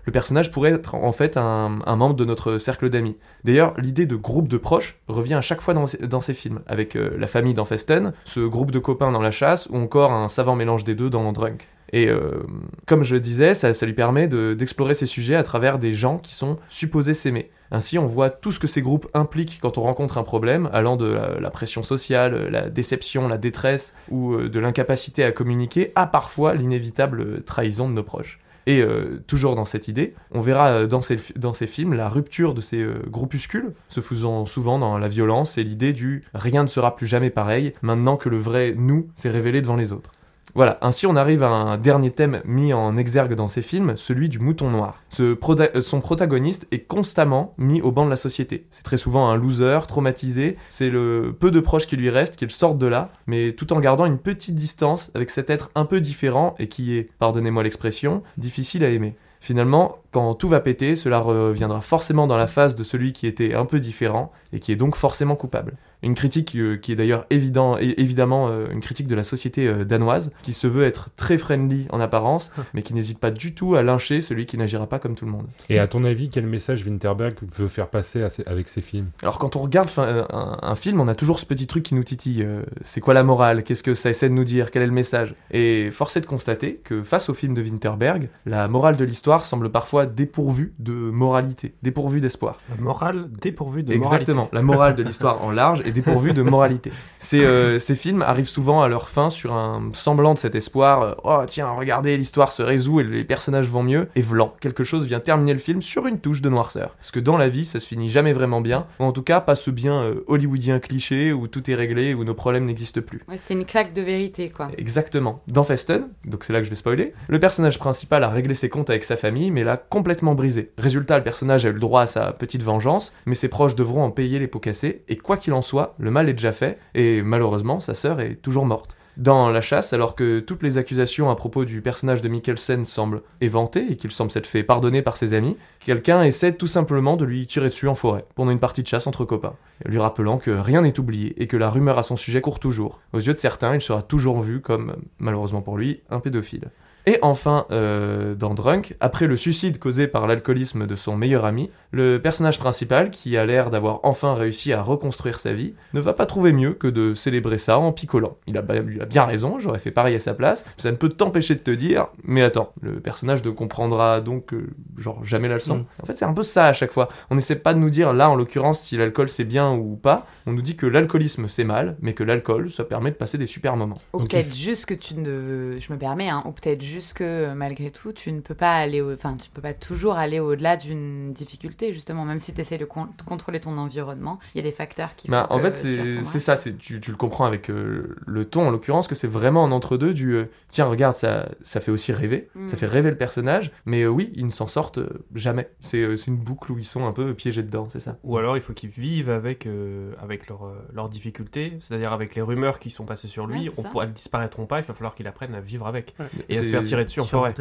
Le 0.05 0.12
personnage 0.12 0.50
pourrait 0.51 0.73
être 0.73 0.95
en 0.95 1.13
fait 1.13 1.37
un, 1.37 1.69
membre 1.87 2.15
de 2.15 2.25
notre 2.25 2.59
cercle 2.59 2.89
d'amis. 2.89 3.17
D'ailleurs, 3.45 3.75
l'idée 3.79 4.07
de 4.07 4.17
groupe 4.17 4.49
de 4.49 4.59
proches 4.59 4.99
revient 5.09 5.35
à 5.35 5.41
chaque 5.41 5.61
fois 5.61 5.75
dans, 5.75 5.87
dans 6.03 6.21
ces 6.21 6.35
films, 6.35 6.61
avec 6.67 6.97
euh, 6.97 7.11
la 7.19 7.27
famille 7.27 7.55
dans 7.55 7.65
Festen, 7.65 8.13
ce 8.25 8.41
groupe 8.41 8.71
de 8.71 8.79
copains 8.79 9.13
dans 9.13 9.23
La 9.23 9.31
Chasse, 9.31 9.69
ou 9.71 9.77
encore 9.77 10.13
un 10.13 10.29
savant 10.29 10.57
mélange 10.57 10.85
des 10.85 10.95
deux 10.95 11.11
dans 11.11 11.33
Drunk. 11.33 11.69
Et 11.93 12.09
euh, 12.09 12.43
comme 12.87 13.03
je 13.03 13.15
le 13.15 13.21
disais, 13.21 13.55
ça, 13.55 13.73
lui 13.85 13.93
permet 13.95 14.29
de- 14.29 14.55
d'explorer 14.55 14.95
ces 14.95 15.07
sujets 15.07 15.35
à 15.35 15.43
travers 15.43 15.79
des 15.79 15.93
gens 15.93 16.19
qui 16.19 16.35
sont 16.35 16.57
supposés 16.69 17.15
s'aimer. 17.15 17.51
Ainsi, 17.73 17.99
on 17.99 18.07
voit 18.07 18.31
tout 18.31 18.53
ce 18.53 18.59
que 18.59 18.67
ces 18.67 18.83
groupes 18.83 19.09
impliquent 19.15 19.59
quand 19.61 19.79
on 19.79 19.83
rencontre 19.83 20.19
un 20.19 20.23
problème, 20.23 20.69
allant 20.73 20.97
de 20.97 21.07
la, 21.07 21.41
la 21.41 21.51
pression 21.51 21.83
sociale, 21.83 22.49
la 22.51 22.69
déception, 22.69 23.29
la 23.29 23.39
détresse, 23.39 23.93
ou 24.09 24.35
euh, 24.35 24.49
de 24.49 24.61
l'incapacité 24.61 25.25
à 25.25 25.33
communiquer, 25.33 25.93
à 25.95 26.07
parfois 26.07 26.55
l'inévitable 26.55 27.43
trahison 27.43 27.89
de 27.89 27.95
nos 27.95 28.03
proches. 28.05 28.41
Et 28.70 28.83
euh, 28.83 29.20
toujours 29.26 29.56
dans 29.56 29.64
cette 29.64 29.88
idée, 29.88 30.14
on 30.30 30.40
verra 30.40 30.68
euh, 30.68 30.87
dans 30.87 31.02
ces, 31.02 31.66
films 31.66 31.94
la 31.94 32.09
rupture 32.09 32.54
de 32.54 32.61
ces 32.61 32.80
euh, 32.80 33.02
groupuscules, 33.09 33.72
se 33.88 34.00
faisant 34.00 34.46
souvent 34.46 34.78
dans 34.78 34.96
la 34.96 35.09
violence 35.09 35.59
et 35.59 35.64
l'idée 35.64 35.92
du 35.92 36.22
rien 36.35 36.62
ne 36.62 36.68
sera 36.68 36.94
plus 36.94 37.09
jamais 37.09 37.30
pareil 37.30 37.72
maintenant 37.83 38.16
que 38.16 38.28
le 38.28 38.38
vrai 38.38 38.72
nous 38.76 39.09
s'est 39.16 39.30
révélé 39.30 39.61
devant 39.61 39.74
les 39.74 39.92
autres. 39.92 40.12
Voilà, 40.55 40.79
ainsi 40.83 41.07
on 41.07 41.17
arrive 41.17 41.43
à 41.43 41.49
un 41.49 41.79
dernier 41.79 42.11
thème 42.11 42.41
mis 42.45 42.73
en 42.73 42.97
exergue 42.97 43.35
dans 43.35 43.49
ces 43.49 43.63
films, 43.63 43.97
celui 43.97 44.29
du 44.29 44.39
mouton 44.39 44.71
noir. 44.71 45.03
Euh, 45.21 45.37
son 45.81 46.01
protagoniste 46.01 46.67
est 46.71 46.81
constamment 46.81 47.55
mis 47.59 47.81
au 47.81 47.93
banc 47.93 48.05
de 48.05 48.11
la 48.11 48.17
société. 48.17 48.67
C'est 48.71 48.83
très 48.83 48.97
souvent 48.97 49.29
un 49.29 49.37
loser, 49.37 49.81
traumatisé, 49.87 50.57
c'est 50.69 50.91
le 50.91 51.35
peu 51.39 51.51
de 51.51 51.61
proches 51.61 51.87
qui 51.87 51.97
lui 51.97 52.11
restent, 52.11 52.37
qu'il 52.37 52.51
sorte 52.51 52.79
de 52.79 52.87
là, 52.87 53.11
mais 53.27 53.53
tout 53.53 53.73
en 53.73 53.81
gardant 53.81 54.07
une 54.07 54.19
petite 54.19 54.55
distance 54.55 55.11
avec 55.15 55.31
cet 55.31 55.51
être 55.51 55.71
un 55.75 55.85
peu 55.85 56.01
différent 56.01 56.55
et 56.59 56.69
qui 56.69 56.97
est, 56.97 57.11
pardonnez-moi 57.19 57.63
l'expression, 57.63 58.23
difficile 58.37 58.85
à 58.85 58.91
aimer. 58.91 59.15
Finalement, 59.41 59.99
quand 60.11 60.35
tout 60.35 60.49
va 60.49 60.61
péter, 60.61 60.97
cela 60.97 61.19
reviendra 61.19 61.81
forcément 61.81 62.27
dans 62.27 62.37
la 62.37 62.47
face 62.47 62.77
de 62.77 62.85
celui 62.85 63.15
qui 63.15 63.27
était 63.27 63.55
un 63.55 63.65
peu 63.65 63.81
différent 63.81 64.33
et 64.53 64.61
qui 64.61 64.71
est 64.71 64.77
donc 64.77 64.97
forcément 64.97 65.35
coupable. 65.35 65.73
Une 66.03 66.15
critique 66.15 66.55
euh, 66.57 66.77
qui 66.77 66.93
est 66.93 66.97
d'ailleurs 66.97 67.27
évident, 67.31 67.77
évidemment 67.79 68.49
euh, 68.49 68.69
une 68.71 68.81
critique 68.81 69.07
de 69.07 69.15
la 69.15 69.25
société 69.25 69.67
euh, 69.69 69.85
danoise, 69.85 70.33
qui 70.43 70.53
se 70.53 70.67
veut 70.67 70.85
être 70.85 71.09
très 71.17 71.37
friendly 71.39 71.87
en 71.91 72.01
apparence, 72.01 72.51
mais 72.75 72.83
qui 72.83 72.95
n'hésite 72.95 73.19
pas 73.19 73.31
du 73.31 73.55
tout 73.55 73.75
à 73.75 73.83
lyncher 73.83 74.21
celui 74.23 74.47
qui 74.47 74.57
n'agira 74.57 74.87
pas 74.87 74.99
comme 74.99 75.15
tout 75.15 75.25
le 75.27 75.31
monde. 75.33 75.47
Et 75.69 75.79
à 75.79 75.87
ton 75.87 76.05
avis, 76.05 76.31
quel 76.31 76.47
message 76.47 76.85
Winterberg 76.87 77.35
veut 77.57 77.69
faire 77.69 77.89
passer 77.89 78.25
avec 78.47 78.69
ses 78.69 78.81
films? 78.81 79.09
Alors 79.23 79.39
quand 79.39 79.57
on 79.57 79.61
regarde 79.61 79.91
fin- 79.91 80.27
un, 80.31 80.59
un 80.63 80.75
film, 80.75 81.01
on 81.01 81.09
a 81.09 81.15
toujours 81.15 81.39
ce 81.39 81.47
petit 81.47 81.67
truc 81.67 81.83
qui 81.85 81.95
nous 81.95 82.05
titille. 82.05 82.43
euh, 82.43 82.63
c'est 82.83 83.01
quoi 83.01 83.15
la 83.15 83.23
morale? 83.23 83.63
Qu'est-ce 83.65 83.83
que 83.83 83.95
ça 83.95 84.11
essaie 84.11 84.29
de 84.29 84.35
nous 84.35 84.45
dire? 84.45 84.71
Quel 84.71 84.83
est 84.83 84.87
le 84.87 84.93
message? 84.93 85.35
Et 85.51 85.91
force 85.91 86.17
est 86.17 86.21
de 86.23 86.27
constater 86.27 86.81
que 86.83 87.03
face 87.03 87.29
au 87.29 87.35
film 87.35 87.55
de 87.55 87.63
Winterberg, 87.63 88.29
la 88.47 88.69
morale 88.69 88.97
de 88.97 89.05
l'histoire 89.05 89.45
semble 89.45 89.71
parfois 89.71 90.07
dépourvue 90.07 90.73
de 90.79 90.93
moralité, 90.95 91.75
dépourvue 91.83 92.21
d'espoir. 92.21 92.59
La 92.71 92.77
morale 92.83 93.29
dépourvue 93.41 93.83
de 93.83 93.93
Exactement, 93.93 94.49
la 94.53 94.63
morale 94.63 94.95
de 94.97 95.03
l'histoire 95.03 95.43
en 95.45 95.51
large 95.51 95.83
est 95.90 95.92
dépourvue 95.92 96.33
de 96.33 96.42
moralité. 96.42 96.90
Ces, 97.18 97.44
euh, 97.44 97.79
ces 97.79 97.94
films 97.94 98.22
arrivent 98.22 98.48
souvent 98.48 98.83
à 98.83 98.88
leur 98.88 99.09
fin 99.09 99.31
sur 99.31 99.53
un 99.53 99.90
semblant 99.92 100.35
de 100.35 100.38
cet 100.38 100.55
espoir. 100.55 101.03
euh, 101.03 101.14
oh 101.24 101.42
tiens, 101.46 101.70
regardez, 101.70 102.16
l'histoire 102.16 102.53
se 102.53 102.62
résout 102.62 103.00
et 103.00 103.05
les 103.05 103.24
personnages 103.24 103.68
vont 103.68 103.83
mieux. 103.83 104.09
Et 104.16 104.22
vlan, 104.22 104.55
quelque 104.61 104.85
chose 104.85 105.05
vient 105.07 105.20
terminer 105.20 105.53
le 105.53 105.59
film 105.59 105.83
sur 105.83 106.07
une 106.07 106.18
touche 106.18 106.42
de 106.42 106.48
noirceur. 106.48 106.94
Parce 106.96 107.11
que 107.11 107.20
dans 107.20 107.37
la 107.37 107.48
vie, 107.48 107.66
ça 107.66 107.81
se 107.81 107.87
finit 107.87 108.11
jamais 108.11 108.33
vraiment 108.33 108.61
bien, 108.61 108.87
ou 108.98 109.05
en 109.05 109.12
tout 109.12 109.22
cas 109.22 109.40
pas 109.40 109.57
ce 109.57 109.70
bien 109.70 110.03
euh, 110.03 110.24
hollywoodien 110.26 110.79
cliché 110.79 111.33
où 111.33 111.48
tout 111.48 111.70
est 111.70 111.74
réglé, 111.74 112.14
où 112.14 112.24
nos 112.24 112.35
problèmes 112.35 112.64
n'existent 112.64 113.00
plus. 113.00 113.22
Ouais, 113.29 113.38
c'est 113.38 113.55
une 113.55 113.64
claque 113.64 113.92
de 113.92 114.03
vérité, 114.03 114.50
quoi. 114.50 114.68
Exactement. 114.79 115.42
Dans 115.48 115.64
Festen, 115.64 116.09
donc 116.24 116.44
c'est 116.44 116.53
là 116.53 116.61
que 116.61 116.64
je 116.64 116.70
vais 116.70 116.76
spoiler, 116.76 117.12
le 117.29 117.40
personnage 117.40 117.79
principal 117.79 118.24
a 118.24 118.29
réglé 118.29 118.55
ses 118.55 118.68
comptes 118.68 118.90
avec 118.90 119.05
sa 119.05 119.16
famille, 119.16 119.50
mais 119.50 119.64
l'a 119.64 119.76
complètement 119.76 120.35
brisé. 120.35 120.70
Résultat, 120.79 121.18
le 121.18 121.24
personnage 121.24 121.66
a 121.66 121.68
eu 121.68 121.72
le 121.72 121.79
droit 121.79 122.03
à 122.03 122.07
sa 122.07 122.33
petite 122.33 122.62
vengeance, 122.62 123.12
mais 123.26 123.35
ses 123.35 123.48
proches 123.48 123.74
devront 123.74 124.03
en 124.05 124.11
payer 124.11 124.38
les 124.38 124.48
pots 124.48 124.61
cassés, 124.61 125.03
et 125.09 125.16
quoi 125.16 125.37
qu'il 125.37 125.53
en 125.53 125.62
soit, 125.62 125.80
le 125.99 126.11
mal 126.11 126.29
est 126.29 126.35
déjà 126.35 126.53
fait, 126.53 126.79
et 126.95 127.23
malheureusement, 127.23 127.81
sa 127.81 127.95
sœur 127.95 128.21
est 128.21 128.37
toujours 128.37 128.66
morte. 128.66 128.97
Dans 129.16 129.51
La 129.51 129.61
Chasse, 129.61 129.93
alors 129.93 130.14
que 130.14 130.40
toutes 130.40 130.62
les 130.62 130.79
accusations 130.79 131.29
à 131.29 131.35
propos 131.35 131.64
du 131.64 131.83
personnage 131.83 132.23
de 132.23 132.29
Mikkelsen 132.29 132.85
semblent 132.85 133.23
éventées 133.40 133.87
et 133.90 133.97
qu'il 133.97 134.11
semble 134.12 134.31
s'être 134.31 134.47
fait 134.47 134.62
pardonner 134.62 135.03
par 135.03 135.16
ses 135.16 135.35
amis, 135.35 135.57
quelqu'un 135.85 136.23
essaie 136.23 136.55
tout 136.55 136.66
simplement 136.66 137.16
de 137.16 137.25
lui 137.25 137.47
tirer 137.47 137.69
dessus 137.69 137.88
en 137.88 137.95
forêt, 137.95 138.25
pendant 138.35 138.53
une 138.53 138.61
partie 138.61 138.83
de 138.83 138.87
chasse 138.87 139.07
entre 139.07 139.25
copains, 139.25 139.57
lui 139.85 139.99
rappelant 139.99 140.38
que 140.38 140.51
rien 140.51 140.83
n'est 140.83 140.99
oublié 140.99 141.35
et 141.43 141.49
que 141.49 141.57
la 141.57 141.69
rumeur 141.69 141.99
à 141.99 142.03
son 142.03 142.16
sujet 142.16 142.40
court 142.40 142.61
toujours. 142.61 143.01
Aux 143.12 143.21
yeux 143.21 143.35
de 143.35 143.38
certains, 143.38 143.75
il 143.75 143.83
sera 143.83 144.01
toujours 144.01 144.40
vu 144.40 144.61
comme, 144.61 144.97
malheureusement 145.19 145.61
pour 145.61 145.77
lui, 145.77 146.01
un 146.09 146.21
pédophile. 146.21 146.71
Et 147.07 147.19
enfin, 147.23 147.67
euh, 147.71 148.35
dans 148.35 148.55
Drunk, 148.55 148.95
après 149.01 149.27
le 149.27 149.37
suicide 149.37 149.79
causé 149.79 150.07
par 150.07 150.27
l'alcoolisme 150.27 150.87
de 150.87 150.97
son 150.97 151.17
meilleur 151.17 151.45
ami, 151.45 151.71
le 151.93 152.19
personnage 152.19 152.59
principal, 152.59 153.11
qui 153.11 153.37
a 153.37 153.47
l'air 153.47 153.71
d'avoir 153.71 154.01
enfin 154.03 154.35
réussi 154.35 154.73
à 154.73 154.83
reconstruire 154.83 155.41
sa 155.41 155.53
vie, 155.53 155.75
ne 155.95 156.01
va 156.01 156.13
pas 156.13 156.27
trouver 156.27 156.53
mieux 156.53 156.73
que 156.73 156.87
de 156.87 157.15
célébrer 157.15 157.59
ça 157.59 157.79
en 157.79 157.93
picolant. 157.93 158.37
Il 158.47 158.57
a, 158.59 158.63
ba- 158.63 158.77
il 158.77 159.01
a 159.01 159.07
bien 159.07 159.25
raison, 159.25 159.59
j'aurais 159.59 159.79
fait 159.79 159.91
pareil 159.91 160.15
à 160.15 160.19
sa 160.19 160.35
place, 160.35 160.65
ça 160.77 160.91
ne 160.91 160.97
peut 160.97 161.09
t'empêcher 161.09 161.55
de 161.55 161.61
te 161.61 161.71
dire, 161.71 162.09
mais 162.23 162.43
attends, 162.43 162.73
le 162.83 163.01
personnage 163.01 163.43
ne 163.45 163.51
comprendra 163.51 164.21
donc 164.21 164.53
euh, 164.53 164.69
genre 164.99 165.25
jamais 165.25 165.49
la 165.49 165.55
leçon. 165.55 165.79
Mm. 165.79 165.85
En 166.03 166.07
fait, 166.07 166.17
c'est 166.17 166.25
un 166.25 166.33
peu 166.35 166.43
ça 166.43 166.67
à 166.67 166.73
chaque 166.73 166.93
fois. 166.93 167.09
On 167.31 167.35
n'essaie 167.35 167.57
pas 167.57 167.75
de 167.75 167.79
nous 167.79 167.91
dire, 167.91 168.13
là 168.13 168.31
en 168.31 168.35
l'occurrence, 168.35 168.81
si 168.81 168.97
l'alcool 168.97 169.29
c'est 169.29 169.45
bien 169.45 169.73
ou 169.73 169.97
pas, 169.97 170.27
on 170.47 170.53
nous 170.53 170.63
dit 170.63 170.77
que 170.77 170.87
l'alcoolisme 170.87 171.49
c'est 171.49 171.65
mal, 171.65 171.97
mais 172.01 172.13
que 172.13 172.23
l'alcool, 172.23 172.71
ça 172.71 172.85
permet 172.85 173.11
de 173.11 173.17
passer 173.17 173.39
des 173.39 173.47
super 173.47 173.77
moments. 173.77 173.99
Ou 174.13 174.25
peut-être 174.25 174.49
il 174.55 174.55
juste 174.55 174.87
que 174.87 174.95
tu 174.95 175.15
ne. 175.15 175.77
Je 175.81 175.93
me 175.93 175.99
permets, 175.99 176.29
hein, 176.29 176.43
ou 176.47 176.53
peut-être 176.53 176.83
juste 176.90 177.14
que 177.14 177.24
euh, 177.24 177.55
malgré 177.55 177.90
tout, 177.90 178.12
tu 178.12 178.31
ne 178.33 178.40
peux 178.40 178.55
pas 178.55 178.74
aller. 178.76 179.00
au- 179.00 179.12
Enfin, 179.14 179.37
tu 179.37 179.48
peux 179.50 179.62
pas 179.62 179.72
toujours 179.74 180.14
aller 180.16 180.40
au-delà 180.40 180.76
d'une 180.76 181.33
difficulté, 181.33 181.94
justement. 181.94 182.24
Même 182.24 182.38
si 182.38 182.53
tu 182.53 182.61
essaies 182.61 182.79
de 182.79 182.85
con- 182.85 183.09
de 183.16 183.22
contrôler 183.22 183.61
ton 183.61 183.79
environnement, 183.79 184.38
il 184.55 184.59
y 184.59 184.61
a 184.61 184.64
des 184.64 184.72
facteurs 184.72 185.14
qui 185.16 185.29
Bah, 185.29 185.46
font 185.48 185.55
en 185.55 185.59
que 185.59 185.62
fait, 185.72 186.22
c'est 186.24 186.38
ça, 186.40 186.57
c'est 186.57 186.76
tu, 186.76 187.00
tu 187.00 187.11
le 187.11 187.16
comprends 187.16 187.44
avec 187.46 187.70
euh, 187.70 188.16
le 188.26 188.44
ton 188.44 188.66
en 188.68 188.70
l'occurrence 188.70 189.09
que 189.09 189.14
c'est 189.14 189.26
vraiment 189.29 189.64
un 189.64 189.72
entre-deux 189.72 190.12
du 190.14 190.33
euh, 190.35 190.50
tiens, 190.68 190.85
regarde, 190.87 191.14
ça, 191.14 191.48
ça 191.62 191.81
fait 191.81 191.90
aussi 191.90 192.12
rêver, 192.12 192.48
Mm. 192.55 192.68
ça 192.68 192.76
fait 192.76 192.87
rêver 192.87 193.11
le 193.11 193.16
personnage, 193.16 193.70
mais 193.87 194.03
euh, 194.03 194.09
oui, 194.09 194.33
ils 194.35 194.44
ne 194.46 194.50
s'en 194.50 194.66
sortent 194.66 194.98
euh, 194.98 195.09
jamais. 195.35 195.70
C'est 195.81 195.98
euh, 196.03 196.16
c'est 196.16 196.29
une 196.31 196.37
boucle 196.37 196.72
où 196.72 196.79
ils 196.79 196.85
sont 196.85 197.07
un 197.07 197.12
peu 197.12 197.33
piégés 197.35 197.62
dedans, 197.62 197.88
c'est 197.90 198.00
ça. 198.00 198.18
Ou 198.24 198.37
alors 198.38 198.57
il 198.57 198.61
faut 198.62 198.72
qu'ils 198.72 198.90
vivent 198.90 199.31
avec, 199.31 199.66
euh, 199.66 200.12
avec 200.20 200.48
leurs 200.48 200.66
euh, 200.66 200.74
leurs 200.92 201.09
difficultés, 201.09 201.76
c'est-à-dire 201.81 202.12
avec 202.12 202.35
les 202.35 202.42
rumeurs 202.42 202.79
qui 202.79 202.90
sont 202.90 203.05
passées 203.05 203.29
sur 203.29 203.46
lui. 203.46 203.68
Ouais, 203.68 203.74
on 203.94 204.03
elles 204.03 204.12
disparaîtront 204.12 204.66
pas, 204.66 204.81
il 204.81 204.85
va 204.85 204.94
falloir 204.94 205.14
qu'il 205.14 205.26
apprenne 205.26 205.55
à 205.55 205.61
vivre 205.61 205.87
avec. 205.87 206.14
Et 206.48 206.59
à 206.59 206.61
se 206.61 206.66
faire 206.81 206.88
tirer 206.88 207.05
dessus 207.05 207.21
en 207.21 207.25
forêt. 207.25 207.55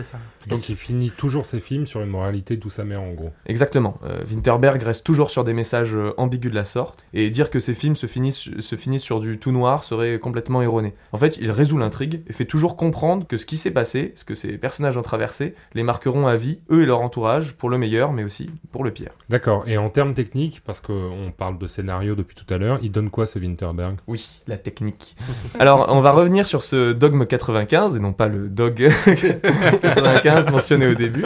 Donc 0.47 0.69
il 0.69 0.75
finit 0.75 1.11
toujours 1.11 1.45
ses 1.45 1.59
films 1.59 1.85
sur 1.85 2.01
une 2.01 2.09
moralité 2.09 2.57
d'où 2.57 2.69
sa 2.69 2.83
mère 2.83 3.01
en 3.01 3.13
gros. 3.13 3.31
Exactement. 3.45 3.99
Euh, 4.03 4.23
Winterberg 4.29 4.81
reste 4.81 5.05
toujours 5.05 5.29
sur 5.29 5.43
des 5.43 5.53
messages 5.53 5.95
euh, 5.95 6.13
ambigus 6.17 6.51
de 6.51 6.55
la 6.55 6.65
sorte, 6.65 7.05
et 7.13 7.29
dire 7.29 7.49
que 7.49 7.59
ces 7.59 7.73
films 7.73 7.95
se 7.95 8.07
finissent, 8.07 8.49
se 8.59 8.75
finissent 8.75 9.03
sur 9.03 9.19
du 9.19 9.37
tout 9.37 9.51
noir 9.51 9.83
serait 9.83 10.19
complètement 10.19 10.61
erroné. 10.61 10.93
En 11.11 11.17
fait, 11.17 11.37
il 11.37 11.51
résout 11.51 11.77
l'intrigue 11.77 12.21
et 12.27 12.33
fait 12.33 12.45
toujours 12.45 12.75
comprendre 12.75 13.27
que 13.27 13.37
ce 13.37 13.45
qui 13.45 13.57
s'est 13.57 13.71
passé, 13.71 14.13
ce 14.15 14.23
que 14.23 14.35
ces 14.35 14.57
personnages 14.57 14.97
ont 14.97 15.01
traversé, 15.01 15.55
les 15.73 15.83
marqueront 15.83 16.27
à 16.27 16.35
vie, 16.35 16.59
eux 16.71 16.83
et 16.83 16.85
leur 16.85 17.01
entourage, 17.01 17.53
pour 17.53 17.69
le 17.69 17.77
meilleur, 17.77 18.11
mais 18.11 18.23
aussi 18.23 18.49
pour 18.71 18.83
le 18.83 18.91
pire. 18.91 19.11
D'accord. 19.29 19.63
Et 19.67 19.77
en 19.77 19.89
termes 19.89 20.13
techniques, 20.13 20.61
parce 20.65 20.81
qu'on 20.81 21.33
parle 21.35 21.57
de 21.57 21.67
scénario 21.67 22.15
depuis 22.15 22.35
tout 22.35 22.51
à 22.53 22.57
l'heure, 22.57 22.79
il 22.81 22.91
donne 22.91 23.09
quoi 23.09 23.25
ce 23.25 23.39
Winterberg? 23.39 23.97
Oui, 24.07 24.41
la 24.47 24.57
technique. 24.57 25.15
Alors, 25.59 25.87
on 25.89 25.99
va 25.99 26.11
revenir 26.11 26.47
sur 26.47 26.63
ce 26.63 26.93
dogme 26.93 27.25
95, 27.25 27.95
et 27.95 27.99
non 27.99 28.13
pas 28.13 28.27
le 28.27 28.49
dog 28.49 28.91
95 29.15 30.51
mentionné 30.51 30.87
au 30.87 30.95
début. 30.95 31.25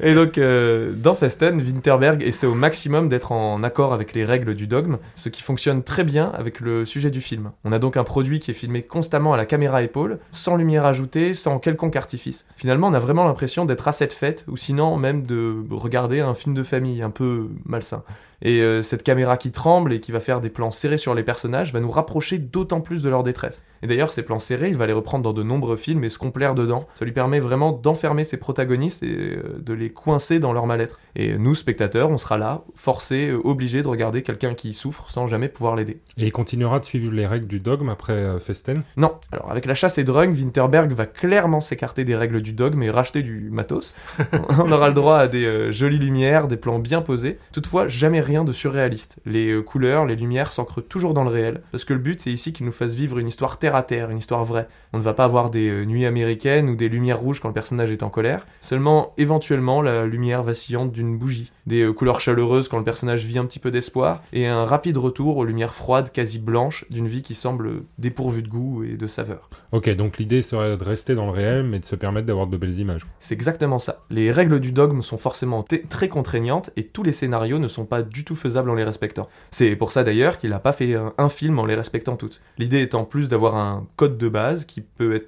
Et 0.00 0.14
donc, 0.14 0.38
euh, 0.38 0.92
dans 0.92 1.14
Festen, 1.14 1.60
Winterberg 1.60 2.22
essaie 2.22 2.46
au 2.46 2.54
maximum 2.54 3.08
d'être 3.08 3.32
en 3.32 3.62
accord 3.62 3.92
avec 3.92 4.14
les 4.14 4.24
règles 4.24 4.54
du 4.54 4.66
dogme, 4.66 4.98
ce 5.16 5.28
qui 5.28 5.42
fonctionne 5.42 5.82
très 5.82 6.04
bien 6.04 6.30
avec 6.36 6.60
le 6.60 6.84
sujet 6.84 7.10
du 7.10 7.20
film. 7.20 7.52
On 7.64 7.72
a 7.72 7.78
donc 7.78 7.96
un 7.96 8.04
produit 8.04 8.40
qui 8.40 8.50
est 8.50 8.54
filmé 8.54 8.82
constamment 8.82 9.32
à 9.32 9.36
la 9.36 9.46
caméra 9.46 9.82
épaule, 9.82 10.18
sans 10.32 10.56
lumière 10.56 10.84
ajoutée, 10.84 11.34
sans 11.34 11.58
quelconque 11.58 11.96
artifice. 11.96 12.46
Finalement, 12.56 12.88
on 12.88 12.94
a 12.94 12.98
vraiment 12.98 13.24
l'impression 13.24 13.64
d'être 13.64 13.88
à 13.88 13.92
cette 13.92 14.12
fête, 14.12 14.44
ou 14.48 14.56
sinon 14.56 14.96
même 14.96 15.26
de 15.26 15.56
regarder 15.70 16.20
un 16.20 16.34
film 16.34 16.54
de 16.54 16.62
famille 16.62 17.02
un 17.02 17.10
peu 17.10 17.48
malsain. 17.64 18.02
Et 18.42 18.60
euh, 18.60 18.82
cette 18.82 19.02
caméra 19.02 19.36
qui 19.36 19.52
tremble 19.52 19.92
et 19.92 20.00
qui 20.00 20.12
va 20.12 20.20
faire 20.20 20.40
des 20.40 20.50
plans 20.50 20.70
serrés 20.70 20.98
sur 20.98 21.14
les 21.14 21.22
personnages 21.22 21.72
va 21.72 21.80
nous 21.80 21.90
rapprocher 21.90 22.38
d'autant 22.38 22.80
plus 22.80 23.02
de 23.02 23.08
leur 23.08 23.22
détresse. 23.22 23.62
Et 23.82 23.86
d'ailleurs, 23.86 24.12
ces 24.12 24.22
plans 24.22 24.38
serrés, 24.38 24.68
il 24.68 24.76
va 24.76 24.86
les 24.86 24.92
reprendre 24.92 25.24
dans 25.24 25.32
de 25.32 25.42
nombreux 25.42 25.76
films 25.76 26.04
et 26.04 26.10
se 26.10 26.18
complaire 26.18 26.54
dedans. 26.54 26.86
Ça 26.94 27.04
lui 27.04 27.12
permet 27.12 27.40
vraiment 27.40 27.72
d'enfermer 27.72 28.24
ses 28.24 28.36
protagonistes 28.36 29.02
et 29.02 29.14
euh, 29.14 29.58
de 29.58 29.72
les 29.72 29.90
coincer 29.90 30.38
dans 30.38 30.52
leur 30.52 30.66
mal-être. 30.66 30.98
Et 31.16 31.38
nous, 31.38 31.54
spectateurs, 31.54 32.10
on 32.10 32.18
sera 32.18 32.36
là, 32.36 32.64
forcés, 32.74 33.28
euh, 33.28 33.40
obligés 33.42 33.82
de 33.82 33.88
regarder 33.88 34.22
quelqu'un 34.22 34.54
qui 34.54 34.74
souffre 34.74 35.10
sans 35.10 35.26
jamais 35.26 35.48
pouvoir 35.48 35.76
l'aider. 35.76 36.00
Et 36.18 36.26
il 36.26 36.32
continuera 36.32 36.78
de 36.78 36.84
suivre 36.84 37.12
les 37.12 37.26
règles 37.26 37.46
du 37.46 37.60
dogme 37.60 37.88
après 37.88 38.12
euh, 38.12 38.38
Festen? 38.38 38.82
Non, 38.96 39.14
alors 39.32 39.50
avec 39.50 39.64
la 39.64 39.74
chasse 39.74 39.96
et 39.96 40.04
drug, 40.04 40.30
Winterberg 40.30 40.92
va 40.92 41.06
clairement 41.06 41.60
s'écarter 41.60 42.04
des 42.04 42.16
règles 42.16 42.42
du 42.42 42.52
dogme 42.52 42.82
et 42.82 42.90
racheter 42.90 43.22
du 43.22 43.48
matos. 43.50 43.96
On 44.58 44.70
aura 44.70 44.88
le 44.88 44.94
droit 44.94 45.16
à 45.16 45.28
des 45.28 45.72
jolies 45.72 45.98
lumières, 45.98 46.48
des 46.48 46.56
plans 46.56 46.78
bien 46.78 47.00
posés. 47.00 47.38
Toutefois, 47.52 47.88
jamais 47.88 48.20
rien 48.30 48.44
de 48.44 48.52
surréaliste. 48.52 49.18
Les 49.26 49.50
euh, 49.50 49.60
couleurs, 49.60 50.06
les 50.06 50.14
lumières 50.14 50.52
s'ancrent 50.52 50.80
toujours 50.80 51.14
dans 51.14 51.24
le 51.24 51.30
réel, 51.30 51.62
parce 51.72 51.84
que 51.84 51.92
le 51.92 51.98
but 51.98 52.20
c'est 52.20 52.30
ici 52.30 52.52
qu'il 52.52 52.64
nous 52.64 52.70
fasse 52.70 52.92
vivre 52.92 53.18
une 53.18 53.26
histoire 53.26 53.58
terre 53.58 53.74
à 53.74 53.82
terre, 53.82 54.10
une 54.10 54.18
histoire 54.18 54.44
vraie. 54.44 54.68
On 54.92 54.98
ne 54.98 55.02
va 55.02 55.14
pas 55.14 55.24
avoir 55.24 55.50
des 55.50 55.68
euh, 55.68 55.84
nuits 55.84 56.06
américaines 56.06 56.68
ou 56.70 56.76
des 56.76 56.88
lumières 56.88 57.18
rouges 57.18 57.40
quand 57.40 57.48
le 57.48 57.54
personnage 57.54 57.90
est 57.90 58.04
en 58.04 58.08
colère, 58.08 58.46
seulement 58.60 59.14
éventuellement 59.18 59.82
la 59.82 60.06
lumière 60.06 60.44
vacillante 60.44 60.92
d'une 60.92 61.18
bougie, 61.18 61.50
des 61.66 61.82
euh, 61.82 61.92
couleurs 61.92 62.20
chaleureuses 62.20 62.68
quand 62.68 62.78
le 62.78 62.84
personnage 62.84 63.24
vit 63.24 63.38
un 63.38 63.46
petit 63.46 63.58
peu 63.58 63.72
d'espoir, 63.72 64.22
et 64.32 64.46
un 64.46 64.64
rapide 64.64 64.96
retour 64.96 65.36
aux 65.36 65.44
lumières 65.44 65.74
froides, 65.74 66.12
quasi 66.12 66.38
blanches, 66.38 66.84
d'une 66.88 67.08
vie 67.08 67.22
qui 67.22 67.34
semble 67.34 67.82
dépourvue 67.98 68.44
de 68.44 68.48
goût 68.48 68.84
et 68.84 68.96
de 68.96 69.06
saveur. 69.08 69.50
Ok, 69.72 69.90
donc 69.96 70.18
l'idée 70.18 70.42
serait 70.42 70.76
de 70.76 70.84
rester 70.84 71.16
dans 71.16 71.26
le 71.26 71.32
réel, 71.32 71.64
mais 71.64 71.80
de 71.80 71.84
se 71.84 71.96
permettre 71.96 72.26
d'avoir 72.26 72.46
de 72.46 72.56
belles 72.56 72.78
images. 72.78 73.02
C'est 73.18 73.34
exactement 73.34 73.80
ça. 73.80 74.04
Les 74.08 74.30
règles 74.30 74.60
du 74.60 74.70
dogme 74.70 75.02
sont 75.02 75.18
forcément 75.18 75.64
très 75.88 76.08
contraignantes 76.08 76.70
et 76.76 76.84
tous 76.84 77.02
les 77.02 77.12
scénarios 77.12 77.58
ne 77.58 77.68
sont 77.68 77.86
pas 77.86 78.02
du 78.02 78.19
tout 78.24 78.36
faisables 78.36 78.70
en 78.70 78.74
les 78.74 78.84
respectant. 78.84 79.28
C'est 79.50 79.76
pour 79.76 79.92
ça 79.92 80.02
d'ailleurs 80.04 80.38
qu'il 80.38 80.50
n'a 80.50 80.58
pas 80.58 80.72
fait 80.72 80.94
un, 80.94 81.12
un 81.18 81.28
film 81.28 81.58
en 81.58 81.64
les 81.66 81.74
respectant 81.74 82.16
toutes. 82.16 82.40
L'idée 82.58 82.80
étant 82.82 83.04
plus 83.04 83.28
d'avoir 83.28 83.56
un 83.56 83.86
code 83.96 84.18
de 84.18 84.28
base 84.28 84.64
qui 84.64 84.80
peut 84.80 85.14
être 85.14 85.24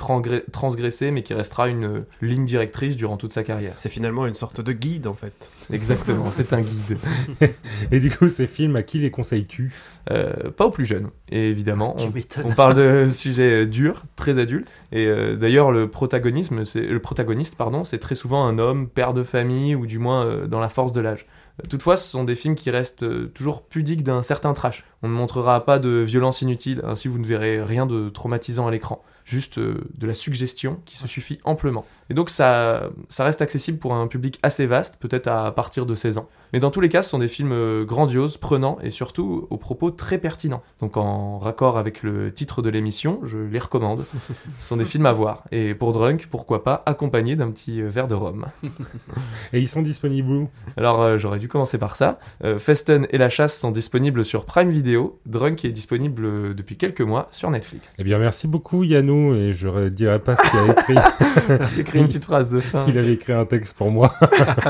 transgressé 0.52 1.11
mais 1.11 1.22
qui 1.22 1.35
restera 1.35 1.68
une 1.68 1.85
euh, 1.85 2.07
ligne 2.20 2.44
directrice 2.44 2.96
durant 2.96 3.16
toute 3.16 3.33
sa 3.33 3.42
carrière. 3.42 3.72
C'est 3.76 3.88
finalement 3.88 4.26
une 4.26 4.35
sorte 4.35 4.61
de 4.61 4.72
guide 4.72 5.07
en 5.07 5.14
fait. 5.14 5.33
Exactement, 5.72 6.31
c'est 6.31 6.52
un 6.52 6.61
guide. 6.61 6.98
Et 7.90 8.00
du 8.00 8.11
coup, 8.11 8.28
ces 8.28 8.46
films, 8.46 8.76
à 8.76 8.83
qui 8.83 8.98
les 8.98 9.11
conseilles-tu? 9.11 9.72
Euh, 10.11 10.50
pas 10.57 10.66
aux 10.66 10.70
plus 10.70 10.85
jeunes, 10.85 11.11
et 11.31 11.48
évidemment. 11.50 11.96
Tu 11.98 12.09
on- 12.44 12.52
parle 12.55 12.74
de 12.74 13.09
sujets 13.12 13.62
euh, 13.62 13.66
durs, 13.66 14.02
très 14.16 14.38
adultes. 14.38 14.72
Et 14.90 15.07
euh, 15.07 15.37
d'ailleurs, 15.37 15.70
le 15.70 15.88
protagonisme, 15.88 16.64
c'est 16.64 16.81
le 16.83 16.98
protagoniste, 16.98 17.55
pardon, 17.57 17.85
c'est 17.85 17.98
très 17.98 18.16
souvent 18.16 18.44
un 18.46 18.59
homme, 18.59 18.88
père 18.88 19.14
de 19.14 19.22
famille, 19.22 19.74
ou 19.76 19.87
du 19.87 19.98
moins 19.98 20.26
euh, 20.26 20.46
dans 20.48 20.59
la 20.61 20.68
force 20.68 20.92
de 20.92 21.00
l'âge. 21.00 21.26
Toutefois, 21.68 21.96
ce 21.96 22.09
sont 22.09 22.25
des 22.25 22.35
films 22.35 22.55
qui 22.55 22.70
restent 22.70 23.05
euh, 23.05 23.31
toujours 23.35 23.62
pudiques 23.62 24.03
d'un 24.03 24.22
certain 24.22 24.53
trash. 24.53 24.85
On 25.03 25.09
ne 25.09 25.14
montrera 25.14 25.64
pas 25.64 25.79
de 25.79 25.90
violence 25.90 26.42
inutile, 26.42 26.83
ainsi 26.85 27.09
vous 27.09 27.18
ne 27.18 27.27
verrez 27.27 27.62
rien 27.62 27.87
de 27.87 28.09
traumatisant 28.09 28.66
à 28.66 28.70
l'écran. 28.70 29.03
Juste 29.25 29.59
euh, 29.59 29.81
de 29.94 30.07
la 30.07 30.14
suggestion 30.14 30.81
qui 30.85 30.96
se 30.96 31.07
suffit 31.07 31.40
amplement. 31.44 31.85
Et 32.12 32.14
donc 32.14 32.29
ça, 32.29 32.90
ça 33.09 33.25
reste 33.25 33.40
accessible 33.40 33.79
pour 33.79 33.94
un 33.94 34.07
public 34.07 34.38
assez 34.42 34.66
vaste, 34.66 34.98
peut-être 35.01 35.29
à 35.29 35.51
partir 35.51 35.87
de 35.87 35.94
16 35.94 36.18
ans. 36.18 36.29
Mais 36.53 36.61
dans 36.61 36.70
tous 36.70 36.83
les 36.83 36.90
cas, 36.90 37.03
ce 37.03 37.09
sont 37.09 37.18
des 37.18 37.27
films 37.27 37.53
euh, 37.53 37.87
grandioses, 37.87 38.37
prenants 38.37 38.77
et 38.83 38.90
surtout 38.90 39.46
aux 39.48 39.57
propos 39.57 39.90
très 39.90 40.18
pertinents. 40.18 40.62
Donc 40.81 40.98
en 40.98 41.38
raccord 41.38 41.79
avec 41.79 42.03
le 42.03 42.31
titre 42.31 42.61
de 42.61 42.68
l'émission, 42.68 43.18
je 43.25 43.38
les 43.38 43.59
recommande. 43.59 44.05
Ce 44.59 44.68
sont 44.68 44.77
des 44.77 44.85
films 44.85 45.07
à 45.07 45.12
voir. 45.12 45.44
Et 45.53 45.75
pour 45.75 45.92
Drunk, 45.92 46.29
pourquoi 46.31 46.62
pas, 46.62 46.83
accompagné 46.85 47.35
d'un 47.35 47.51
petit 47.51 47.81
euh, 47.81 47.88
verre 47.88 48.09
de 48.09 48.14
rhum. 48.14 48.44
Et 49.55 49.61
ils 49.61 49.68
sont 49.68 49.81
disponibles 49.81 50.31
où? 50.31 50.48
Alors 50.77 51.01
euh, 51.01 51.16
j'aurais 51.16 51.38
dû 51.38 51.48
commencer 51.48 51.79
par 51.79 51.96
ça. 51.96 52.18
Euh, 52.44 52.59
Festen 52.59 53.07
et 53.09 53.16
La 53.16 53.31
Chasse 53.31 53.59
sont 53.59 53.70
disponibles 53.70 54.22
sur 54.22 54.44
Prime 54.44 54.68
Video. 54.68 55.18
Drunk 55.25 55.64
est 55.64 55.72
disponible 55.72 56.55
depuis 56.55 56.77
quelques 56.77 57.01
mois 57.01 57.29
sur 57.31 57.51
Netflix. 57.51 57.94
Eh 57.98 58.05
bien, 58.05 58.18
merci 58.18 58.48
beaucoup, 58.48 58.85
Yannou. 58.85 59.35
Et 59.35 59.55
je 59.55 59.68
ne 59.68 59.88
dirai 59.88 60.18
pas 60.18 60.37
ce 60.37 60.42
qu'il 60.42 60.59
a 60.59 61.81
écrit 61.81 62.02
une 62.03 62.09
petite 62.09 62.25
phrase 62.25 62.51
de 62.51 62.61
fin. 62.61 62.85
Il 62.88 62.99
avait 62.99 63.15
écrit 63.15 63.33
un 63.33 63.45
texte 63.45 63.77
pour 63.77 63.91
moi. 63.91 64.15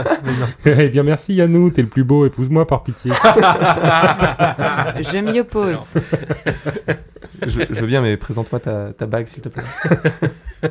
eh 0.64 0.88
bien, 0.88 1.02
merci, 1.02 1.34
Yannou. 1.34 1.70
T'es 1.70 1.82
le 1.82 1.88
plus 1.88 2.04
beau. 2.04 2.26
Épouse-moi 2.26 2.66
par 2.66 2.82
pitié. 2.82 3.12
Je 5.00 5.18
m'y 5.18 5.40
oppose. 5.40 5.98
je, 7.46 7.60
je 7.70 7.80
veux 7.80 7.86
bien, 7.86 8.00
mais 8.00 8.16
présente-moi 8.16 8.60
ta, 8.60 8.92
ta 8.92 9.06
bague, 9.06 9.26
s'il 9.26 9.42
te 9.42 9.48
plaît. 9.48 9.64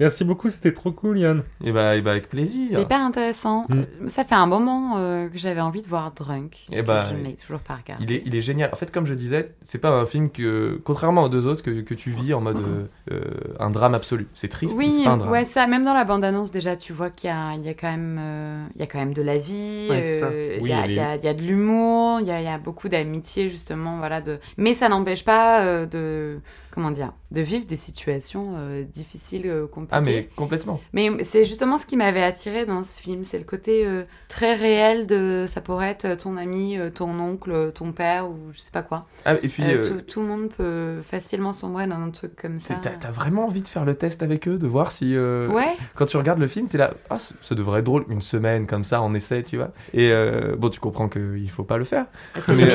merci 0.00 0.24
beaucoup. 0.24 0.50
C'était 0.50 0.72
trop 0.72 0.92
cool, 0.92 1.18
Yann. 1.18 1.42
Et 1.64 1.72
bah, 1.72 1.96
et 1.96 2.00
bah 2.02 2.12
avec 2.12 2.24
C'est 2.24 2.28
plaisir. 2.30 2.78
hyper 2.78 3.00
intéressant. 3.00 3.66
Mm. 3.68 3.74
Euh, 3.78 4.08
Ça 4.08 4.24
fait 4.24 4.34
un 4.34 4.46
moment 4.46 4.94
euh, 4.98 5.28
que 5.28 5.38
j'avais 5.38 5.60
envie 5.60 5.82
de 5.82 5.88
voir 5.88 6.12
Drunk. 6.12 6.66
Eh 6.72 6.76
que 6.76 6.80
bah, 6.82 7.06
je 7.10 7.14
ne 7.16 7.24
l'ai 7.24 7.34
toujours 7.36 7.60
pas 7.60 7.74
regardé. 7.76 8.04
Il 8.04 8.12
est, 8.12 8.22
il 8.26 8.34
est 8.34 8.40
génial. 8.40 8.70
En 8.72 8.76
fait, 8.76 8.90
comme 8.92 9.06
je 9.06 9.14
disais, 9.14 9.54
c'est 9.62 9.78
pas 9.78 9.90
un 9.90 10.06
film 10.06 10.30
que, 10.30 10.80
contrairement 10.84 11.24
aux 11.24 11.28
deux 11.28 11.46
autres, 11.46 11.62
que, 11.62 11.80
que 11.82 11.94
tu 11.94 12.10
vis 12.10 12.34
en 12.34 12.40
mode 12.40 12.62
euh, 13.10 13.24
un 13.58 13.70
drame 13.70 13.94
absolu. 13.94 14.26
C'est 14.34 14.48
triste, 14.48 14.76
mais 14.78 14.84
Oui, 14.86 14.94
c'est 14.98 15.04
pas 15.04 15.10
un 15.10 15.16
drame. 15.16 15.30
ouais, 15.32 15.44
ça. 15.44 15.66
Même 15.66 15.84
dans 15.84 15.94
la 15.94 16.04
bande-annonce, 16.04 16.50
déjà, 16.50 16.76
tu 16.76 16.92
vois 16.92 17.10
qu'il 17.10 17.28
y 17.28 17.32
a, 17.32 17.54
il 17.54 17.64
y 17.64 17.68
a 17.68 17.74
quand 17.74 17.90
même, 17.90 18.18
euh, 18.20 18.66
il 18.74 18.80
y 18.80 18.84
a 18.84 18.86
quand 18.86 18.98
même 18.98 19.14
de 19.14 19.22
la 19.22 19.38
vie. 19.38 19.88
Ouais, 19.90 20.02
c'est 20.02 20.14
ça. 20.14 20.26
euh, 20.26 20.58
Oui, 20.60 20.70
il 20.70 20.76
y, 20.76 20.80
a, 20.80 20.86
il 20.86 20.92
y 20.94 20.98
a- 21.00 21.16
il 21.16 21.24
y 21.24 21.28
a 21.28 21.34
de 21.34 21.42
l'humour. 21.42 22.20
Il 22.20 22.26
y 22.26 22.30
a, 22.30 22.40
il 22.40 22.44
y 22.44 22.48
a 22.48 22.58
beaucoup 22.58 22.88
d'amitié, 22.88 23.48
justement, 23.48 23.98
voilà. 23.98 24.20
De. 24.20 24.38
Mais 24.56 24.74
ça 24.74 24.88
n'empêche 24.88 25.24
pas 25.24 25.62
euh, 25.62 25.86
de, 25.86 26.40
comment 26.78 26.92
dire, 26.92 27.12
de 27.32 27.40
vivre 27.40 27.66
des 27.66 27.74
situations 27.74 28.54
euh, 28.56 28.84
difficiles, 28.84 29.46
euh, 29.46 29.66
compliquées. 29.66 29.88
Ah, 29.96 30.00
mais 30.00 30.28
complètement. 30.36 30.80
Mais 30.92 31.10
c'est 31.24 31.44
justement 31.44 31.76
ce 31.76 31.86
qui 31.86 31.96
m'avait 31.96 32.22
attiré 32.22 32.66
dans 32.66 32.84
ce 32.84 33.00
film, 33.00 33.24
c'est 33.24 33.38
le 33.38 33.42
côté 33.44 33.84
euh, 33.84 34.04
très 34.28 34.54
réel 34.54 35.08
de 35.08 35.44
ça 35.48 35.60
pourrait 35.60 35.88
être 35.88 36.16
ton 36.22 36.36
ami, 36.36 36.78
ton 36.94 37.18
oncle, 37.18 37.72
ton 37.74 37.90
père 37.90 38.30
ou 38.30 38.36
je 38.52 38.60
sais 38.60 38.70
pas 38.70 38.82
quoi. 38.82 39.06
Ah, 39.24 39.34
et 39.42 39.48
puis, 39.48 39.64
tout, 39.82 40.02
tout 40.02 40.20
le 40.20 40.28
monde 40.28 40.50
peut 40.56 41.02
facilement 41.02 41.52
sombrer 41.52 41.88
dans 41.88 41.96
un 41.96 42.10
truc 42.10 42.36
comme 42.40 42.60
ça. 42.60 42.76
t'as 42.76 43.10
vraiment 43.10 43.46
envie 43.46 43.62
de 43.62 43.68
faire 43.68 43.84
le 43.84 43.96
test 43.96 44.22
avec 44.22 44.46
eux, 44.46 44.56
de 44.56 44.68
voir 44.68 44.92
si. 44.92 45.16
Ouais, 45.18 45.76
Quand 45.96 46.06
tu 46.06 46.16
regardes 46.16 46.38
le 46.38 46.46
film, 46.46 46.68
t'es 46.68 46.78
là, 46.78 46.92
ah, 47.10 47.18
ça 47.18 47.34
ça 47.42 47.56
devrait 47.56 47.80
être 47.80 47.86
drôle, 47.86 48.04
une 48.08 48.20
semaine 48.20 48.68
comme 48.68 48.84
ça, 48.84 49.02
on 49.02 49.14
essaie, 49.14 49.42
tu 49.42 49.56
vois. 49.56 49.72
Et 49.94 50.12
bon, 50.56 50.68
tu 50.70 50.78
comprends 50.78 51.08
qu'il 51.08 51.50
faut 51.50 51.64
pas 51.64 51.76
le 51.76 51.84
faire. 51.84 52.06
c'est 52.38 52.54
Mais- 52.54 52.66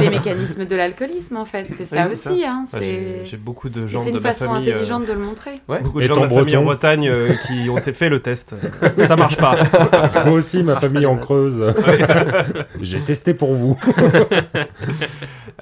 les, 0.00 0.10
mécanismes 0.18 0.64
de 0.64 0.74
l'alcoolisme 0.74 1.36
en 1.36 1.44
fait, 1.44 1.70
c'est 1.70 1.84
ça 1.84 2.06
Oui, 2.06 2.12
aussi. 2.12 2.44
Hein, 2.44 2.64
Ouais, 2.72 3.24
j'ai 3.36 3.40
c'est 3.40 3.42
j'ai 3.42 3.44
beaucoup 3.44 3.68
de 3.68 3.84
et 3.84 3.88
gens 3.88 4.02
c'est 4.04 4.10
de 4.12 4.16
une 4.16 4.22
ma 4.22 4.28
façon 4.32 4.46
famille. 4.46 4.68
euh, 4.70 4.72
intelligente 4.74 5.06
de 5.06 5.12
le 5.12 5.18
montrer. 5.18 5.60
Ouais. 5.68 5.80
Beaucoup 5.80 5.98
de 6.00 6.04
Et 6.04 6.08
gens 6.08 6.16
de 6.16 6.20
ma 6.20 6.28
famille 6.28 6.56
en 6.56 6.64
Bretagne 6.64 7.08
euh, 7.08 7.34
qui 7.46 7.68
ont 7.70 7.76
fait 7.92 8.08
le 8.08 8.20
test. 8.20 8.54
Ça 8.98 9.16
marche 9.16 9.36
pas. 9.36 9.56
Moi 10.24 10.34
aussi, 10.34 10.62
ma 10.62 10.76
famille 10.76 11.06
en 11.06 11.16
Creuse. 11.16 11.74
J'ai 12.80 13.00
testé 13.00 13.34
pour 13.34 13.54
vous. 13.54 13.78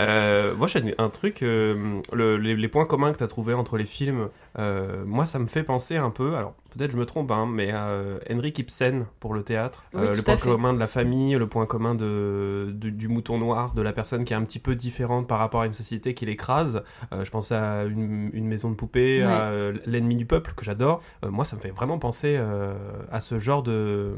Euh, 0.00 0.54
moi, 0.56 0.66
j'ai 0.66 0.82
un 0.98 1.08
truc, 1.08 1.42
euh, 1.42 2.00
le- 2.12 2.36
les, 2.36 2.56
les 2.56 2.68
points 2.68 2.84
communs 2.84 3.12
que 3.12 3.18
tu 3.18 3.22
as 3.24 3.28
trouvés 3.28 3.54
entre 3.54 3.76
les 3.76 3.84
films, 3.84 4.28
euh, 4.58 5.04
moi, 5.06 5.24
ça 5.24 5.38
me 5.38 5.46
fait 5.46 5.62
penser 5.62 5.96
un 5.96 6.10
peu, 6.10 6.34
alors 6.34 6.54
peut-être 6.76 6.92
je 6.92 6.96
me 6.96 7.06
trompe, 7.06 7.30
hein, 7.30 7.46
mais 7.50 7.70
euh, 7.72 8.18
Henrik 8.30 8.58
Ibsen 8.58 9.06
pour 9.20 9.34
le 9.34 9.42
théâtre. 9.42 9.84
Oui, 9.94 10.00
Euh, 10.02 10.14
le 10.14 10.22
point 10.22 10.36
fait. 10.36 10.48
commun 10.48 10.72
de 10.72 10.78
la 10.78 10.86
famille, 10.86 11.34
le 11.36 11.46
point 11.46 11.66
commun 11.66 11.94
de, 11.94 12.70
du, 12.74 12.92
du 12.92 13.08
mouton 13.08 13.38
noir, 13.38 13.74
de 13.74 13.82
la 13.82 13.92
personne 13.92 14.24
qui 14.24 14.32
est 14.32 14.36
un 14.36 14.44
petit 14.44 14.58
peu 14.58 14.74
différente 14.74 15.26
par 15.26 15.38
rapport 15.38 15.62
à 15.62 15.66
une 15.66 15.72
société 15.72 16.14
qui 16.14 16.26
l'écrase. 16.26 16.82
Euh, 17.12 17.24
je 17.24 17.30
pense 17.30 17.52
à 17.52 17.84
une, 17.84 18.30
une 18.32 18.46
maison 18.46 18.70
de 18.70 18.74
poupée, 18.74 19.22
Ouais. 19.24 19.30
à 19.30 19.52
L'ennemi 19.86 20.16
du 20.16 20.26
peuple, 20.26 20.52
que 20.56 20.64
j'adore. 20.64 21.02
Euh, 21.24 21.30
moi, 21.30 21.44
ça 21.44 21.56
me 21.56 21.60
fait 21.60 21.70
vraiment 21.70 21.98
penser 21.98 22.36
euh, 22.38 22.74
à 23.12 23.20
ce 23.20 23.38
genre 23.38 23.62
de, 23.62 24.14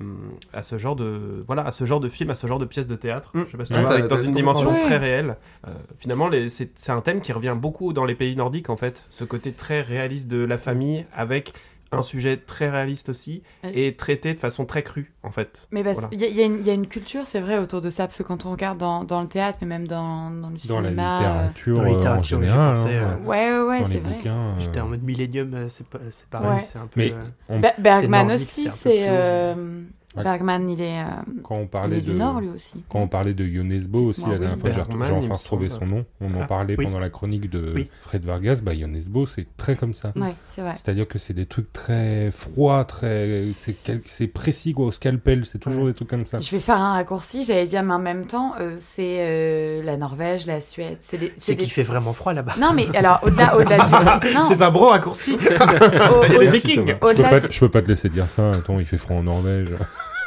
à 0.52 0.62
ce 0.62 0.78
genre 0.78 0.96
de, 0.96 1.42
voilà, 1.46 1.62
à 1.66 1.72
ce 1.72 1.84
genre 1.84 2.00
de 2.00 2.08
film, 2.08 2.30
à 2.30 2.34
ce 2.34 2.46
genre 2.46 2.58
de 2.58 2.64
pièce 2.64 2.86
de 2.86 2.96
théâtre. 2.96 3.30
Mm. 3.34 3.42
Je 3.46 3.50
sais 3.52 3.56
pas 3.56 3.64
si 3.64 3.72
tu 3.72 3.78
Ouais, 3.78 3.84
vois, 3.84 4.00
dans 4.02 4.16
une 4.16 4.34
dimension 4.34 4.70
très 4.80 4.96
réelle. 4.96 5.36
Euh, 5.66 5.70
finalement, 5.98 6.28
les- 6.28 6.48
c'est 6.48 6.70
c'est 6.74 6.92
un 6.92 7.00
thème 7.00 7.20
qui 7.20 7.32
revient 7.32 7.56
beaucoup 7.56 7.92
dans 7.92 8.04
les 8.04 8.14
pays 8.14 8.36
nordiques, 8.36 8.70
en 8.70 8.76
fait. 8.76 9.06
Ce 9.10 9.24
côté 9.24 9.52
très 9.52 9.80
réaliste 9.82 10.28
de 10.28 10.44
la 10.44 10.58
famille, 10.58 11.06
avec 11.14 11.52
un 11.96 12.02
sujet 12.02 12.36
très 12.36 12.68
réaliste 12.70 13.08
aussi, 13.08 13.42
Ouais. 13.64 13.72
et 13.78 13.96
traité 13.96 14.34
de 14.34 14.40
façon 14.40 14.64
très 14.66 14.82
crue, 14.82 15.12
en 15.22 15.30
fait. 15.30 15.66
Mais 15.70 15.82
Voilà. 15.82 16.08
y, 16.12 16.16
il 16.16 16.36
y 16.36 16.42
a 16.42 16.44
une- 16.46 16.58
il 16.60 16.66
y 16.66 16.70
a 16.70 16.74
une 16.74 16.86
culture, 16.86 17.26
c'est 17.26 17.40
vrai, 17.40 17.58
autour 17.58 17.80
de 17.80 17.90
ça, 17.90 18.06
parce 18.06 18.18
que 18.18 18.22
quand 18.22 18.46
on 18.46 18.50
regarde 18.52 18.78
dans, 18.78 19.04
dans 19.04 19.20
le 19.22 19.28
théâtre, 19.28 19.58
mais 19.62 19.66
même 19.66 19.86
dans, 19.88 20.30
dans 20.30 20.48
le 20.50 20.56
Dans 20.68 20.80
la 20.80 20.88
cinéma. 20.90 21.16
littérature, 21.18 21.76
Dans 21.76 21.82
la 21.82 21.88
euh, 21.88 21.92
en 21.92 21.96
littérature, 21.96 22.40
général. 22.40 22.76
hein. 22.76 22.84
euh, 22.88 23.16
Ouais, 23.24 23.50
ouais, 23.50 23.66
ouais, 23.80 23.84
c'est 23.84 23.98
vrai. 23.98 24.18
euh, 24.26 24.52
J'étais 24.58 24.80
en 24.80 24.86
mode 24.88 25.02
Millennium, 25.02 25.54
euh, 25.54 25.68
c'est 25.68 25.86
pas- 25.86 25.98
c'est 26.10 26.26
pareil, 26.28 26.50
Ouais. 26.60 26.66
c'est 26.72 26.78
un 26.78 26.86
peu. 26.86 27.00
Mais- 27.00 27.12
euh, 27.12 27.24
on- 27.48 27.60
Bergman 27.80 28.26
nordique, 28.28 28.46
aussi, 28.46 28.68
c'est 28.72 29.06
euh. 29.08 29.54
Bergman, 30.22 30.68
il 30.68 30.80
est, 30.80 31.00
euh, 31.00 31.04
quand 31.42 31.56
on 31.56 31.62
il 31.62 31.68
parlait 31.68 31.98
est 31.98 32.00
de 32.00 32.12
du 32.12 32.18
Nord, 32.18 32.40
lui 32.40 32.48
aussi. 32.48 32.82
quand 32.88 33.00
on 33.00 33.08
parlait 33.08 33.34
de 33.34 33.44
Ionesbo 33.44 34.00
aussi 34.00 34.22
la 34.28 34.38
dernière 34.38 34.58
fois, 34.58 34.70
j'ai 34.72 34.80
enfin 34.80 35.34
retrouvé 35.34 35.68
son 35.68 35.86
nom. 35.86 36.04
On 36.20 36.32
en 36.34 36.42
Ah, 36.42 36.46
parlait 36.46 36.74
oui. 36.78 36.84
pendant 36.84 36.98
la 36.98 37.10
chronique 37.10 37.50
de 37.50 37.72
Oui. 37.74 37.88
Fred 38.00 38.24
Vargas. 38.24 38.60
Bah 38.62 38.74
Ionesbo, 38.74 39.26
c'est 39.26 39.46
très 39.56 39.76
comme 39.76 39.94
ça. 39.94 40.12
Ouais, 40.16 40.34
c'est 40.44 40.60
vrai. 40.62 40.72
C'est-à-dire 40.76 41.06
que 41.08 41.18
c'est 41.18 41.34
des 41.34 41.46
trucs 41.46 41.72
très 41.72 42.30
froids, 42.30 42.84
très 42.84 43.48
c'est 43.54 43.74
quel- 43.82 44.02
c'est 44.06 44.26
précis 44.26 44.72
quoi, 44.72 44.86
au 44.86 44.90
scalpel. 44.90 45.44
C'est 45.46 45.58
toujours 45.58 45.84
Ouais. 45.84 45.90
des 45.90 45.94
trucs 45.94 46.08
comme 46.08 46.26
ça. 46.26 46.40
Je 46.40 46.50
vais 46.50 46.60
faire 46.60 46.80
un 46.80 46.94
raccourci, 46.94 47.44
j'allais 47.44 47.66
dire, 47.66 47.82
mais 47.82 47.94
en 47.94 47.98
même 47.98 48.26
temps, 48.26 48.54
euh, 48.60 48.72
c'est 48.76 49.18
euh, 49.20 49.82
la 49.82 49.96
Norvège, 49.96 50.46
la 50.46 50.60
Suède. 50.60 50.96
C'est 51.00 51.18
des. 51.18 51.32
C'est 51.36 51.54
des- 51.54 51.64
qu'il 51.64 51.72
fait 51.72 51.82
vraiment 51.82 52.12
froid 52.12 52.32
là-bas. 52.32 52.54
Non, 52.60 52.72
mais 52.74 52.86
alors, 52.96 53.20
au-delà 53.22 53.56
au-delà 53.56 53.78
du. 53.78 53.92
Non, 54.34 54.44
C'est 54.44 54.60
un 54.62 54.70
bro 54.70 54.88
raccourci. 54.88 55.36
je 55.40 55.48
peux 57.60 57.68
pas 57.68 57.82
te 57.82 57.88
laisser 57.88 58.08
dire 58.08 58.28
ça. 58.28 58.52
Attends, 58.52 58.78
il 58.78 58.86
fait 58.86 58.98
froid 58.98 59.16
en 59.16 59.22
Norvège. 59.24 59.68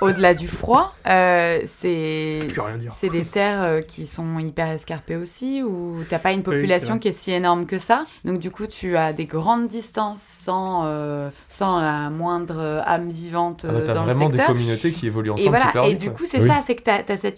Au-delà 0.02 0.34
du 0.34 0.48
froid, 0.48 0.94
euh, 1.10 1.60
c'est 1.66 2.40
Plus 2.50 2.62
rien 2.62 2.78
dire. 2.78 2.92
c'est 2.92 3.10
des 3.10 3.24
terres 3.26 3.62
euh, 3.64 3.82
qui 3.82 4.08
sont 4.08 4.40
hyper 4.40 4.68
escarpées 4.70 5.16
aussi, 5.18 5.62
où 5.64 6.04
t'as 6.10 6.20
pas 6.20 6.32
une 6.32 6.44
population 6.44 7.00
qui 7.00 7.10
est 7.10 7.14
si 7.14 7.32
énorme 7.32 7.66
que 7.66 7.78
ça. 7.78 8.06
Donc 8.24 8.40
du 8.40 8.50
coup, 8.52 8.66
tu 8.68 8.96
as 8.96 9.12
des 9.14 9.26
grandes 9.26 9.68
distances 9.68 10.22
sans, 10.22 10.84
euh, 10.86 11.30
sans 11.50 11.82
la 11.82 12.10
moindre 12.10 12.82
âme 12.86 13.10
vivante 13.10 13.66
Ah 13.68 13.74
bah, 13.74 13.82
T'as 13.86 13.94
dans 13.94 14.06
le 14.06 14.12
vraiment 14.14 14.30
des 14.30 14.38
secteur. 14.38 14.56
communautés 14.56 14.92
qui 14.92 15.08
évoluent 15.08 15.32
ensemble. 15.32 15.48
Et 15.48 15.50
voilà, 15.50 15.66
super 15.66 15.84
et 15.86 15.96
du 15.96 16.08
quoi. 16.10 16.20
coup, 16.20 16.26
c'est 16.26 16.42
Oui. 16.42 16.48
ça, 16.48 16.60
c'est 16.62 16.76
que 16.76 16.84
t'as 16.84 17.02
as 17.08 17.18
cette, 17.18 17.38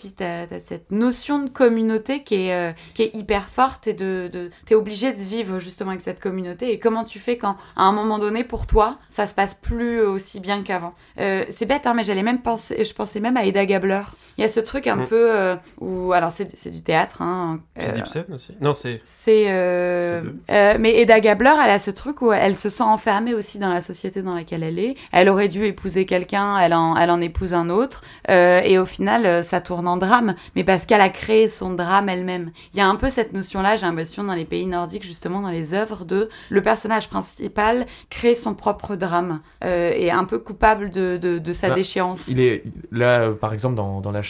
cette 0.61 0.91
notion 0.91 1.39
de 1.43 1.49
communauté 1.49 2.23
qui 2.23 2.35
est, 2.47 2.53
euh, 2.53 2.71
qui 2.93 3.03
est 3.03 3.15
hyper 3.15 3.47
forte 3.49 3.87
et 3.87 3.93
de, 3.93 4.29
de 4.31 4.51
t'es 4.65 4.75
obligé 4.75 5.11
de 5.13 5.19
vivre 5.21 5.57
justement 5.59 5.89
avec 5.91 6.01
cette 6.01 6.19
communauté. 6.19 6.71
Et 6.71 6.79
comment 6.79 7.03
tu 7.05 7.17
fais 7.19 7.37
quand, 7.37 7.55
à 7.75 7.83
un 7.83 7.91
moment 7.91 8.19
donné, 8.19 8.43
pour 8.43 8.67
toi, 8.67 8.97
ça 9.09 9.25
se 9.25 9.33
passe 9.33 9.55
plus 9.55 10.01
aussi 10.01 10.39
bien 10.39 10.61
qu'avant? 10.61 10.93
Euh, 11.19 11.43
C'est 11.49 11.65
bête, 11.65 11.87
hein, 11.87 11.93
mais 11.95 12.03
j'allais 12.03 12.21
même 12.23 12.41
je 12.57 12.93
pensais 12.93 13.19
même 13.19 13.37
à 13.37 13.45
Eda 13.45 13.65
Gabler. 13.65 14.01
Il 14.41 14.43
y 14.43 14.45
a 14.45 14.49
ce 14.49 14.59
truc 14.59 14.87
un 14.87 14.95
Mm. 14.95 15.05
peu 15.05 15.31
euh, 15.35 15.55
où, 15.79 16.13
alors 16.13 16.31
c'est 16.31 16.55
c'est 16.57 16.71
du 16.71 16.81
théâtre, 16.81 17.21
hein, 17.21 17.59
C'est 17.77 17.93
euh, 17.95 17.99
Ibsen 17.99 18.25
aussi? 18.33 18.53
Non, 18.59 18.73
c'est. 18.73 18.99
c'est. 19.03 19.51
euh, 19.51 20.23
C'est 20.47 20.53
euh, 20.55 20.77
mais 20.79 20.99
Eda 20.99 21.19
Gabler, 21.19 21.53
elle 21.63 21.69
a 21.69 21.77
ce 21.77 21.91
truc 21.91 22.23
où 22.23 22.31
elle 22.33 22.55
se 22.55 22.69
sent 22.69 22.81
enfermée 22.81 23.35
aussi 23.35 23.59
dans 23.59 23.69
la 23.69 23.81
société 23.81 24.23
dans 24.23 24.33
laquelle 24.33 24.63
elle 24.63 24.79
est. 24.79 24.95
Elle 25.11 25.29
aurait 25.29 25.47
dû 25.47 25.63
épouser 25.65 26.07
quelqu'un, 26.07 26.57
elle 26.57 26.73
en, 26.73 26.95
elle 26.97 27.11
en 27.11 27.21
épouse 27.21 27.53
un 27.53 27.69
autre. 27.69 28.01
euh, 28.31 28.61
et 28.63 28.79
au 28.79 28.85
final, 28.85 29.43
ça 29.43 29.61
tourne 29.61 29.87
en 29.87 29.97
drame. 29.97 30.33
Mais 30.55 30.63
parce 30.63 30.87
qu'elle 30.87 31.01
a 31.01 31.09
créé 31.09 31.47
son 31.47 31.69
drame 31.75 32.09
elle-même. 32.09 32.51
Il 32.73 32.79
y 32.79 32.81
a 32.81 32.87
un 32.87 32.95
peu 32.95 33.11
cette 33.11 33.33
notion-là, 33.33 33.75
j'ai 33.75 33.85
l'impression, 33.85 34.23
dans 34.23 34.33
les 34.33 34.45
pays 34.45 34.65
nordiques, 34.65 35.03
justement, 35.03 35.41
dans 35.41 35.51
les 35.51 35.75
œuvres, 35.75 36.03
de 36.03 36.29
le 36.49 36.61
personnage 36.63 37.09
principal 37.09 37.85
crée 38.09 38.33
son 38.33 38.55
propre 38.55 38.95
drame. 38.95 39.41
et 39.63 40.09
un 40.09 40.23
peu 40.25 40.39
coupable 40.39 40.89
de, 40.89 41.17
de, 41.17 41.37
de 41.37 41.53
sa 41.53 41.69
Bah, 41.69 41.75
déchéance. 41.75 42.27
Il 42.27 42.39
est 42.39 42.63
là, 42.91 43.29
par 43.31 43.53
exemple, 43.53 43.75
dans, 43.75 44.01
dans 44.01 44.11
la 44.11 44.21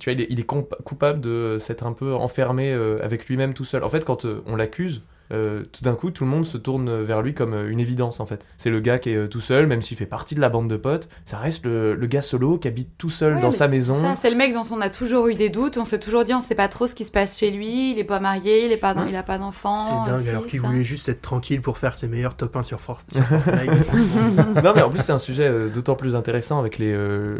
tu 0.00 0.10
vois, 0.10 0.22
il 0.28 0.40
est, 0.40 0.44
coupable 0.44 1.20
de 1.20 1.58
s'être 1.60 1.84
un 1.84 1.92
peu 1.92 2.14
enfermé 2.14 2.72
euh, 2.72 2.98
avec 3.02 3.26
lui-même 3.26 3.54
tout 3.54 3.64
seul. 3.64 3.84
En 3.84 3.88
fait, 3.88 4.04
quand 4.04 4.24
euh, 4.24 4.42
on 4.46 4.56
l'accuse, 4.56 5.02
euh, 5.32 5.62
tout 5.72 5.82
d'un 5.82 5.94
coup, 5.94 6.10
tout 6.10 6.24
le 6.24 6.30
monde 6.30 6.44
se 6.46 6.56
tourne 6.58 7.02
vers 7.02 7.22
lui 7.22 7.34
comme 7.34 7.54
euh, 7.54 7.70
une 7.70 7.80
évidence, 7.80 8.20
en 8.20 8.26
fait. 8.26 8.46
C'est 8.58 8.70
le 8.70 8.80
gars 8.80 8.98
qui 8.98 9.10
est 9.10 9.16
euh, 9.16 9.26
tout 9.28 9.40
seul, 9.40 9.66
même 9.66 9.82
s'il 9.82 9.96
fait 9.96 10.06
partie 10.06 10.34
de 10.34 10.40
la 10.40 10.48
bande 10.48 10.68
de 10.68 10.76
potes. 10.76 11.08
Ça 11.24 11.38
reste 11.38 11.64
le, 11.64 11.94
le 11.94 12.06
gars 12.06 12.22
solo 12.22 12.58
qui 12.58 12.68
habite 12.68 12.90
tout 12.98 13.10
seul 13.10 13.34
Ouais, 13.34 13.40
dans 13.40 13.48
mais 13.48 13.52
sa 13.52 13.68
maison. 13.68 13.94
Ça, 13.94 14.14
c'est 14.16 14.30
le 14.30 14.36
mec 14.36 14.52
dont 14.52 14.64
on 14.70 14.80
a 14.80 14.90
toujours 14.90 15.28
eu 15.28 15.34
des 15.34 15.48
doutes. 15.48 15.78
On 15.78 15.84
s'est 15.84 15.98
toujours 16.00 16.24
dit, 16.24 16.34
on 16.34 16.40
sait 16.40 16.54
pas 16.54 16.68
trop 16.68 16.86
ce 16.86 16.94
qui 16.94 17.04
se 17.04 17.10
passe 17.12 17.38
chez 17.38 17.50
lui. 17.50 17.92
Il 17.92 17.98
est 17.98 18.04
pas 18.04 18.20
marié, 18.20 18.66
il 18.66 18.72
est 18.72 18.76
pas, 18.76 18.94
dans- 18.94 19.02
Ouais. 19.02 19.08
il 19.10 19.16
a 19.16 19.22
pas 19.22 19.38
d'enfant. 19.38 20.04
C'est 20.04 20.10
dingue, 20.12 20.28
alors 20.28 20.46
qu'il 20.46 20.60
voulait 20.60 20.84
juste 20.84 21.08
être 21.08 21.22
tranquille 21.22 21.60
pour 21.62 21.78
faire 21.78 21.94
ses 21.96 22.08
meilleurs 22.08 22.36
top 22.36 22.54
1 22.56 22.62
sur, 22.62 22.80
For- 22.80 23.00
sur 23.10 23.22
Fortnite. 23.24 23.92
non, 24.62 24.72
mais 24.74 24.82
en 24.82 24.90
plus, 24.90 25.00
c'est 25.02 25.12
un 25.12 25.18
sujet 25.18 25.46
euh, 25.48 25.68
d'autant 25.68 25.94
plus 25.94 26.14
intéressant 26.14 26.58
avec 26.58 26.78
les, 26.78 26.92
euh, 26.92 27.38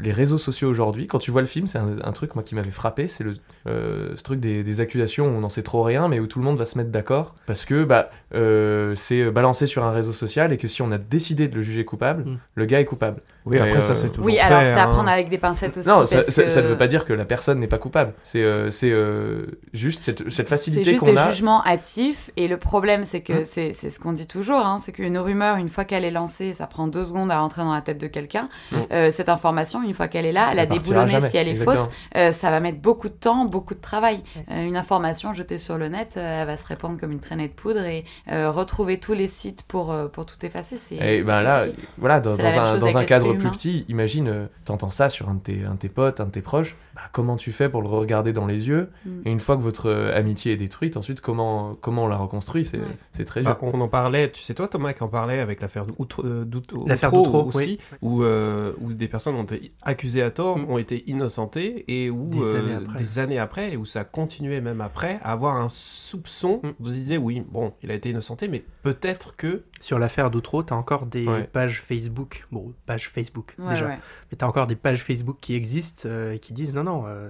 les 0.00 0.12
réseaux 0.12 0.38
sociaux 0.38 0.68
aujourd'hui. 0.68 1.06
Quand 1.06 1.18
tu 1.18 1.30
vois 1.30 1.40
le 1.40 1.46
film, 1.46 1.66
c'est 1.66 1.78
un, 1.78 1.96
un 2.02 2.12
truc 2.12 2.34
moi 2.34 2.42
qui 2.44 2.54
m'avait 2.54 2.70
frappé, 2.70 3.08
c'est 3.08 3.24
le, 3.24 3.36
euh, 3.66 4.12
ce 4.16 4.22
truc 4.22 4.40
des, 4.40 4.62
des 4.62 4.80
accusations 4.80 5.26
où 5.26 5.30
on 5.30 5.40
n'en 5.40 5.48
sait 5.48 5.62
trop 5.62 5.82
rien, 5.82 6.08
mais 6.08 6.20
où 6.20 6.26
tout 6.26 6.38
le 6.38 6.44
monde 6.44 6.58
va 6.58 6.66
se 6.66 6.76
mettre 6.78 6.90
d'accord 6.90 7.21
tort 7.24 7.34
parce 7.46 7.64
que 7.64 7.84
bah, 7.84 8.10
euh, 8.34 8.94
c'est 8.94 9.30
balancé 9.30 9.66
sur 9.66 9.84
un 9.84 9.92
réseau 9.92 10.12
social 10.12 10.52
et 10.52 10.56
que 10.58 10.68
si 10.68 10.82
on 10.82 10.90
a 10.92 10.98
décidé 10.98 11.48
de 11.48 11.54
le 11.56 11.62
juger 11.62 11.84
coupable, 11.84 12.24
Mm. 12.24 12.38
le 12.56 12.64
gars 12.66 12.80
est 12.80 12.84
coupable. 12.84 13.20
Oui, 13.44 13.58
après, 13.58 13.82
ça, 13.82 13.92
euh, 13.92 13.96
c'est 13.96 14.08
toujours 14.10 14.26
Oui, 14.26 14.34
fait, 14.34 14.40
alors 14.40 14.62
c'est 14.62 14.70
à 14.72 14.84
hein. 14.88 14.92
prendre 14.92 15.08
avec 15.08 15.28
des 15.28 15.38
pincettes 15.38 15.76
aussi. 15.78 15.88
Non, 15.88 16.06
ça, 16.06 16.16
parce 16.16 16.28
ça- 16.30 16.42
que 16.44 16.48
ça 16.48 16.62
ne 16.62 16.68
veut 16.68 16.76
pas 16.78 16.86
dire 16.86 17.04
que 17.04 17.12
la 17.12 17.24
personne 17.24 17.58
n'est 17.58 17.66
pas 17.66 17.78
coupable. 17.78 18.14
C'est 18.22 18.42
euh, 18.42 18.70
c'est, 18.70 18.90
euh, 18.90 19.46
juste 19.72 20.02
cette, 20.04 20.18
cette 20.24 20.30
C'est 20.32 20.48
facilité 20.48 20.84
juste 20.84 21.00
qu'on 21.00 21.06
des 21.12 21.18
a. 21.18 21.30
jugements 21.30 21.64
hâtifs. 21.66 22.30
Et 22.36 22.46
le 22.46 22.56
problème, 22.56 23.04
c'est 23.04 23.20
que 23.20 23.32
Hum. 23.32 23.44
c'est 23.44 23.72
c'est 23.72 23.90
ce 23.90 23.98
qu'on 23.98 24.12
dit 24.12 24.26
toujours, 24.28 24.64
hein, 24.64 24.78
c'est 24.80 24.92
qu'une 24.92 25.18
rumeur, 25.18 25.56
une 25.56 25.68
fois 25.68 25.84
qu'elle 25.84 26.04
est 26.04 26.10
lancée, 26.10 26.52
ça 26.52 26.66
prend 26.66 26.86
deux 26.86 27.04
secondes 27.04 27.30
à 27.32 27.40
rentrer 27.40 27.62
dans 27.62 27.72
la 27.74 27.80
tête 27.80 27.98
de 27.98 28.06
quelqu'un. 28.06 28.48
Hum. 28.72 28.78
Euh, 28.92 29.10
cette 29.10 29.28
information, 29.28 29.82
une 29.82 29.92
fois 29.94 30.08
qu'elle 30.08 30.26
est 30.26 30.32
là, 30.32 30.48
elle 30.52 30.58
a 30.58 30.62
Elle 30.62 30.68
partira 30.68 30.84
déboulonné 30.84 31.10
jamais. 31.12 31.28
si 31.28 31.36
elle 31.36 31.48
est 31.48 31.52
Exactement. 31.52 31.76
fausse. 31.86 31.90
Euh, 32.16 32.32
ça 32.32 32.50
va 32.50 32.60
mettre 32.60 32.78
beaucoup 32.78 33.08
de 33.08 33.14
temps, 33.14 33.44
beaucoup 33.44 33.74
de 33.74 33.80
travail. 33.80 34.22
Euh, 34.52 34.64
une 34.64 34.76
information 34.76 35.34
jetée 35.34 35.58
sur 35.58 35.78
le 35.78 35.88
net, 35.88 36.14
euh, 36.16 36.42
elle 36.42 36.46
va 36.46 36.56
se 36.56 36.64
répandre 36.66 36.98
comme 37.00 37.10
une 37.12 37.20
traînée 37.20 37.48
de 37.48 37.52
poudre 37.54 37.80
et 37.84 38.04
euh, 38.30 38.50
retrouver 38.50 38.98
tous 39.00 39.14
les 39.14 39.28
sites 39.28 39.64
pour, 39.66 39.90
euh, 39.92 40.06
pour 40.08 40.26
tout 40.26 40.36
effacer. 40.46 40.76
C'est 40.76 40.94
Et 40.96 41.22
ben 41.22 41.42
là, 41.42 41.64
voilà, 41.98 42.20
dans, 42.20 42.36
C'est 42.36 42.42
un, 42.42 42.78
dans 42.78 42.86
l'esprit 42.86 43.06
plus 43.34 43.50
petit, 43.50 43.84
imagine, 43.88 44.28
euh, 44.28 44.46
t'entends 44.64 44.90
ça 44.90 45.08
sur 45.08 45.28
un 45.28 45.34
de, 45.34 45.40
tes, 45.40 45.64
un 45.64 45.74
de 45.74 45.78
tes 45.78 45.88
potes, 45.88 46.20
un 46.20 46.26
de 46.26 46.30
tes 46.30 46.42
proches, 46.42 46.74
bah, 46.94 47.02
comment 47.12 47.36
tu 47.36 47.52
fais 47.52 47.68
pour 47.68 47.80
le 47.82 47.88
regarder 47.88 48.32
dans 48.32 48.46
les 48.46 48.68
yeux 48.68 48.90
Mm. 49.06 49.10
Et 49.24 49.30
une 49.30 49.40
fois 49.40 49.56
que 49.56 49.62
votre 49.62 49.86
euh, 49.88 50.16
amitié 50.16 50.52
est 50.52 50.56
détruite, 50.56 50.96
ensuite, 50.96 51.20
comment, 51.20 51.74
comment 51.80 52.04
on 52.04 52.08
la 52.08 52.16
reconstruit 52.16 52.64
C'est 52.64 52.78
Ouais. 52.78 53.24
très 53.24 53.40
dur. 53.42 53.50
Ah, 53.50 53.58
on 53.62 53.80
en 53.80 53.88
parlait, 53.88 54.30
tu 54.30 54.42
sais 54.42 54.54
toi 54.54 54.68
Thomas 54.68 54.92
qui 54.92 55.02
en 55.02 55.08
parlait 55.08 55.38
avec 55.40 55.60
l'affaire 55.60 55.86
d'Outreau 55.86 56.24
euh, 56.24 57.44
aussi, 57.44 57.78
où, 58.00 58.22
euh, 58.22 58.72
où 58.80 58.92
des 58.92 59.08
personnes 59.08 59.34
ont 59.36 59.44
été 59.44 59.72
accusées 59.82 60.22
à 60.22 60.30
tort, 60.30 60.58
Mm. 60.58 60.70
ont 60.70 60.78
été 60.78 61.08
innocentées 61.10 61.84
et 61.88 62.10
où 62.10 62.26
Des 62.28 62.40
euh, 62.40 62.58
années 62.60 62.74
après. 62.74 62.98
des 62.98 63.18
années 63.18 63.38
après, 63.38 63.72
et 63.72 63.76
où 63.76 63.86
ça 63.86 64.04
continuait 64.04 64.60
même 64.60 64.80
après 64.80 65.18
à 65.22 65.32
avoir 65.32 65.56
un 65.56 65.68
soupçon 65.68 66.60
Mm. 66.62 66.68
on 66.80 66.84
se 66.84 66.90
disait 66.90 67.16
oui 67.16 67.42
bon 67.50 67.72
il 67.82 67.90
a 67.90 67.94
été 67.94 68.10
innocenté 68.10 68.48
mais 68.48 68.64
peut-être 68.82 69.36
que 69.36 69.62
Sur 69.80 69.98
l'affaire 69.98 70.30
d'Outreau, 70.30 70.62
t'as 70.62 70.76
encore 70.76 71.06
des 71.06 71.26
Ouais. 71.26 71.42
pages 71.44 71.80
Facebook, 71.82 72.46
bon, 72.52 72.72
pages 72.86 73.08
Facebook 73.08 73.54
Ouais, 73.58 73.70
déjà, 73.70 73.98
mais 74.32 74.36
t'as 74.38 74.46
encore 74.46 74.66
des 74.66 74.76
pages 74.76 75.04
Facebook 75.04 75.36
qui 75.42 75.54
existent 75.54 76.04
euh, 76.06 76.32
et 76.32 76.38
qui 76.38 76.54
disent 76.54 76.72
non, 76.74 76.84
non, 76.84 77.04
euh, 77.06 77.28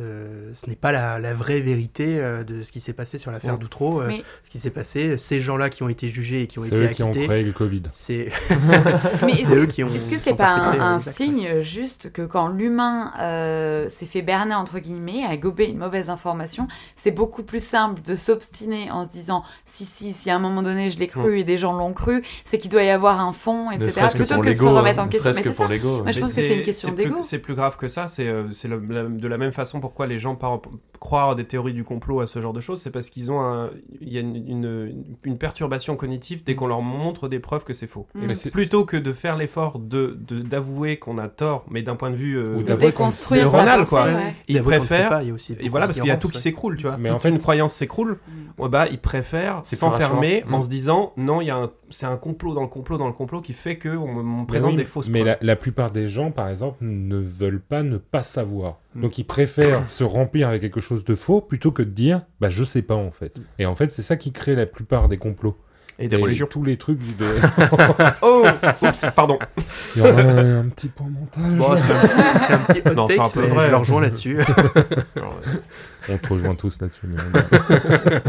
euh, 0.00 0.50
ce 0.54 0.66
n'est 0.66 0.74
pas 0.74 0.90
la, 0.90 1.18
la 1.18 1.34
vraie 1.34 1.60
vérité 1.60 2.18
euh, 2.18 2.42
de 2.42 2.62
ce 2.62 2.72
qui 2.72 2.80
s'est 2.80 2.94
passé 2.94 3.18
sur 3.18 3.30
l'affaire 3.30 3.52
Ouais. 3.52 3.58
d'Outreau. 3.58 4.00
euh, 4.00 4.06
Mais- 4.08 4.22
Ce 4.42 4.48
qui 4.48 4.58
s'est 4.58 4.70
passé, 4.70 5.18
ces 5.18 5.40
gens-là 5.40 5.68
qui 5.68 5.82
ont 5.82 5.90
été 5.90 6.08
jugés 6.08 6.42
et 6.42 6.46
qui 6.46 6.58
ont 6.58 6.62
C'est 6.62 6.74
été 6.74 6.84
eux 6.84 6.88
qui 6.88 7.02
ont 7.02 7.08
acquittés, 7.10 7.26
créé 7.26 7.42
le 7.42 7.52
Covid. 7.52 7.82
c'est 7.90 8.30
c'est 9.36 9.54
eux 9.56 9.66
qui 9.66 9.84
ont. 9.84 9.92
Est-ce 9.94 10.08
que 10.08 10.18
c'est 10.18 10.34
pas 10.34 10.54
un, 10.78 10.98
signe 10.98 11.60
juste 11.60 12.10
que 12.12 12.22
quand 12.22 12.48
l'humain 12.48 13.12
euh, 13.20 13.88
s'est 13.90 14.06
fait 14.06 14.22
berner 14.22 14.54
entre 14.54 14.78
guillemets, 14.78 15.22
a 15.28 15.36
gobé 15.36 15.66
une 15.66 15.76
mauvaise 15.78 16.08
information, 16.08 16.66
c'est 16.96 17.10
beaucoup 17.10 17.42
plus 17.42 17.62
simple 17.62 18.00
de 18.02 18.14
s'obstiner 18.14 18.90
en 18.90 19.04
se 19.04 19.10
disant 19.10 19.44
si 19.66 19.84
si 19.84 20.14
si 20.14 20.30
à 20.30 20.36
un 20.36 20.38
moment 20.38 20.62
donné 20.62 20.88
je 20.88 20.98
l'ai 20.98 21.08
cru 21.08 21.40
et 21.40 21.44
des 21.44 21.58
gens 21.58 21.74
l'ont 21.74 21.92
cru, 21.92 22.22
c'est 22.46 22.56
qu'il 22.58 22.70
doit 22.70 22.84
y 22.84 22.90
avoir 22.90 23.20
un 23.20 23.32
fond, 23.34 23.70
etc. 23.70 24.06
que 24.12 24.16
Plutôt 24.16 24.40
que 24.40 24.48
de 24.48 24.54
se 24.54 24.62
remettre 24.64 25.00
en 25.00 25.02
hein, 25.04 25.06
ne 25.06 25.10
question. 25.12 25.32
Mais 25.34 25.42
que 25.42 25.50
c'est 25.50 25.54
pour 25.56 25.68
l'ego. 25.68 26.02
Moi, 26.06 26.12
je 26.12 26.20
pense 26.20 26.34
que 26.34 26.42
c'est 26.42 26.56
une 26.56 26.62
question 26.62 26.92
plus- 26.92 27.04
d'ego. 27.04 27.16
C'est 27.22 27.38
plus 27.38 27.54
grave 27.54 27.76
que 27.76 27.88
ça. 27.88 28.08
C'est 28.08 28.26
euh, 28.26 28.44
de 28.44 29.28
la 29.28 29.38
même 29.38 29.52
façon 29.52 29.80
pourquoi 29.80 30.06
les 30.06 30.18
gens 30.18 30.34
par- 30.34 30.60
croient 31.00 31.34
des 31.34 31.44
théories 31.44 31.74
du 31.74 31.84
complot 31.84 32.20
à 32.20 32.26
ce 32.26 32.40
genre 32.40 32.52
de 32.52 32.60
choses. 32.60 32.80
C'est 32.80 32.90
parce 32.90 33.10
qu'ils 33.10 33.30
ont 33.30 33.40
un- 33.40 33.70
il 34.00 34.12
y 34.12 34.16
a 34.16 34.20
une, 34.20 34.36
une- 34.36 35.04
une 35.24 35.38
perturbation 35.38 35.96
cognitive 35.96 36.42
dès 36.44 36.54
qu'on 36.54 36.66
leur 36.66 36.80
montre 36.82 37.28
des 37.28 37.38
preuves 37.38 37.64
que 37.64 37.72
c'est 37.74 37.86
faux. 37.86 38.06
Mm. 38.14 38.32
Plutôt 38.50 38.84
que 38.84 38.96
de 38.96 39.12
faire 39.12 39.36
l'effort 39.36 39.78
de 39.78 40.16
de- 40.26 40.40
d'avouer 40.40 40.98
qu'on 40.98 41.18
a 41.18 41.28
tort, 41.28 41.64
mais 41.70 41.82
d'un 41.82 41.96
point 41.96 42.10
de 42.10 42.16
vue 42.16 42.38
euh, 42.38 42.56
pensée, 42.92 43.40
quoi. 43.84 44.04
ouais. 44.16 44.34
ils 44.48 44.56
préfèrent 44.62 45.08
pas, 45.10 45.22
il 45.22 45.28
y 45.28 45.30
a 45.30 45.34
aussi 45.34 45.54
et 45.60 45.68
voilà 45.68 45.86
parce 45.86 45.98
qu'il 45.98 46.08
y 46.08 46.10
a 46.12 46.16
tout 46.16 46.28
qui 46.28 46.38
s'écroule, 46.38 46.76
tu 46.76 46.82
vois. 46.86 46.96
Mais 46.96 47.08
Toute 47.10 47.16
en 47.16 47.18
fait- 47.20 47.28
une 47.28 47.38
croyance 47.38 47.72
s'écroule. 47.74 48.18
Ouais, 48.58 48.68
bah 48.68 48.86
ils 48.90 48.98
préfèrent 48.98 49.62
s'enfermer 49.64 50.44
en 50.50 50.58
Mm. 50.58 50.62
se 50.62 50.68
disant 50.68 51.12
non, 51.16 51.40
il 51.40 51.46
y 51.48 51.50
a 51.50 51.56
un 51.56 51.70
c'est 51.90 52.06
un 52.06 52.16
complot 52.16 52.54
dans 52.54 52.62
le 52.62 52.68
complot 52.68 52.98
dans 52.98 53.06
le 53.06 53.12
complot 53.12 53.40
qui 53.40 53.52
fait 53.52 53.76
que 53.76 53.88
on 53.88 54.12
me, 54.12 54.22
me 54.22 54.46
présente 54.46 54.70
oui, 54.72 54.76
des 54.76 54.84
fausses 54.84 55.08
Mais 55.08 55.20
preuves. 55.20 55.36
la, 55.40 55.46
la 55.46 55.56
plupart 55.56 55.90
des 55.90 56.08
gens, 56.08 56.30
par 56.30 56.48
exemple, 56.48 56.78
ne 56.80 57.16
veulent 57.16 57.60
pas 57.60 57.82
ne 57.82 57.96
pas 57.98 58.22
savoir. 58.22 58.76
Mm. 58.94 59.02
Donc 59.02 59.18
ils 59.18 59.24
préfèrent 59.24 59.84
se 59.90 60.04
remplir 60.04 60.48
avec 60.48 60.62
quelque 60.62 60.80
chose 60.80 61.04
de 61.04 61.14
faux 61.14 61.40
plutôt 61.40 61.72
que 61.72 61.82
de 61.82 61.90
dire 61.90 62.22
bah 62.40 62.48
je 62.48 62.64
sais 62.64 62.82
pas 62.82 62.94
en 62.96 63.10
fait. 63.10 63.36
Et 63.58 63.66
en 63.66 63.74
fait 63.74 63.92
c'est 63.92 64.02
ça 64.02 64.16
qui 64.16 64.32
crée 64.32 64.54
la 64.54 64.66
plupart 64.66 65.08
des 65.08 65.18
complots. 65.18 65.56
Et 65.98 66.08
des 66.08 66.18
Et 66.18 66.22
religions. 66.22 66.46
tous 66.46 66.62
les 66.62 66.76
trucs 66.76 66.98
de. 67.16 67.24
Oh, 68.20 68.44
Oups, 68.82 69.06
pardon. 69.16 69.38
Il 69.94 70.02
y 70.02 70.06
aura 70.06 70.20
un, 70.20 70.60
un 70.60 70.68
petit 70.68 70.88
point 70.88 71.06
montage. 71.08 71.58
Bon, 71.58 71.74
c'est 71.78 71.90
un 71.90 72.00
petit, 72.00 72.38
c'est 72.46 72.52
un 72.52 72.58
petit 72.58 72.82
hot 72.86 72.92
Non, 72.94 73.06
c'est 73.06 73.16
takes, 73.16 73.26
un 73.26 73.30
peu 73.30 73.40
mais 73.40 73.46
vrai. 73.48 73.64
je 73.66 73.70
le 73.70 73.76
rejoins 73.78 74.00
là-dessus. 74.02 74.38
Alors, 75.16 75.40
On 76.08 76.18
te 76.18 76.28
rejoint 76.28 76.54
tous 76.54 76.78
là-dessus. 76.80 77.06
mais- 77.06 78.20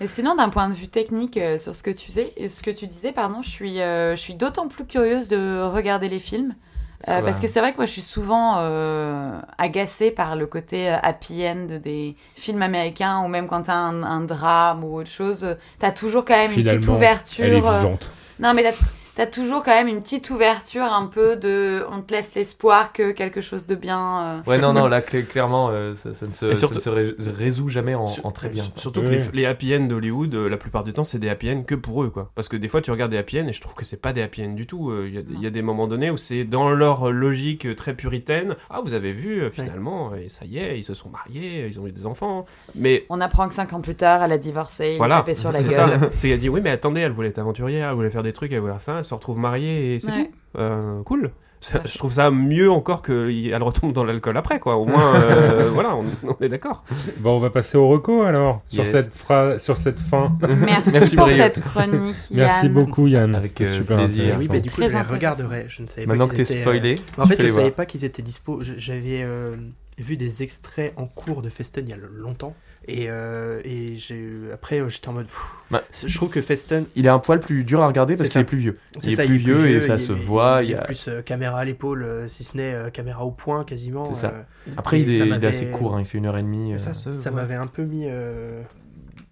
Et 0.00 0.06
sinon, 0.06 0.34
d'un 0.34 0.48
point 0.48 0.68
de 0.68 0.74
vue 0.74 0.88
technique, 0.88 1.36
euh, 1.36 1.58
sur 1.58 1.74
ce 1.74 1.82
que 1.82 1.90
tu 1.90 2.06
disais, 2.08 2.32
ce 2.48 2.62
que 2.62 2.70
tu 2.70 2.86
disais, 2.86 3.12
pardon, 3.12 3.42
je 3.42 3.48
suis, 3.50 3.80
euh, 3.80 4.16
je 4.16 4.20
suis 4.20 4.34
d'autant 4.34 4.68
plus 4.68 4.84
curieuse 4.84 5.28
de 5.28 5.62
regarder 5.62 6.08
les 6.08 6.18
films. 6.18 6.50
euh, 6.50 7.04
Ah 7.06 7.20
bah. 7.20 7.26
Parce 7.26 7.40
que 7.40 7.46
c'est 7.46 7.60
vrai 7.60 7.72
que 7.72 7.76
moi 7.76 7.86
je 7.86 7.92
suis 7.92 8.00
souvent 8.02 8.54
euh, 8.58 9.38
agacée 9.58 10.10
par 10.10 10.36
le 10.36 10.46
côté 10.46 10.88
happy 10.88 11.46
end 11.46 11.78
des 11.82 12.16
films 12.34 12.62
américains 12.62 13.20
ou 13.22 13.28
même 13.28 13.46
quand 13.46 13.62
t'as 13.64 13.74
un, 13.76 14.02
un 14.02 14.20
drame 14.22 14.82
ou 14.84 14.96
autre 14.96 15.10
chose, 15.10 15.56
t'as 15.78 15.90
toujours 15.92 16.24
quand 16.24 16.34
même 16.34 16.50
une 16.50 16.56
petite 16.64 16.68
Finalement, 16.70 16.96
ouverture. 16.96 17.44
Elle 17.44 17.52
est 17.54 17.64
euh, 17.64 17.76
vivante. 17.78 18.10
Non 18.40 18.54
mais 18.54 18.62
t'as 18.62 18.72
t'as 19.16 19.26
toujours 19.26 19.62
quand 19.62 19.70
même 19.72 19.88
une 19.88 20.02
petite 20.02 20.28
ouverture 20.30 20.82
un 20.84 21.06
peu 21.06 21.36
de... 21.36 21.84
On 21.92 22.00
te 22.00 22.12
laisse 22.12 22.34
l'espoir 22.34 22.92
que 22.92 23.12
quelque 23.12 23.40
chose 23.40 23.66
de 23.66 23.74
bien... 23.74 24.40
euh, 24.46 24.50
Ouais, 24.50 24.58
non, 24.58 24.72
non, 24.72 24.88
là, 24.88 25.00
clairement, 25.02 25.68
euh, 25.70 25.94
ça, 25.94 26.12
ça 26.12 26.26
ne 26.26 26.32
se, 26.32 26.52
ça 26.54 26.66
ne 26.90 27.30
résout 27.36 27.68
jamais 27.68 27.94
en, 27.94 28.06
Sur- 28.06 28.26
en 28.26 28.30
très 28.30 28.48
bien. 28.48 28.64
Surtout 28.76 29.02
que 29.02 29.08
les, 29.08 29.22
les 29.32 29.46
happy 29.46 29.74
end 29.76 29.84
d'Hollywood, 29.84 30.34
euh, 30.34 30.48
la 30.48 30.56
plupart 30.56 30.84
du 30.84 30.92
temps, 30.92 31.04
c'est 31.04 31.18
des 31.18 31.28
happy 31.28 31.50
end 31.50 31.62
que 31.62 31.74
pour 31.74 32.02
eux, 32.02 32.10
quoi. 32.10 32.30
Parce 32.34 32.48
que 32.48 32.56
des 32.56 32.68
fois, 32.68 32.80
tu 32.80 32.90
regardes 32.90 33.10
des 33.12 33.18
happy 33.18 33.40
end 33.40 33.46
et 33.48 33.52
je 33.52 33.60
trouve 33.60 33.74
que 33.74 33.84
c'est 33.84 34.00
pas 34.00 34.12
des 34.12 34.22
happy 34.22 34.44
end 34.44 34.52
du 34.52 34.66
tout. 34.66 34.90
Euh, 34.90 35.06
Il 35.08 35.14
y 35.14 35.18
a- 35.18 35.42
y, 35.42 35.46
a 35.46 35.50
des 35.50 35.62
moments 35.62 35.86
donnés 35.86 36.10
où 36.10 36.16
c'est 36.16 36.44
dans 36.44 36.70
leur 36.70 37.10
logique 37.12 37.74
très 37.76 37.94
puritaine. 37.94 38.56
Ah, 38.70 38.80
vous 38.84 38.92
avez 38.94 39.12
vu, 39.12 39.50
finalement, 39.50 40.12
et 40.14 40.28
ça 40.28 40.44
y 40.44 40.58
est, 40.58 40.78
ils 40.78 40.84
se 40.84 40.94
sont 40.94 41.08
mariés, 41.08 41.66
ils 41.68 41.78
ont 41.80 41.86
eu 41.86 41.92
des 41.92 42.06
enfants. 42.06 42.46
Mais 42.74 43.04
On 43.10 43.20
apprend 43.20 43.46
que 43.48 43.54
cinq 43.54 43.72
ans 43.72 43.80
plus 43.80 43.94
tard, 43.94 44.22
elle 44.22 44.32
a 44.32 44.38
divorcé, 44.38 44.92
il 44.92 44.96
voilà, 44.96 45.16
a 45.16 45.20
tapé 45.20 45.34
sur 45.34 45.52
la 45.52 45.60
c'est 45.60 45.68
gueule. 45.68 46.00
ça. 46.00 46.08
C'est 46.14 46.28
qu'elle 46.28 46.38
dit 46.38 46.48
oui, 46.48 46.60
mais 46.62 46.70
attendez, 46.70 47.00
elle 47.02 47.12
voulait 47.12 47.28
être 47.28 47.38
aventurière, 47.38 47.90
elle 47.90 47.94
voulait 47.94 48.10
faire 48.10 48.22
des 48.22 48.32
trucs, 48.32 48.52
elle 48.52 48.60
voulait 48.60 48.72
faire 48.72 48.80
ça, 48.80 49.03
elle 49.04 49.08
se 49.08 49.14
retrouve 49.14 49.38
mariée 49.38 49.94
et 49.94 50.00
c'est 50.00 50.10
Ouais. 50.10 50.24
tout. 50.24 50.58
Euh, 50.60 51.02
cool. 51.02 51.30
Ça- 51.60 51.80
fait. 51.80 51.88
je 51.88 51.96
trouve 51.96 52.12
ça 52.12 52.30
mieux 52.30 52.70
encore 52.70 53.00
qu'elle 53.00 53.62
retombe 53.62 53.94
dans 53.94 54.04
l'alcool 54.04 54.36
après, 54.36 54.60
quoi. 54.60 54.76
Au 54.76 54.84
moins, 54.84 55.14
euh, 55.14 55.70
voilà, 55.72 55.96
on, 55.96 56.04
on 56.28 56.36
est 56.44 56.48
d'accord. 56.50 56.84
Bon, 57.20 57.36
on 57.36 57.38
va 57.38 57.48
passer 57.48 57.78
au 57.78 57.88
reco 57.88 58.22
alors 58.22 58.60
sur 58.68 58.86
cette 58.86 59.14
phrase, 59.14 59.62
sur 59.62 59.76
cette 59.78 59.98
fin. 59.98 60.36
Merci, 60.58 60.90
Merci, 60.92 61.16
pour 61.16 61.24
Brieux. 61.24 61.38
cette 61.38 61.60
chronique, 61.62 62.16
Merci 62.32 62.68
beaucoup 62.68 63.06
Yann. 63.06 63.34
Avec, 63.34 63.58
euh, 63.62 63.76
super 63.76 63.96
plaisir. 63.96 64.34
Oui, 64.38 64.48
mais 64.50 64.60
du 64.60 64.68
coup, 64.70 64.76
Très 64.82 64.90
je 64.90 64.96
les 64.96 65.00
regarderai. 65.02 65.64
Je 65.68 65.80
ne 65.82 65.86
savais 65.86 66.06
Maintenant 66.06 66.26
pas 66.26 66.32
que 66.32 66.36
qu'ils 66.36 66.46
t'es 66.46 66.52
étaient, 66.52 66.60
euh, 66.60 66.72
spoilé, 66.72 66.98
En 67.16 67.26
fait, 67.26 67.38
je 67.38 67.42
les 67.46 67.50
savais 67.52 67.70
pas 67.70 67.86
qu'ils 67.86 68.04
étaient 68.04 68.22
dispo. 68.22 68.60
J'avais 68.60 69.22
euh, 69.22 69.56
vu 69.96 70.16
des 70.18 70.42
extraits 70.42 70.92
en 70.96 71.06
cours 71.06 71.40
de 71.40 71.48
Festen 71.48 71.86
il 71.86 71.90
y 71.90 71.94
a 71.94 71.96
longtemps. 71.96 72.54
Et, 72.86 73.06
euh, 73.08 73.60
et 73.64 73.96
j'ai 73.96 74.28
après, 74.52 74.80
euh, 74.80 74.88
j'étais 74.88 75.08
en 75.08 75.12
mode. 75.14 75.26
pff, 75.26 75.36
Bah, 75.70 75.82
je 76.06 76.14
trouve 76.14 76.28
que 76.30 76.42
Festen, 76.42 76.84
Il 76.94 77.06
est 77.06 77.10
un 77.10 77.18
poil 77.18 77.40
plus 77.40 77.64
dur 77.64 77.80
à 77.82 77.86
regarder 77.86 78.14
parce 78.14 78.28
qu'il 78.28 78.40
est 78.40 78.44
plus 78.44 78.58
vieux. 78.58 78.78
c'est 78.98 79.06
Il 79.06 79.12
est 79.14 79.16
ça, 79.16 79.24
plus 79.24 79.36
vieux 79.38 79.66
et 79.70 79.80
ça 79.80 79.94
il 79.94 80.00
se 80.00 80.12
est- 80.12 80.14
voit, 80.14 80.58
Il, 80.62 80.66
il 80.66 80.70
y 80.70 80.72
est 80.74 80.76
a- 80.76 80.82
plus 80.82 81.08
euh, 81.08 81.22
caméra 81.22 81.60
à 81.60 81.64
l'épaule, 81.64 82.02
euh, 82.02 82.28
si 82.28 82.44
ce 82.44 82.56
n'est 82.58 82.74
euh, 82.74 82.90
caméra 82.90 83.24
au 83.24 83.30
point 83.30 83.64
quasiment. 83.64 84.04
C'est 84.04 84.14
ça. 84.20 84.34
euh, 84.34 84.72
Après, 84.76 85.00
il 85.00 85.10
est, 85.10 85.18
ça 85.18 85.24
il 85.24 85.32
est 85.42 85.46
assez 85.46 85.66
court, 85.70 85.94
hein, 85.96 86.00
il 86.00 86.04
fait 86.06 86.18
une 86.18 86.26
heure 86.26 86.36
et 86.36 86.42
demie. 86.42 86.74
Ça 86.78 87.30
m'avait 87.30 87.54
un 87.54 87.66
peu 87.66 87.82
mis. 87.84 88.04
euh, 88.06 88.62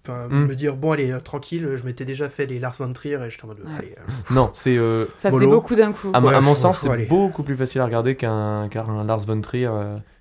Enfin, 0.04 0.26
Mm. 0.28 0.46
me 0.46 0.54
dire, 0.56 0.74
bon, 0.74 0.90
allez, 0.90 1.12
euh, 1.12 1.20
tranquille, 1.20 1.74
je 1.76 1.84
m'étais 1.84 2.04
déjà 2.04 2.28
fait 2.28 2.44
les 2.46 2.58
Lars 2.58 2.74
von 2.76 2.92
Trier 2.92 3.20
et 3.24 3.30
j'étais 3.30 3.44
en 3.44 3.46
mode, 3.46 3.60
allez, 3.78 3.94
euh, 3.96 4.02
Non, 4.34 4.50
c'est. 4.52 4.76
euh, 4.76 5.06
Ça 5.16 5.30
faisait 5.30 5.46
beaucoup 5.46 5.76
d'un 5.76 5.92
coup. 5.92 6.10
à, 6.12 6.18
mon- 6.20 6.26
Ouais, 6.30 6.34
à 6.34 6.40
mon 6.40 6.56
sens, 6.56 6.80
c'est 6.80 7.06
beaucoup 7.06 7.44
plus 7.44 7.54
facile 7.54 7.82
à 7.82 7.84
regarder 7.84 8.16
qu'un 8.16 8.66
qu'un 8.68 9.04
Lars 9.04 9.20
von 9.24 9.40
Trier. 9.40 9.70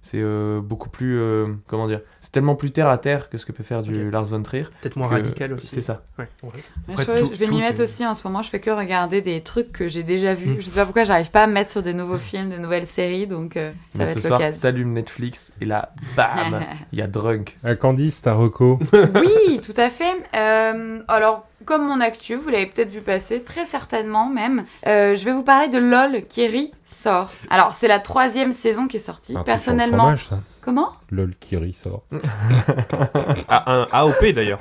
C'est 0.01 0.19
euh, 0.21 0.61
beaucoup 0.61 0.89
plus. 0.89 1.19
euh, 1.19 1.47
comment 1.67 1.87
dire 1.87 2.01
C'est 2.21 2.31
tellement 2.31 2.55
plus 2.55 2.71
terre 2.71 2.87
à 2.89 2.97
terre 2.97 3.29
que 3.29 3.37
ce 3.37 3.45
que 3.45 3.51
peut 3.51 3.63
faire 3.63 3.83
du. 3.83 4.09
Lars 4.11 4.25
von 4.25 4.41
Trier. 4.41 4.63
peut-être 4.81 4.95
moins 4.95 5.07
radical 5.07 5.53
aussi. 5.53 5.67
C'est 5.67 5.81
ça. 5.81 6.01
Ouais, 6.17 6.27
ouais. 6.43 6.49
Après, 6.89 7.03
je, 7.03 7.03
crois- 7.11 7.19
tout- 7.19 7.31
je 7.33 7.39
vais 7.39 7.47
m'y 7.47 7.59
mettre 7.59 7.79
est- 7.79 7.83
aussi 7.83 8.05
en 8.05 8.15
ce 8.15 8.27
moment. 8.27 8.41
Je 8.41 8.49
fais 8.49 8.59
que 8.59 8.71
regarder 8.71 9.21
des 9.21 9.41
trucs 9.41 9.71
que 9.71 9.87
j'ai 9.87 10.03
déjà 10.03 10.33
vus. 10.33 10.51
Mm. 10.51 10.55
Je 10.57 10.61
sais 10.61 10.75
pas 10.75 10.85
pourquoi 10.85 11.03
j'arrive 11.03 11.29
pas 11.31 11.43
à 11.43 11.47
me 11.47 11.53
mettre 11.53 11.69
sur 11.71 11.83
des 11.83 11.93
nouveaux 11.93 12.17
films, 12.17 12.49
des 12.49 12.57
nouvelles 12.59 12.87
séries, 12.87 13.27
donc 13.27 13.57
euh, 13.57 13.71
ça 13.89 13.99
Mais 13.99 14.05
va 14.05 14.11
ce 14.13 14.17
être 14.19 14.27
soir, 14.27 14.39
l'occasion. 14.39 14.61
t'allumes 14.61 14.93
Netflix 14.93 15.53
et 15.61 15.65
là, 15.65 15.93
bam 16.17 16.61
Il 16.91 16.99
y 16.99 17.01
a 17.01 17.07
Drunk. 17.07 17.57
Euh, 17.65 17.75
Candice, 17.75 18.21
ta 18.23 18.33
reco. 18.33 18.79
oui, 18.93 19.59
tout 19.61 19.73
à 19.77 19.89
fait. 19.89 20.13
Euh, 20.35 21.01
alors, 21.07 21.47
comme 21.65 21.85
mon 21.87 22.01
actu, 22.01 22.35
vous 22.35 22.49
l'avez 22.49 22.65
peut-être 22.65 22.91
vu 22.91 23.01
passer, 23.01 23.41
très 23.43 23.65
certainement 23.65 24.27
même. 24.29 24.65
euh, 24.87 25.15
je 25.15 25.25
vais 25.25 25.31
vous 25.31 25.43
parler 25.43 25.67
de 25.67 25.77
LOL 25.77 26.21
Kiri 26.27 26.71
sort. 26.85 27.31
Alors, 27.49 27.73
c'est 27.73 27.87
la 27.87 27.99
troisième 27.99 28.51
saison 28.51 28.87
qui 28.87 28.97
est 28.97 29.01
sortie. 29.01 29.35
Un 29.37 29.43
Personnellement, 29.43 29.97
fromage, 29.97 30.25
ça. 30.27 30.39
Comment? 30.61 30.89
Lol 31.09 31.33
Kiri 31.39 31.73
sort. 31.73 32.03
Ah, 33.47 33.63
un 33.73 33.87
AOP 33.91 34.25
d'ailleurs. 34.33 34.59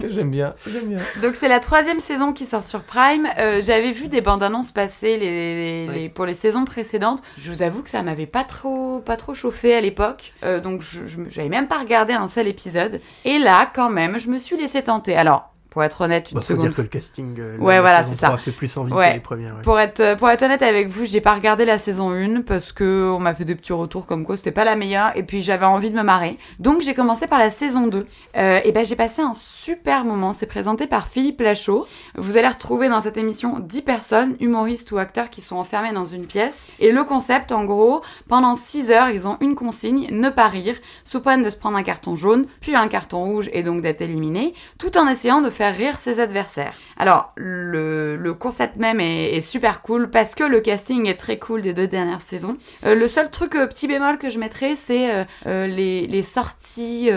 J'aime 0.00 0.30
bien, 0.30 0.54
j'aime 0.70 0.88
bien. 0.88 0.98
Donc 1.22 1.34
c'est 1.34 1.48
la 1.48 1.60
troisième 1.60 2.00
saison 2.00 2.32
qui 2.32 2.46
sort 2.46 2.64
sur 2.64 2.82
Prime. 2.82 3.28
Euh, 3.38 3.60
J'avais 3.62 3.92
vu 3.92 4.08
des 4.08 4.20
bandes 4.20 4.42
annonces 4.42 4.72
passer 4.72 5.16
les, 5.16 5.86
les- 5.86 5.92
Oui. 5.92 6.08
pour 6.08 6.26
les 6.26 6.34
saisons 6.34 6.64
précédentes. 6.64 7.22
Je 7.38 7.50
vous 7.50 7.62
avoue 7.62 7.82
que 7.82 7.90
ça 7.90 8.02
m'avait 8.02 8.26
pas 8.26 8.44
trop, 8.44 9.00
pas 9.00 9.16
trop 9.16 9.34
chauffé 9.34 9.74
à 9.74 9.80
l'époque. 9.80 10.32
Euh, 10.44 10.60
donc 10.60 10.82
je 10.82 11.40
même 11.48 11.68
pas 11.68 11.78
regardé 11.78 12.12
un 12.12 12.28
seul 12.28 12.46
épisode. 12.48 13.00
Et 13.24 13.38
là, 13.38 13.70
quand 13.74 13.90
même, 13.90 14.18
je 14.18 14.28
me 14.28 14.38
suis 14.38 14.56
laissé 14.56 14.82
tenter. 14.82 15.16
Alors, 15.16 15.52
pour 15.70 15.84
être 15.84 16.00
honnête, 16.00 16.30
une 16.30 16.36
Bah, 16.36 16.40
faut 16.40 16.48
seconde 16.54 16.66
dire 16.68 16.76
que 16.76 16.82
le 16.82 16.88
casting 16.88 17.34
euh, 17.38 17.56
Ouais, 17.58 17.74
la 17.74 17.80
voilà, 17.80 17.98
saison 18.02 18.14
c'est 18.14 18.20
ça. 18.20 18.26
3 18.28 18.38
fait 18.38 18.52
plus 18.52 18.76
envie 18.78 18.92
Ouais. 18.92 19.10
que 19.10 19.14
les 19.14 19.20
premières. 19.20 19.54
ouais. 19.56 19.62
Pour 19.62 19.78
être, 19.78 20.16
pour 20.16 20.28
être 20.30 20.42
honnête 20.42 20.62
avec 20.62 20.88
vous, 20.88 21.04
j'ai 21.04 21.20
pas 21.20 21.34
regardé 21.34 21.64
la 21.64 21.78
saison 21.78 22.10
1 22.10 22.42
parce 22.42 22.72
que 22.72 23.10
on 23.14 23.18
m'a 23.18 23.34
fait 23.34 23.44
des 23.44 23.54
petits 23.54 23.72
retours 23.74 24.06
comme 24.06 24.24
quoi 24.24 24.36
c'était 24.36 24.50
pas 24.52 24.64
la 24.64 24.76
meilleure 24.76 25.16
et 25.16 25.22
puis 25.22 25.42
j'avais 25.42 25.66
envie 25.66 25.90
de 25.90 25.96
me 25.96 26.02
marrer. 26.02 26.38
Donc 26.58 26.80
j'ai 26.82 26.94
commencé 26.94 27.26
par 27.26 27.38
la 27.38 27.50
saison 27.50 27.86
2. 27.86 28.06
Euh, 28.36 28.60
et 28.64 28.72
ben 28.72 28.84
j'ai 28.84 28.96
passé 28.96 29.20
un 29.22 29.34
super 29.34 30.04
moment. 30.04 30.32
C'est 30.32 30.46
présenté 30.46 30.86
par 30.86 31.08
Philippe 31.08 31.40
Lachaud. 31.40 31.86
Vous 32.16 32.36
allez 32.36 32.48
retrouver 32.48 32.88
dans 32.88 33.00
cette 33.02 33.16
émission 33.18 33.58
10 33.60 33.82
personnes, 33.82 34.36
humoristes 34.40 34.90
ou 34.92 34.98
acteurs 34.98 35.30
qui 35.30 35.42
sont 35.42 35.56
enfermés 35.56 35.92
dans 35.92 36.04
une 36.06 36.26
pièce. 36.26 36.66
Et 36.80 36.90
le 36.92 37.04
concept, 37.04 37.52
en 37.52 37.64
gros, 37.64 38.02
pendant 38.28 38.54
6 38.54 38.90
heures, 38.90 39.10
ils 39.10 39.26
ont 39.26 39.36
une 39.40 39.54
consigne, 39.54 40.08
ne 40.12 40.30
pas 40.30 40.48
rire, 40.48 40.76
sous 41.04 41.20
peine 41.20 41.42
de 41.42 41.50
se 41.50 41.56
prendre 41.56 41.76
un 41.76 41.82
carton 41.82 42.16
jaune, 42.16 42.46
puis 42.60 42.74
un 42.74 42.88
carton 42.88 43.22
rouge 43.24 43.50
et 43.52 43.62
donc 43.62 43.82
d'être 43.82 44.00
éliminé, 44.00 44.54
tout 44.78 44.96
en 44.96 45.06
essayant 45.08 45.40
de 45.42 45.50
faire 45.50 45.67
rire 45.70 45.98
ses 45.98 46.20
adversaires. 46.20 46.74
Alors, 46.96 47.32
le, 47.36 48.32
concept 48.38 48.76
même 48.76 49.00
est, 49.00 49.40
super 49.40 49.82
cool 49.82 50.10
parce 50.10 50.34
que 50.34 50.44
le 50.44 50.60
casting 50.60 51.06
est 51.06 51.16
très 51.16 51.38
cool 51.38 51.62
des 51.62 51.72
deux 51.72 51.88
dernières 51.88 52.20
saisons. 52.20 52.56
Euh, 52.84 52.94
le 52.94 53.08
seul 53.08 53.30
truc, 53.30 53.54
euh, 53.54 53.66
petit 53.66 53.86
bémol 53.86 54.18
que 54.18 54.28
je 54.28 54.38
mettrais, 54.38 54.76
c'est 54.76 55.26
euh, 55.46 55.66
les, 55.66 56.22
sorties, 56.22 57.10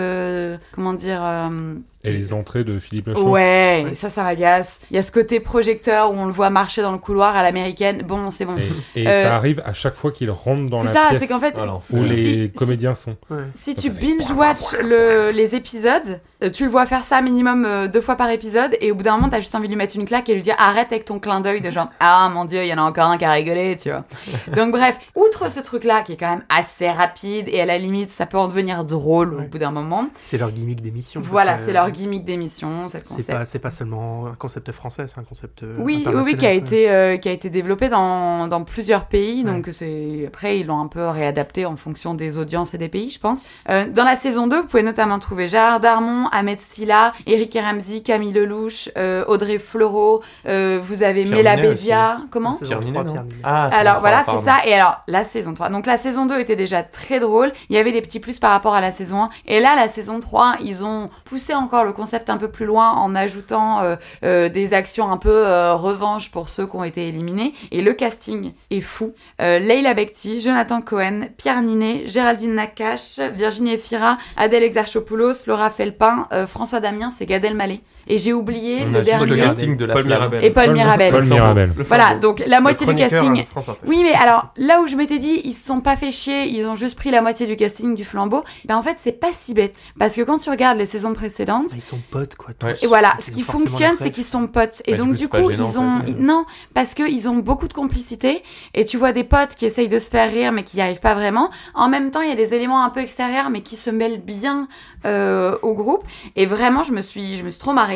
comment 0.72 0.94
dire... 0.94 1.50
Et 2.04 2.10
les 2.12 2.32
entrées 2.32 2.64
de 2.64 2.78
Philippe 2.80 3.06
Lachaud. 3.08 3.28
Ouais, 3.30 3.82
Ouais. 3.86 3.94
ça, 3.94 4.10
ça 4.10 4.24
m'agace. 4.24 4.80
Il 4.90 4.96
y 4.96 4.98
a 4.98 5.02
ce 5.02 5.12
côté 5.12 5.38
projecteur 5.38 6.10
où 6.10 6.14
on 6.14 6.26
le 6.26 6.32
voit 6.32 6.50
marcher 6.50 6.82
dans 6.82 6.90
le 6.92 6.98
couloir 6.98 7.36
à 7.36 7.42
l'américaine. 7.44 8.02
Bon, 8.02 8.30
c'est 8.32 8.44
bon. 8.44 8.56
Et, 8.96 9.02
et 9.02 9.08
Euh, 9.08 9.22
ça 9.22 9.36
arrive 9.36 9.62
à 9.64 9.72
chaque 9.72 9.94
fois 9.94 10.10
qu'il 10.10 10.30
rentre 10.30 10.68
dans 10.68 10.78
C'est 10.80 10.86
la 10.86 10.92
ça, 10.92 11.06
pièce 11.10 11.20
c'est 11.20 11.28
qu'en 11.28 11.38
fait, 11.38 11.56
Alors, 11.56 11.82
où 11.90 11.98
si- 12.02 12.08
les 12.08 12.14
si- 12.14 12.32
si- 12.44 12.50
comédiens 12.52 12.94
sont. 12.94 13.16
Ouais. 13.30 13.44
Si 13.54 13.74
Ça 13.74 13.82
tu 13.82 13.90
binge-watch 13.90 14.72
le, 14.82 15.30
les 15.30 15.54
épisodes, 15.54 16.20
euh, 16.42 16.50
tu 16.50 16.64
le 16.64 16.70
vois 16.70 16.86
faire 16.86 17.04
ça 17.04 17.20
minimum 17.22 17.64
euh, 17.64 17.86
deux 17.86 18.00
fois 18.00 18.16
par 18.16 18.28
épisode, 18.30 18.76
et 18.80 18.90
au 18.90 18.96
bout 18.96 19.04
d'un 19.04 19.14
moment, 19.16 19.28
t'as 19.28 19.38
juste 19.40 19.54
envie 19.54 19.68
de 19.68 19.72
lui 19.72 19.78
mettre 19.78 19.94
une 19.96 20.04
claque 20.04 20.28
et 20.28 20.34
lui 20.34 20.42
dire 20.42 20.56
arrête 20.58 20.90
avec 20.92 21.04
ton 21.04 21.20
clin 21.20 21.40
d'œil 21.40 21.60
de 21.60 21.70
genre 21.70 21.88
ah 22.00 22.28
mon 22.34 22.44
dieu, 22.46 22.62
il 22.64 22.68
y 22.68 22.74
en 22.74 22.78
a 22.78 22.82
encore 22.82 23.06
un 23.06 23.16
qui 23.16 23.24
a 23.24 23.30
rigolé, 23.32 23.76
tu 23.80 23.90
vois. 23.90 24.04
Donc 24.56 24.72
bref, 24.72 24.98
outre 25.14 25.48
ce 25.50 25.60
truc-là 25.60 26.02
qui 26.02 26.14
est 26.14 26.16
quand 26.16 26.30
même 26.30 26.44
assez 26.48 26.90
rapide 26.90 27.48
et 27.48 27.60
à 27.60 27.64
la 27.66 27.78
limite, 27.78 28.10
ça 28.10 28.26
peut 28.26 28.38
en 28.38 28.48
devenir 28.48 28.84
drôle 28.84 29.34
au 29.34 29.42
bout 29.42 29.58
d'un 29.58 29.70
moment. 29.70 30.06
C'est 30.26 30.38
leur 30.38 30.50
gimmick 30.50 30.80
d'émission. 30.82 31.20
Voilà, 31.22 31.58
c'est 31.58 31.72
leur 31.72 31.91
gimmick 31.92 32.24
d'émission, 32.24 32.88
c'est 32.88 32.98
le 32.98 33.04
C'est 33.04 33.14
concept. 33.16 33.30
pas, 33.38 33.44
c'est 33.44 33.58
pas 33.58 33.70
seulement 33.70 34.26
un 34.26 34.34
concept 34.34 34.72
français, 34.72 35.06
c'est 35.06 35.18
un 35.20 35.24
concept 35.24 35.62
euh, 35.62 35.76
Oui, 35.78 36.04
oui, 36.24 36.36
qui 36.36 36.46
a 36.46 36.50
ouais. 36.50 36.56
été, 36.56 36.90
euh, 36.90 37.16
qui 37.16 37.28
a 37.28 37.32
été 37.32 37.50
développé 37.50 37.88
dans, 37.88 38.48
dans 38.48 38.64
plusieurs 38.64 39.06
pays. 39.06 39.44
Ouais. 39.44 39.50
Donc, 39.50 39.68
c'est 39.72 40.24
après, 40.26 40.58
ils 40.58 40.66
l'ont 40.66 40.80
un 40.80 40.86
peu 40.88 41.06
réadapté 41.08 41.66
en 41.66 41.76
fonction 41.76 42.14
des 42.14 42.38
audiences 42.38 42.74
et 42.74 42.78
des 42.78 42.88
pays, 42.88 43.10
je 43.10 43.18
pense. 43.20 43.42
Euh, 43.68 43.86
dans 43.88 44.04
la 44.04 44.16
saison 44.16 44.46
2, 44.46 44.60
vous 44.62 44.66
pouvez 44.66 44.82
notamment 44.82 45.18
trouver 45.18 45.46
Gérard 45.46 45.80
Darmon, 45.80 46.26
Ahmed 46.32 46.60
Silla, 46.60 47.12
Eric 47.26 47.56
Ramsey, 47.60 48.00
Camille 48.02 48.32
Lelouch, 48.32 48.88
euh, 48.96 49.24
Audrey 49.28 49.58
Fleurot. 49.58 50.22
euh, 50.46 50.80
vous 50.82 51.02
avez 51.02 51.24
Pierre 51.24 51.36
Mela 51.38 51.56
Bézia. 51.56 52.18
Comment 52.30 52.52
Pierre 52.52 52.80
3, 52.80 52.84
Ninet, 52.84 52.98
non 53.04 53.12
Pierre. 53.12 53.24
Ah, 53.44 53.68
alors 53.72 54.00
voilà, 54.00 54.24
c'est 54.24 54.38
ça. 54.38 54.56
Et 54.66 54.72
alors, 54.74 55.02
la 55.06 55.24
saison 55.24 55.54
3. 55.54 55.68
Donc 55.70 55.86
la 55.86 55.96
saison 55.96 56.26
2 56.26 56.38
était 56.40 56.56
déjà 56.56 56.82
très 56.82 57.18
drôle. 57.18 57.52
Il 57.68 57.76
y 57.76 57.78
avait 57.78 57.92
des 57.92 58.00
petits 58.02 58.20
plus 58.20 58.38
par 58.38 58.50
rapport 58.50 58.74
à 58.74 58.80
la 58.80 58.90
saison 58.90 59.24
1. 59.24 59.30
Et 59.46 59.60
là, 59.60 59.74
la 59.76 59.88
saison 59.88 60.20
3, 60.20 60.56
ils 60.62 60.84
ont 60.84 61.10
poussé 61.24 61.54
encore 61.54 61.81
le 61.84 61.92
concept 61.92 62.30
un 62.30 62.36
peu 62.36 62.48
plus 62.48 62.66
loin 62.66 62.90
en 62.90 63.14
ajoutant 63.14 63.80
euh, 63.80 63.96
euh, 64.24 64.48
des 64.48 64.74
actions 64.74 65.10
un 65.10 65.16
peu 65.16 65.46
euh, 65.46 65.74
revanche 65.74 66.30
pour 66.30 66.48
ceux 66.48 66.66
qui 66.66 66.76
ont 66.76 66.84
été 66.84 67.08
éliminés. 67.08 67.52
Et 67.70 67.82
le 67.82 67.92
casting 67.92 68.52
est 68.70 68.80
fou. 68.80 69.14
Leila 69.38 69.94
Bekti, 69.94 70.40
Jonathan 70.40 70.80
Cohen, 70.80 71.28
Pierre 71.36 71.62
Ninet, 71.62 72.06
Géraldine 72.06 72.54
Nakache, 72.54 73.18
Virginie 73.34 73.74
Efira, 73.74 74.18
Adèle 74.36 74.62
Exarchopoulos, 74.62 75.46
Laura 75.46 75.70
Felpin, 75.70 76.28
François 76.46 76.80
Damien, 76.80 77.10
c'est 77.10 77.26
Gad 77.26 77.44
Elmaleh. 77.44 77.80
Et 78.08 78.18
j'ai 78.18 78.32
oublié 78.32 78.82
On 78.84 78.90
le 78.90 78.98
a 78.98 79.02
juste 79.04 79.20
le 79.20 79.26
dernier. 79.36 79.42
casting 79.42 79.76
de 79.76 79.84
la 79.84 79.94
Paul. 79.94 80.04
Mirabel. 80.06 80.44
Et 80.44 80.50
Paul 80.50 80.72
Mirabel. 80.72 81.12
Paul 81.12 81.24
Mirabel. 81.24 81.72
Voilà, 81.86 82.14
donc 82.16 82.42
la 82.46 82.60
moitié 82.60 82.86
du 82.86 82.94
casting 82.94 83.32
Inter. 83.40 83.72
oui, 83.86 84.00
mais 84.02 84.12
alors 84.14 84.48
là 84.56 84.80
où 84.80 84.86
je 84.86 84.96
m'étais 84.96 85.18
dit, 85.18 85.40
ils 85.44 85.52
se 85.52 85.66
sont 85.66 85.80
pas 85.80 85.96
fait 85.96 86.10
chier, 86.10 86.48
ils 86.48 86.66
ont 86.66 86.74
juste 86.74 86.96
pris 86.96 87.10
la 87.10 87.22
moitié 87.22 87.46
du 87.46 87.56
casting 87.56 87.94
du 87.94 88.04
flambeau. 88.04 88.42
Ben 88.64 88.76
en 88.76 88.82
fait, 88.82 88.96
c'est 88.98 89.12
pas 89.20 89.32
si 89.32 89.54
bête 89.54 89.80
parce 89.98 90.14
que 90.16 90.22
quand 90.22 90.38
tu 90.38 90.50
regardes 90.50 90.78
les 90.78 90.86
saisons 90.86 91.12
précédentes, 91.14 91.72
Ils 91.74 91.82
sont 91.82 92.00
potes, 92.10 92.34
quoi. 92.36 92.52
tous. 92.58 92.66
Ouais. 92.66 92.74
et 92.82 92.86
voilà, 92.86 93.14
Ils 93.18 93.24
ce 93.24 93.30
qui 93.30 93.42
fonctionne, 93.42 93.94
c'est 93.98 94.10
qu'ils 94.10 94.24
sont 94.24 94.46
potes. 94.46 94.82
Et 94.86 94.92
Bah, 94.92 94.96
du 94.96 95.02
donc 95.02 95.10
coup, 95.12 95.16
du 95.16 95.28
coup, 95.28 95.50
gênant, 95.50 95.68
ils 95.72 95.78
en 95.78 95.82
ont 95.82 96.00
fait. 96.00 96.10
ils- 96.10 96.16
non, 96.18 96.44
parce 96.74 96.94
que 96.94 97.08
ils 97.08 97.28
ont 97.28 97.36
beaucoup 97.36 97.68
de 97.68 97.72
complicité 97.72 98.42
et 98.74 98.84
tu 98.84 98.96
vois 98.96 99.12
des 99.12 99.24
potes 99.24 99.54
qui 99.56 99.64
essayent 99.66 99.88
de 99.88 99.98
se 99.98 100.10
faire 100.10 100.30
rire 100.30 100.50
mais 100.52 100.62
qui 100.64 100.76
n'y 100.76 100.82
arrivent 100.82 101.00
pas 101.00 101.14
vraiment. 101.14 101.50
En 101.74 101.88
même 101.88 102.10
temps, 102.10 102.20
il 102.22 102.28
y 102.28 102.32
a 102.32 102.36
des 102.36 102.54
éléments 102.54 102.82
un 102.84 102.90
peu 102.90 103.00
extérieurs 103.00 103.50
mais 103.50 103.60
qui 103.60 103.76
se 103.76 103.90
mêlent 103.90 104.20
bien 104.20 104.66
euh, 105.04 105.56
au 105.62 105.72
groupe. 105.74 106.04
Et 106.36 106.46
vraiment, 106.46 106.82
je 106.82 106.92
me 106.92 107.02
suis 107.02 107.36
je 107.36 107.44
me 107.44 107.50
suis 107.50 107.60
trop 107.60 107.72
marrée. 107.72 107.91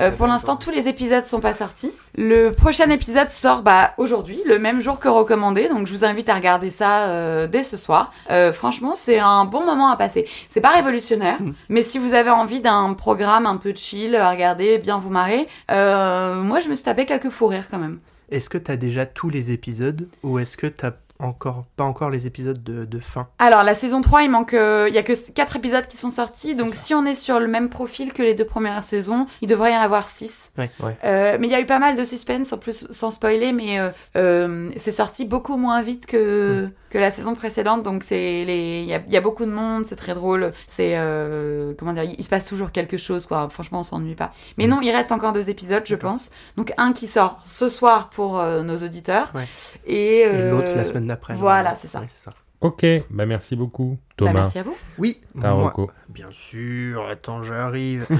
Euh, 0.00 0.10
pour 0.10 0.26
l'instant, 0.26 0.56
tous 0.56 0.70
les 0.70 0.88
épisodes 0.88 1.24
sont 1.24 1.40
pas 1.40 1.54
sortis. 1.54 1.92
Le 2.16 2.50
prochain 2.50 2.90
épisode 2.90 3.30
sort 3.30 3.62
bah, 3.62 3.92
aujourd'hui, 3.98 4.40
le 4.46 4.58
même 4.58 4.80
jour 4.80 4.98
que 5.00 5.08
recommandé. 5.08 5.68
Donc, 5.68 5.86
je 5.86 5.92
vous 5.92 6.04
invite 6.04 6.28
à 6.28 6.34
regarder 6.34 6.70
ça 6.70 7.08
euh, 7.08 7.46
dès 7.46 7.62
ce 7.62 7.76
soir. 7.76 8.12
Euh, 8.30 8.52
franchement, 8.52 8.94
c'est 8.96 9.18
un 9.18 9.44
bon 9.44 9.64
moment 9.64 9.88
à 9.90 9.96
passer. 9.96 10.26
C'est 10.48 10.60
pas 10.60 10.70
révolutionnaire, 10.70 11.40
Mm. 11.40 11.52
mais 11.68 11.82
si 11.82 11.98
vous 11.98 12.14
avez 12.14 12.30
envie 12.30 12.60
d'un 12.60 12.94
programme 12.94 13.46
un 13.46 13.56
peu 13.56 13.72
chill, 13.74 14.16
à 14.16 14.30
regarder, 14.30 14.78
bien 14.78 14.98
vous 14.98 15.10
marrer, 15.10 15.46
moi, 15.68 16.60
je 16.60 16.68
me 16.68 16.74
suis 16.74 16.84
tapé 16.84 17.06
quelques 17.06 17.30
fous 17.30 17.46
rires 17.46 17.68
quand 17.70 17.78
même. 17.78 17.98
Est-ce 18.30 18.50
que 18.50 18.58
t'as 18.58 18.76
déjà 18.76 19.06
tous 19.06 19.30
les 19.30 19.52
épisodes 19.52 20.08
ou 20.22 20.38
est-ce 20.38 20.56
que 20.56 20.66
t'as 20.66 20.92
encore 21.20 21.64
pas 21.76 21.84
encore 21.84 22.10
les 22.10 22.26
épisodes 22.26 22.62
de, 22.62 22.84
de 22.84 22.98
fin 23.00 23.28
Alors, 23.38 23.62
la 23.64 23.74
saison 23.74 24.00
3, 24.00 24.22
il 24.22 24.30
manque. 24.30 24.54
euh, 24.54 24.86
Il 24.88 24.94
y 24.94 24.98
a 24.98 25.02
que 25.02 25.12
4 25.32 25.56
épisodes 25.56 25.86
qui 25.86 25.96
sont 25.96 26.10
sortis. 26.10 26.54
Donc, 26.54 26.68
si 26.74 26.94
on 26.94 27.04
est 27.04 27.14
sur 27.14 27.40
le 27.40 27.48
même 27.48 27.68
profil 27.68 28.12
que 28.12 28.22
les 28.22 28.34
deux 28.34 28.44
premières 28.44 28.84
saisons, 28.84 29.26
il 29.42 29.48
devrait 29.48 29.72
y 29.72 29.76
en 29.76 29.80
avoir 29.80 30.06
6. 30.08 30.52
Ouais. 30.58 30.70
Ouais. 30.80 30.96
Euh, 31.04 31.36
mais 31.40 31.48
il 31.48 31.50
y 31.50 31.54
a 31.54 31.60
eu 31.60 31.66
pas 31.66 31.78
mal 31.80 31.96
de 31.96 32.04
suspense, 32.04 32.52
en 32.52 32.58
plus, 32.58 32.86
sans 32.90 33.10
spoiler, 33.10 33.52
mais 33.52 33.78
euh, 34.16 34.70
c'est 34.76 34.92
sorti 34.92 35.24
beaucoup 35.24 35.56
moins 35.56 35.82
vite 35.82 36.06
que, 36.06 36.68
que 36.90 36.98
la 36.98 37.10
saison 37.10 37.34
précédente. 37.34 37.82
Donc, 37.82 38.02
c'est 38.02 38.44
les... 38.44 38.82
il 38.82 38.88
y, 38.88 38.94
a, 38.94 39.02
il 39.06 39.12
y 39.12 39.16
a 39.16 39.20
beaucoup 39.20 39.44
de 39.44 39.50
monde, 39.50 39.84
c'est 39.84 39.96
très 39.96 40.14
drôle. 40.14 40.52
C'est. 40.66 40.92
euh, 40.96 41.74
comment 41.78 41.92
dire 41.92 42.04
Il 42.04 42.22
se 42.24 42.28
passe 42.28 42.46
toujours 42.46 42.72
quelque 42.72 42.96
chose, 42.96 43.26
quoi. 43.26 43.48
Franchement, 43.48 43.80
on 43.80 43.84
s'ennuie 43.84 44.14
pas. 44.14 44.32
Mais 44.56 44.66
non, 44.66 44.80
il 44.80 44.90
reste 44.90 45.12
encore 45.12 45.32
deux 45.32 45.50
épisodes, 45.50 45.82
je 45.84 45.94
pense. 45.96 46.30
Donc, 46.56 46.72
un 46.76 46.92
qui 46.92 47.06
sort 47.06 47.40
ce 47.46 47.68
soir 47.68 48.10
pour 48.10 48.38
euh, 48.38 48.62
nos 48.62 48.78
auditeurs. 48.78 49.30
Ouais. 49.34 49.46
Et, 49.86 50.18
et 50.20 50.26
euh, 50.26 50.50
l'autre 50.50 50.72
la 50.74 50.84
semaine 50.84 51.06
d'après 51.06 51.34
Voilà, 51.34 51.76
c'est 51.76 51.88
ça. 51.88 52.00
Ouais, 52.00 52.06
c'est 52.08 52.24
ça. 52.24 52.32
Ok, 52.60 52.84
bah 53.10 53.24
merci 53.24 53.54
beaucoup, 53.54 53.98
Bah, 54.26 54.32
merci 54.34 54.58
à 54.58 54.62
vous. 54.62 54.76
Oui, 54.98 55.20
Ta 55.40 55.52
moi- 55.52 55.66
reco. 55.68 55.90
bien 56.08 56.28
sûr. 56.30 57.06
Attends, 57.10 57.42
j'arrive. 57.42 58.06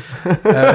Euh, 0.47 0.73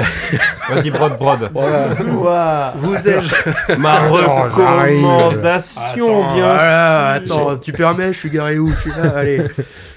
Vas-y, 0.68 0.90
brode, 0.90 1.16
brode. 1.18 1.50
Ouah. 1.54 2.72
vous 2.78 2.94
ai-je 3.08 3.76
Ma 3.76 4.00
recommandation, 4.08 6.22
Attends, 6.22 6.34
bien 6.34 6.44
voilà, 6.46 7.20
sûr. 7.26 7.36
attends, 7.48 7.56
tu 7.58 7.72
permets, 7.72 8.12
je 8.12 8.18
suis 8.18 8.30
garé 8.30 8.58
où? 8.58 8.70
Je 8.70 8.76
suis 8.76 8.90
là, 8.90 9.16
allez. 9.16 9.42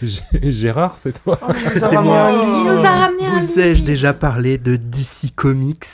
G- 0.02 0.22
Gérard, 0.44 0.96
c'est 0.98 1.24
toi? 1.24 1.40
C'est 1.74 1.98
moi. 1.98 2.30
Il 2.32 2.64
nous 2.66 2.86
a 2.86 2.90
ramené 2.90 3.26
un 3.26 3.40
Vous 3.40 3.60
ai-je 3.60 3.84
déjà 3.84 4.14
parlé 4.14 4.58
de 4.58 4.76
DC 4.76 5.34
Comics? 5.36 5.86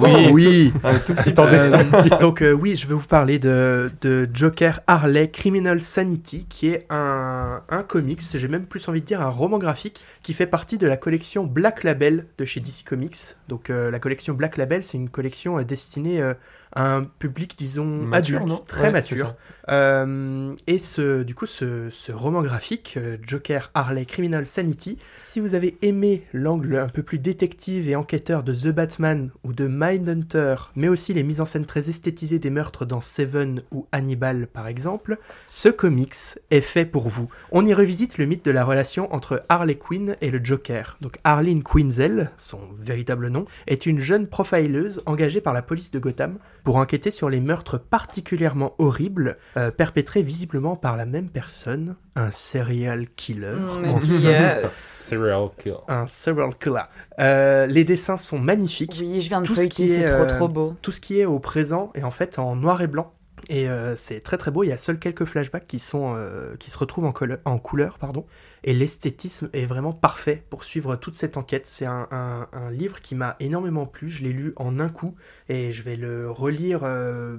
Oui. 0.00 0.28
oui. 0.32 0.72
Un 0.84 0.98
tout 0.98 1.14
petit. 1.14 1.32
Euh, 1.38 1.82
donc 2.20 2.42
euh, 2.42 2.52
oui, 2.52 2.76
je 2.76 2.86
vais 2.86 2.94
vous 2.94 3.02
parler 3.06 3.38
de, 3.38 3.90
de 4.02 4.28
Joker 4.32 4.80
Harley 4.86 5.28
Criminal 5.30 5.80
Sanity, 5.80 6.46
qui 6.48 6.68
est 6.68 6.86
un, 6.90 7.60
un 7.68 7.82
comics, 7.82 8.20
j'ai 8.34 8.48
même 8.48 8.66
plus 8.68 8.88
envie 8.88 9.00
de 9.00 9.06
dire 9.06 9.20
un 9.20 9.28
roman 9.28 9.58
graphique, 9.58 10.04
qui 10.22 10.32
fait 10.32 10.46
partie 10.46 10.78
de 10.78 10.86
la 10.86 10.96
collection 10.96 11.44
Black 11.44 11.84
Label 11.84 12.26
de 12.38 12.44
chez 12.44 12.60
DC 12.60 12.84
Comics. 12.86 13.36
Donc 13.48 13.70
euh, 13.70 13.90
la 13.90 13.98
collection 13.98 14.34
Black 14.34 14.56
Label, 14.56 14.84
c'est 14.84 14.96
une 14.96 15.08
collection 15.08 15.58
euh, 15.58 15.64
destinée 15.64 16.20
euh, 16.20 16.34
un 16.74 17.04
public, 17.04 17.54
disons, 17.56 17.86
Mature, 17.86 18.42
adulte, 18.42 18.66
très 18.66 18.82
Ouais, 18.84 18.92
mature. 18.92 19.34
Euh, 19.70 20.54
et 20.66 20.78
ce, 20.78 21.22
du 21.22 21.34
coup, 21.34 21.46
ce, 21.46 21.90
ce 21.90 22.12
roman 22.12 22.42
graphique, 22.42 22.94
euh, 22.96 23.18
Joker 23.22 23.70
Harley 23.74 24.06
Criminal 24.06 24.46
Sanity, 24.46 24.98
si 25.16 25.40
vous 25.40 25.54
avez 25.54 25.76
aimé 25.82 26.24
l'angle 26.32 26.76
un 26.76 26.88
peu 26.88 27.02
plus 27.02 27.18
détective 27.18 27.88
et 27.88 27.96
enquêteur 27.96 28.42
de 28.42 28.54
The 28.54 28.68
Batman 28.68 29.30
ou 29.44 29.52
de 29.52 29.66
Mindhunter, 29.66 30.56
mais 30.74 30.88
aussi 30.88 31.12
les 31.12 31.22
mises 31.22 31.40
en 31.40 31.44
scène 31.44 31.66
très 31.66 31.90
esthétisées 31.90 32.38
des 32.38 32.50
meurtres 32.50 32.86
dans 32.86 33.00
Seven 33.00 33.62
ou 33.70 33.86
Hannibal 33.92 34.46
par 34.46 34.68
exemple, 34.68 35.18
ce 35.46 35.68
comics 35.68 36.14
est 36.50 36.60
fait 36.60 36.86
pour 36.86 37.08
vous. 37.08 37.28
On 37.52 37.66
y 37.66 37.74
revisite 37.74 38.18
le 38.18 38.26
mythe 38.26 38.44
de 38.44 38.50
la 38.50 38.64
relation 38.64 39.12
entre 39.14 39.42
Harley 39.48 39.76
Quinn 39.76 40.16
et 40.20 40.30
le 40.30 40.40
Joker. 40.42 40.96
Donc 41.00 41.18
Harleen 41.24 41.62
Quinzel, 41.62 42.30
son 42.38 42.60
véritable 42.78 43.28
nom, 43.28 43.44
est 43.66 43.86
une 43.86 43.98
jeune 43.98 44.26
profileuse 44.26 45.02
engagée 45.06 45.40
par 45.40 45.52
la 45.52 45.62
police 45.62 45.90
de 45.90 45.98
Gotham 45.98 46.38
pour 46.68 46.76
enquêter 46.76 47.10
sur 47.10 47.30
les 47.30 47.40
meurtres 47.40 47.78
particulièrement 47.78 48.74
horribles 48.78 49.38
euh, 49.56 49.70
perpétrés 49.70 50.22
visiblement 50.22 50.76
par 50.76 50.98
la 50.98 51.06
même 51.06 51.30
personne, 51.30 51.96
un 52.14 52.30
serial 52.30 53.06
killer. 53.16 53.54
En- 53.86 53.98
yes. 53.98 54.70
Serial 54.74 55.48
kill. 55.56 55.76
Un 55.88 56.06
serial 56.06 56.50
killer. 56.58 56.82
Euh, 57.20 57.64
les 57.64 57.84
dessins 57.84 58.18
sont 58.18 58.38
magnifiques. 58.38 58.98
Oui, 59.00 59.22
je 59.22 59.28
viens 59.30 59.40
de 59.40 59.46
Tout 59.46 59.54
ce 59.54 59.60
feuilleter, 59.60 59.74
qui 59.86 59.88
c'est 59.88 60.02
est, 60.02 60.04
trop 60.04 60.24
euh, 60.24 60.26
trop 60.36 60.48
beau. 60.48 60.74
Tout 60.82 60.92
ce 60.92 61.00
qui 61.00 61.18
est 61.18 61.24
au 61.24 61.38
présent 61.38 61.90
est 61.94 62.02
en 62.02 62.10
fait 62.10 62.38
en 62.38 62.54
noir 62.54 62.82
et 62.82 62.86
blanc. 62.86 63.14
Et 63.48 63.66
euh, 63.70 63.96
c'est 63.96 64.20
très 64.20 64.36
très 64.36 64.50
beau. 64.50 64.62
Il 64.62 64.68
y 64.68 64.72
a 64.72 64.76
seuls 64.76 64.98
quelques 64.98 65.24
flashbacks 65.24 65.66
qui 65.66 65.78
sont 65.78 66.12
euh, 66.16 66.54
qui 66.58 66.70
se 66.70 66.76
retrouvent 66.76 67.06
en, 67.06 67.12
couleur- 67.12 67.38
en 67.46 67.58
couleur, 67.58 67.96
pardon. 67.96 68.26
Et 68.64 68.74
l'esthétisme 68.74 69.48
est 69.52 69.66
vraiment 69.66 69.92
parfait 69.92 70.44
pour 70.50 70.64
suivre 70.64 70.96
toute 70.96 71.14
cette 71.14 71.36
enquête. 71.36 71.66
C'est 71.66 71.86
un, 71.86 72.08
un- 72.10 72.48
un 72.52 72.70
livre 72.70 73.00
qui 73.00 73.14
m'a 73.14 73.36
énormément 73.40 73.86
plu. 73.86 74.10
Je 74.10 74.22
l'ai 74.24 74.32
lu 74.32 74.52
en 74.56 74.78
un 74.80 74.88
coup 74.88 75.14
et 75.48 75.70
je 75.72 75.82
vais 75.82 75.96
le 75.96 76.30
relire 76.30 76.80
euh, 76.82 77.38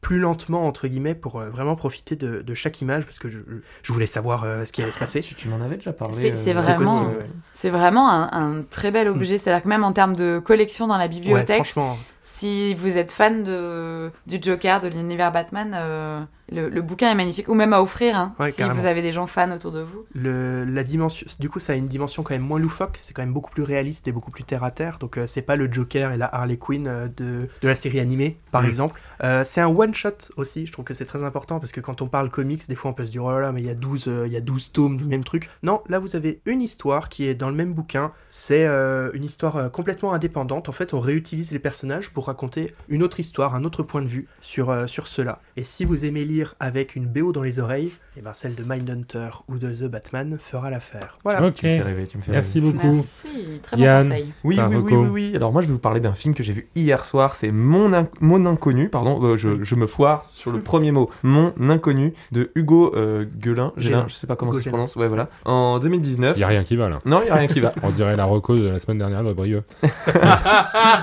plus 0.00 0.18
lentement 0.18 0.66
entre 0.66 0.86
guillemets 0.88 1.14
pour 1.14 1.40
euh, 1.40 1.50
vraiment 1.50 1.76
profiter 1.76 2.16
de, 2.16 2.42
de 2.42 2.54
chaque 2.54 2.80
image 2.80 3.04
parce 3.04 3.18
que 3.18 3.28
je, 3.28 3.38
je 3.82 3.92
voulais 3.92 4.06
savoir 4.06 4.44
euh, 4.44 4.64
ce 4.64 4.72
qui 4.72 4.82
allait 4.82 4.92
se 4.92 4.98
passer. 4.98 5.20
Tu, 5.20 5.34
tu 5.34 5.48
m'en 5.48 5.60
avais 5.60 5.76
déjà 5.76 5.92
parlé. 5.92 6.34
C'est- 6.36 6.50
euh, 6.50 6.54
vraiment- 6.60 6.98
possible, 7.04 7.18
ouais. 7.18 7.30
C'est 7.52 7.70
vraiment 7.70 8.10
un, 8.10 8.28
un 8.32 8.62
très 8.62 8.90
bel 8.90 9.08
objet. 9.08 9.38
C'est-à-dire 9.38 9.62
que 9.62 9.68
même 9.68 9.84
en 9.84 9.92
termes 9.92 10.16
de 10.16 10.38
collection 10.38 10.86
dans 10.86 10.96
la 10.96 11.04
Ouais, 11.04 11.08
bibliothèque, 11.08 11.56
franchement, 11.56 11.98
si 12.22 12.74
vous 12.74 12.96
êtes 12.96 13.12
fan 13.12 13.42
de, 13.44 14.10
du 14.26 14.38
Joker, 14.40 14.78
de 14.80 14.88
l'univers 14.88 15.32
Batman, 15.32 15.72
euh, 15.74 16.20
le, 16.52 16.68
le 16.68 16.82
bouquin 16.82 17.10
est 17.10 17.14
magnifique. 17.16 17.48
Ou 17.48 17.54
même 17.54 17.72
à 17.72 17.82
offrir, 17.82 18.16
hein, 18.16 18.34
Ouais, 18.38 18.50
si 18.52 18.58
carrément. 18.58 18.78
vous 18.78 18.86
avez 18.86 19.02
des 19.02 19.10
gens 19.10 19.26
fans 19.26 19.50
autour 19.50 19.72
de 19.72 19.80
vous. 19.80 20.04
le, 20.14 20.64
la 20.64 20.84
dimension, 20.84 21.26
du 21.40 21.48
coup, 21.48 21.58
ça 21.58 21.72
a 21.72 21.76
une 21.76 21.88
dimension 21.88 22.22
quand 22.22 22.34
même 22.34 22.42
moins 22.42 22.60
loufoque. 22.60 22.98
C'est 23.00 23.12
quand 23.14 23.22
même 23.22 23.32
beaucoup 23.32 23.50
plus 23.50 23.64
réaliste 23.64 24.06
et 24.06 24.12
beaucoup 24.12 24.30
plus 24.30 24.44
terre 24.44 24.62
à 24.62 24.70
terre. 24.70 24.98
Donc, 24.98 25.18
euh, 25.18 25.26
c'est 25.26 25.42
pas 25.42 25.56
le 25.56 25.70
Joker 25.72 26.12
et 26.12 26.16
la 26.16 26.32
Harley 26.32 26.58
Quinn 26.58 26.86
euh, 26.86 27.08
de, 27.08 27.48
de 27.60 27.68
la 27.68 27.74
série 27.74 27.98
animée, 28.00 28.38
par 28.52 28.62
Mhm. 28.62 28.68
exemple. 28.68 29.00
Euh, 29.22 29.42
c'est 29.44 29.60
un 29.60 29.68
one 29.68 29.94
shot 29.94 30.10
aussi. 30.36 30.66
Je 30.66 30.72
trouve 30.72 30.84
que 30.84 30.94
c'est 30.94 31.04
très 31.04 31.22
important 31.22 31.60
parce 31.60 31.72
que 31.72 31.80
quand 31.80 32.02
on 32.02 32.08
parle 32.08 32.28
comics, 32.30 32.66
des 32.68 32.74
fois, 32.74 32.90
on 32.90 32.94
peut 32.94 33.06
se 33.06 33.10
dire 33.12 33.24
oh 33.24 33.30
là 33.30 33.40
là, 33.40 33.52
mais 33.52 33.60
il 33.60 33.66
y 33.66 33.70
a 33.70 33.74
12 33.74 34.08
euh, 34.08 34.26
il 34.26 34.32
y 34.32 34.36
a 34.36 34.40
12 34.40 34.72
tomes 34.72 34.96
du 34.96 35.04
même 35.04 35.24
truc. 35.24 35.48
Non, 35.62 35.80
là, 35.88 35.98
vous 35.98 36.16
avez 36.16 36.40
une 36.46 36.60
histoire 36.62 37.08
qui 37.08 37.26
est 37.26 37.34
dans 37.34 37.48
le 37.48 37.54
même 37.54 37.72
bouquin. 37.72 38.12
C'est 38.28 38.66
euh, 38.66 39.10
une 39.14 39.24
histoire 39.24 39.56
euh, 39.56 39.68
complètement 39.68 40.12
indépendante. 40.12 40.68
En 40.68 40.72
fait, 40.72 40.92
on 40.94 41.00
réutilise 41.00 41.52
les 41.52 41.58
personnages 41.58 42.10
pour 42.10 42.26
raconter 42.26 42.74
une 42.88 43.02
autre 43.02 43.20
histoire, 43.20 43.54
un 43.54 43.64
autre 43.64 43.82
point 43.82 44.02
de 44.02 44.08
vue 44.08 44.26
sur 44.40 44.70
euh, 44.70 44.86
sur 44.86 45.06
cela. 45.06 45.40
Et 45.56 45.62
si 45.62 45.84
vous 45.84 46.04
aimez 46.04 46.24
lire 46.24 46.54
avec 46.60 46.96
une 46.96 47.06
BO 47.06 47.32
dans 47.32 47.42
les 47.42 47.58
oreilles, 47.60 47.92
et 48.16 48.20
ben 48.20 48.34
celle 48.34 48.54
de 48.54 48.62
Mindhunter 48.62 49.30
ou 49.48 49.56
de 49.58 49.72
The 49.72 49.84
Batman 49.90 50.36
fera 50.38 50.68
l'affaire. 50.68 51.16
Voilà. 51.24 51.46
Ok. 51.46 51.54
Tu 51.54 51.66
me 51.66 51.72
fais 51.76 51.82
rêver, 51.82 52.06
tu 52.06 52.18
me 52.18 52.22
fais 52.22 52.32
Merci 52.32 52.60
rêver. 52.60 52.72
beaucoup. 52.72 52.92
Merci, 52.94 53.28
très 53.62 53.76
bon 53.76 53.82
Yann. 53.82 54.08
conseil. 54.08 54.32
Oui, 54.44 54.58
oui, 54.68 54.76
oui, 54.76 54.92
oui, 54.94 55.08
oui. 55.10 55.32
Alors 55.36 55.50
moi, 55.52 55.62
je 55.62 55.68
vais 55.68 55.72
vous 55.72 55.78
parler 55.78 56.00
d'un 56.00 56.12
film 56.12 56.34
que 56.34 56.42
j'ai 56.42 56.52
vu 56.52 56.68
hier 56.74 57.04
soir. 57.06 57.34
C'est 57.36 57.50
Mon, 57.52 57.92
In- 57.94 58.08
Mon 58.20 58.44
Inconnu, 58.44 58.88
pardon. 58.90 59.11
Euh, 59.22 59.36
je, 59.36 59.62
je 59.62 59.74
me 59.74 59.86
foire 59.86 60.26
sur 60.32 60.50
le 60.50 60.58
premier 60.62 60.92
mot. 60.92 61.10
Mon 61.22 61.52
Inconnu 61.68 62.12
de 62.32 62.50
Hugo 62.54 62.92
euh, 62.96 63.24
Guelin. 63.38 63.72
Gélin, 63.76 64.04
je 64.08 64.14
sais 64.14 64.26
pas 64.26 64.36
comment 64.36 64.52
Hugo 64.52 64.58
ça 64.58 64.64
se 64.64 64.64
Gélin. 64.64 64.76
prononce. 64.76 64.96
Ouais, 64.96 65.08
voilà. 65.08 65.28
En 65.44 65.78
2019. 65.78 66.36
Il 66.36 66.40
y 66.40 66.44
a 66.44 66.48
rien 66.48 66.64
qui 66.64 66.76
va 66.76 66.88
là. 66.88 66.98
Non, 67.04 67.20
il 67.24 67.28
y 67.28 67.30
a 67.30 67.34
rien 67.34 67.46
qui 67.48 67.60
va. 67.60 67.72
On 67.82 67.90
dirait 67.90 68.16
la 68.16 68.24
reco 68.24 68.56
de 68.56 68.68
la 68.68 68.78
semaine 68.78 68.98
dernière 68.98 69.24
de 69.24 69.32
Brieux. 69.32 69.62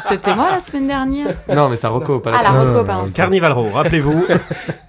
C'était 0.10 0.36
moi 0.36 0.50
la 0.52 0.60
semaine 0.60 0.88
dernière 0.88 1.36
non, 1.54 1.70
mais 1.70 1.76
ça 1.76 1.90
reco, 1.90 2.20
pas 2.20 2.32
la 2.32 2.38
Ah, 2.40 2.44
la 2.44 2.52
reco, 2.52 2.84
pardon. 2.86 3.10
Carnival 3.14 3.52
Row, 3.52 3.70
rappelez-vous. 3.74 4.26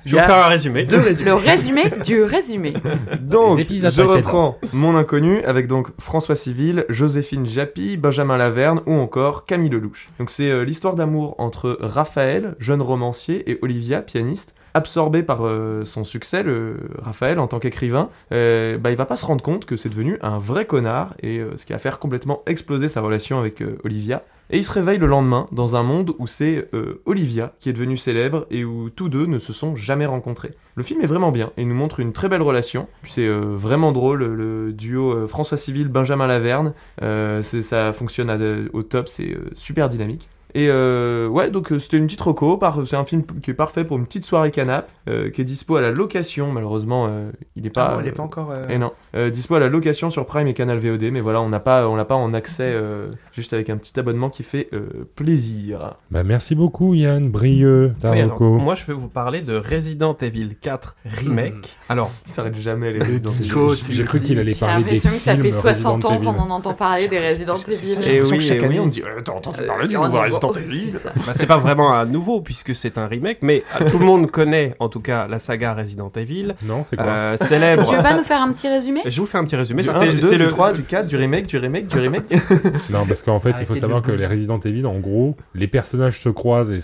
Je 0.05 0.15
vais 0.17 0.21
vous 0.21 0.27
faire 0.27 0.45
un 0.47 0.49
résumé. 0.49 0.85
Deux 0.85 0.99
résumés. 1.01 1.31
Le 1.31 1.37
résumé 1.37 1.83
du 2.05 2.23
résumé. 2.23 2.75
Donc, 3.21 3.61
je 3.69 4.03
reprends 4.03 4.59
Mon 4.73 4.97
Inconnu 4.97 5.43
avec 5.45 5.67
donc 5.69 5.89
François 5.99 6.37
Civil, 6.37 6.85
Joséphine 6.89 7.47
Japy, 7.47 7.97
Benjamin 7.97 8.37
Laverne 8.37 8.81
ou 8.87 8.95
encore 8.95 9.47
Camille 9.47 9.69
Lelouch. 9.71 10.09
Donc 10.19 10.31
c'est 10.31 10.51
euh, 10.51 10.65
l'histoire 10.65 10.95
d'amour 10.95 11.35
entre 11.39 11.77
Raphaël, 11.81 12.55
jeune 12.59 12.83
romancier, 12.83 13.10
et 13.47 13.59
Olivia, 13.63 14.03
pianiste. 14.03 14.55
Absorbé 14.73 15.25
par 15.25 15.45
euh, 15.45 15.85
son 15.85 16.05
succès, 16.05 16.45
le 16.45 16.77
Raphaël, 17.03 17.41
en 17.41 17.49
tant 17.49 17.59
qu'écrivain, 17.59 18.09
euh, 18.33 18.79
bah, 18.79 18.93
il 18.93 18.97
va 18.97 19.07
pas 19.07 19.17
se 19.17 19.27
rendre 19.27 19.43
compte 19.43 19.65
que 19.65 19.77
c'est 19.77 19.89
devenu 19.89 20.17
un 20.23 20.39
vrai 20.39 20.65
connard, 20.65 21.15
et 21.23 21.39
euh, 21.39 21.57
ce 21.57 21.67
qui 21.67 21.73
va 21.73 21.79
faire 21.79 21.99
complètement 21.99 22.43
exploser 22.47 22.89
sa 22.89 23.01
relation 23.01 23.41
avec 23.41 23.63
euh, 23.63 23.79
Olivia. 23.83 24.23
Et 24.53 24.59
il 24.59 24.65
se 24.65 24.73
réveille 24.73 24.99
le 24.99 25.07
lendemain 25.07 25.47
dans 25.53 25.77
un 25.77 25.85
monde 25.85 26.13
où 26.19 26.27
c'est 26.27 26.69
Olivia 27.07 27.53
qui 27.61 27.69
est 27.69 27.73
devenue 27.73 27.97
célèbre 27.97 28.49
et 28.51 28.65
où 28.65 28.91
tous 28.91 29.09
deux 29.09 29.27
ne 29.27 29.39
se 29.39 29.53
sont 29.53 29.77
jamais 29.77 30.07
rencontrés. 30.07 30.51
Le 30.75 30.83
film 30.83 31.01
est 31.03 31.07
vraiment 31.07 31.31
bien 31.31 31.53
et 31.57 31.65
nous 31.65 31.75
montre 31.77 32.01
une 32.01 32.13
très 32.13 32.29
belle 32.29 32.43
relation. 32.43 32.89
C'est 33.05 33.29
vraiment 33.29 33.93
drôle, 33.93 34.25
le 34.25 34.73
duo 34.73 35.29
François 35.29 35.57
Civil, 35.57 35.87
Benjamin 35.87 36.27
Laverne. 36.27 36.75
Ça 37.01 37.93
fonctionne 37.93 38.69
au 38.73 38.83
top, 38.83 39.07
c'est 39.07 39.37
super 39.55 39.89
dynamique. 39.89 40.29
Et 40.55 40.69
euh, 40.69 41.27
ouais, 41.29 41.51
donc 41.51 41.73
euh, 41.73 41.79
c'était 41.79 41.97
une 41.97 42.07
petite 42.07 42.21
reco. 42.21 42.57
par- 42.57 42.87
C'est 42.87 42.97
un 42.97 43.05
film 43.05 43.23
qui 43.43 43.51
est 43.51 43.55
parfait 43.55 43.85
pour 43.85 43.99
une 43.99 44.07
petite 44.07 44.25
soirée 44.25 44.51
canap, 44.51 44.91
euh, 45.09 45.31
qui 45.31 45.41
est 45.41 45.45
dispo 45.45 45.77
à 45.77 45.81
la 45.81 45.91
location. 45.91 46.53
Malheureusement, 46.53 47.07
euh, 47.09 47.31
il 47.57 47.67
est 47.67 47.71
pas. 47.71 47.91
Ah 47.93 47.95
non, 47.97 48.01
il 48.03 48.09
est 48.09 48.13
pas 48.13 48.23
encore. 48.23 48.51
euh, 48.51 48.69
et 48.69 48.79
non, 48.79 48.93
Euh, 49.17 49.31
dispo 49.31 49.55
à 49.57 49.61
la 49.61 49.69
location 49.69 50.11
sur 50.11 50.27
Prime 50.27 50.47
et 50.47 50.55
Canal 50.55 50.79
VOD, 50.79 51.11
mais 51.13 51.21
voilà, 51.21 51.41
on 51.41 51.49
n'a 51.49 51.61
pas, 51.61 51.89
on 51.89 51.97
l'a 51.97 52.05
pas 52.05 52.15
en 52.15 52.33
accès, 52.35 52.73
euh, 52.75 53.09
juste 53.33 53.53
avec 53.53 53.71
un 53.71 53.77
petit 53.77 53.99
abonnement 53.99 54.31
qui 54.31 54.43
fait 54.43 54.69
euh, 54.73 55.07
plaisir. 55.17 55.95
Bah 56.11 56.23
merci 56.25 56.55
beaucoup 56.55 56.95
Yann, 56.95 57.31
Brieux, 57.31 57.95
Oui, 58.03 58.21
alors, 58.21 58.41
moi, 58.43 58.75
je 58.75 58.85
vais 58.85 58.93
vous 58.95 59.09
parler 59.09 59.41
de 59.43 59.57
Resident 59.57 60.17
Evil 60.21 60.57
4 60.61 60.97
Remake. 61.05 61.55
Hmm. 61.55 61.61
Alors, 61.89 62.11
Il 62.27 62.33
s'arrête 62.33 62.57
jamais 62.57 62.93
les 62.93 62.99
Resident 63.01 63.31
Evil. 63.31 63.85
J'ai 63.91 64.05
cru 64.05 64.21
qu'il 64.21 64.39
allait 64.39 64.55
parler 64.55 64.85
des 64.85 64.91
l'impression 64.97 65.11
que 65.11 65.17
ça 65.17 65.33
films 65.33 65.45
fait 65.45 65.53
60 65.53 66.05
Resident 66.05 66.29
ans 66.31 66.33
qu'on 66.35 66.41
en 66.41 66.51
entend 66.51 66.75
parler 66.75 67.09
des 67.09 67.19
Resident 67.29 67.57
C'est 67.57 67.73
ça, 67.73 68.01
Evil. 68.01 68.11
l'impression 68.13 68.33
oui, 68.33 68.39
que 68.39 68.45
chaque 68.45 68.63
et 68.63 68.65
année 68.65 68.81
on 68.81 68.87
dit 68.87 69.03
T'as 69.25 69.33
entendu 69.33 69.61
Euh, 69.61 69.67
parler 69.67 69.89
du 69.89 69.95
nouveau 69.97 70.17
oh, 70.49 70.55
Evil 70.59 70.91
c'est 70.93 70.99
ça. 70.99 71.13
bah, 71.15 71.33
c'est 71.35 71.47
pas 71.47 71.59
vraiment 71.59 71.93
un 71.95 72.07
nouveau 72.07 72.41
puisque 72.41 72.75
c'est 72.75 72.99
un 72.99 73.07
remake, 73.07 73.39
mais 73.43 73.63
tout 73.91 73.99
le 73.99 74.05
monde 74.05 74.31
connaît 74.31 74.75
en 74.79 74.89
tout 74.89 75.01
cas 75.01 75.27
la 75.29 75.39
saga 75.39 75.75
Resident 75.75 76.11
Evil. 76.17 76.55
Non, 76.65 76.85
c'est 76.85 76.97
quoi 76.97 77.07
Euh, 77.07 77.37
célèbre. 77.37 77.89
Tu 77.89 77.95
veux 77.95 78.03
pas 78.03 78.17
nous 78.17 78.25
faire 78.25 78.41
un 78.43 78.53
petit 78.53 78.69
résumé? 78.69 79.01
Je 79.07 79.21
vous 79.21 79.27
fais 79.27 79.39
un 79.39 79.45
petit 79.45 79.57
résumé. 79.57 79.83
Du 79.83 79.89
C'était- 79.89 79.99
1, 80.01 80.07
du 80.15 80.21
2, 80.21 80.27
c'est 80.27 80.37
du 80.37 80.45
le 80.45 80.49
3, 80.49 80.73
du 80.73 80.83
4, 80.83 81.07
du 81.07 81.17
remake, 81.17 81.47
du 81.47 81.59
remake, 81.59 81.87
du 81.89 81.99
remake. 81.99 82.31
Non, 82.91 83.07
parce 83.07 83.23
qu'en 83.23 83.41
fait, 83.41 83.55
il 83.61 83.67
faut 83.67 83.77
savoir 83.77 84.03
que 84.03 84.13
les 84.13 84.27
Resident 84.27 84.59
Evil, 84.61 84.87
en 84.87 84.99
gros, 84.99 85.37
les 85.55 85.69
personnages 85.69 86.21
se 86.21 86.29
croisent 86.29 86.71
et 86.73 86.81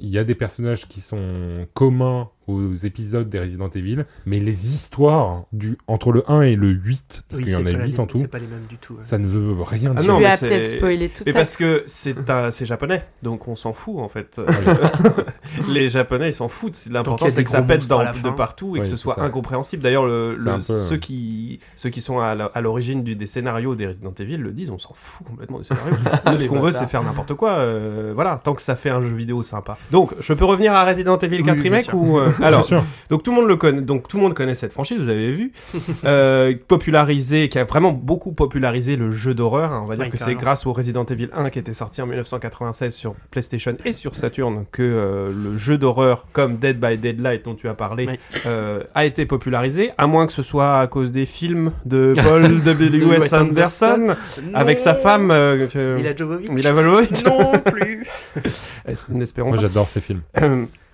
il 0.00 0.08
y 0.08 0.18
a 0.18 0.24
des 0.24 0.34
personnages 0.34 0.86
qui 0.88 1.00
sont 1.00 1.66
communs 1.74 2.28
aux 2.46 2.72
épisodes 2.74 3.28
des 3.28 3.38
Resident 3.40 3.68
Evil, 3.70 4.04
mais 4.26 4.40
les 4.40 4.74
histoires 4.74 5.44
du 5.52 5.78
entre 5.86 6.12
le 6.12 6.28
1 6.30 6.42
et 6.42 6.56
le 6.56 6.68
8, 6.70 7.24
parce 7.28 7.38
oui, 7.38 7.44
qu'il 7.44 7.52
y 7.52 7.56
en 7.56 7.60
a 7.60 7.64
pas 7.64 7.72
la 7.78 7.86
8 7.86 7.98
en 8.00 8.06
tout, 8.06 8.18
C'est 8.18 8.28
pas 8.28 8.38
les 8.38 8.46
mêmes 8.46 8.66
du 8.68 8.76
tout. 8.78 8.94
ouais. 8.94 9.02
ça 9.02 9.18
ne 9.18 9.26
veut 9.26 9.54
rien 9.62 9.94
Ah 9.96 10.00
dire. 10.00 10.12
non, 10.12 10.18
Tu 10.18 10.24
as 10.26 10.36
c'est- 10.36 10.48
peut-être 10.48 10.76
spoilé 10.76 11.08
tout 11.08 11.22
Mais 11.26 11.32
ça. 11.32 11.38
parce 11.38 11.56
que 11.56 11.84
c'est 11.86 12.30
un- 12.30 12.50
c'est 12.50 12.66
japonais, 12.66 13.04
donc 13.22 13.46
on 13.48 13.56
s'en 13.56 13.72
fout 13.72 13.98
en 13.98 14.08
fait. 14.08 14.40
les 15.68 15.88
japonais 15.88 16.30
ils 16.30 16.34
s'en 16.34 16.48
foutent. 16.48 16.78
L'important 16.90 17.26
c'est 17.30 17.44
que 17.44 17.50
ça 17.50 17.62
pète 17.62 17.86
dans- 17.88 18.02
la 18.02 18.12
de 18.12 18.30
partout 18.30 18.76
et 18.76 18.80
que 18.80 18.84
ce 18.86 18.96
soit 18.96 19.14
ça. 19.14 19.22
incompréhensible. 19.22 19.82
D'ailleurs, 19.82 20.06
le, 20.06 20.36
peu, 20.38 20.60
ceux 20.60 20.96
qui 20.96 21.60
ceux 21.76 21.90
qui 21.90 22.00
sont 22.00 22.18
à 22.20 22.34
la- 22.34 22.46
à 22.46 22.60
l'origine 22.60 23.02
du- 23.02 23.16
des 23.16 23.26
scénarios 23.26 23.74
des 23.74 23.86
Resident 23.88 24.12
Evil 24.18 24.36
le 24.38 24.52
disent, 24.52 24.70
on 24.70 24.78
s'en 24.78 24.92
fout 24.94 25.26
complètement 25.26 25.58
des 25.58 25.64
scénarios. 25.64 25.94
Nous, 26.32 26.40
ce 26.40 26.46
qu'on 26.46 26.60
veut, 26.60 26.72
c'est 26.72 26.86
faire 26.86 27.02
n'importe 27.02 27.34
quoi. 27.34 27.50
euh, 27.52 28.12
voilà, 28.14 28.40
tant 28.42 28.54
que 28.54 28.62
ça 28.62 28.76
fait 28.76 28.90
un 28.90 29.00
jeu 29.00 29.08
vidéo 29.14 29.42
sympa. 29.42 29.76
Donc, 29.90 30.14
je 30.20 30.32
peux 30.32 30.44
revenir 30.44 30.72
à 30.74 30.84
Resident 30.84 31.16
Evil 31.18 31.36
Oui, 31.38 31.42
4 31.44 31.54
bien 31.60 31.62
remake 31.70 31.90
ou 31.94 32.18
euh, 32.18 32.31
alors 32.42 32.64
sûr. 32.64 32.84
donc 33.10 33.22
tout 33.22 33.30
le 33.30 33.36
monde 33.36 33.48
le 33.48 33.56
connaît. 33.56 33.80
Donc 33.82 34.08
tout 34.08 34.16
le 34.16 34.22
monde 34.22 34.34
connaît 34.34 34.54
cette 34.54 34.72
franchise. 34.72 34.98
Vous 34.98 35.08
avez 35.08 35.32
vu, 35.32 35.52
euh, 36.04 36.54
popularisé, 36.68 37.48
qui 37.48 37.58
a 37.58 37.64
vraiment 37.64 37.92
beaucoup 37.92 38.32
popularisé 38.32 38.96
le 38.96 39.10
jeu 39.12 39.34
d'horreur. 39.34 39.72
hein. 39.72 39.80
On 39.84 39.86
va 39.86 39.94
dire 39.96 40.04
Ouais, 40.04 40.10
que 40.10 40.16
c'est 40.16 40.34
grâce 40.34 40.66
au 40.66 40.72
Resident 40.72 41.04
Evil 41.04 41.28
1 41.34 41.50
qui 41.50 41.58
était 41.58 41.72
sorti 41.74 42.00
en 42.02 42.06
1996 42.06 42.94
sur 42.94 43.14
PlayStation 43.30 43.76
et 43.84 43.92
sur 43.92 44.14
Saturn 44.14 44.64
que 44.70 44.82
euh, 44.82 45.30
le 45.32 45.56
jeu 45.58 45.78
d'horreur 45.78 46.26
comme 46.32 46.56
Dead 46.56 46.78
by 46.80 46.98
Deadlight 46.98 47.44
dont 47.44 47.54
tu 47.54 47.68
as 47.68 47.74
parlé 47.74 48.06
Oui. 48.08 48.18
euh, 48.46 48.82
a 48.94 49.04
été 49.04 49.26
popularisé. 49.26 49.90
À 49.98 50.06
moins 50.06 50.26
que 50.26 50.32
ce 50.32 50.42
soit 50.42 50.78
à 50.80 50.86
cause 50.86 51.10
des 51.10 51.26
films 51.26 51.72
de 51.84 52.14
Paul 52.22 52.62
W. 52.62 53.04
Wes 53.04 53.24
S. 53.24 53.32
Anderson 53.32 54.14
avec 54.54 54.78
sa 54.80 54.94
femme. 54.94 55.30
euh, 55.30 55.96
Mila 55.96 56.14
Jovovich. 56.16 56.50
Mila 56.50 56.72
Jovovich. 56.74 57.24
Non 57.24 57.52
plus. 57.64 58.06
N'espérons 59.10 59.50
Moi, 59.50 59.58
j'adore 59.58 59.88
ces 59.88 60.00
films. 60.00 60.22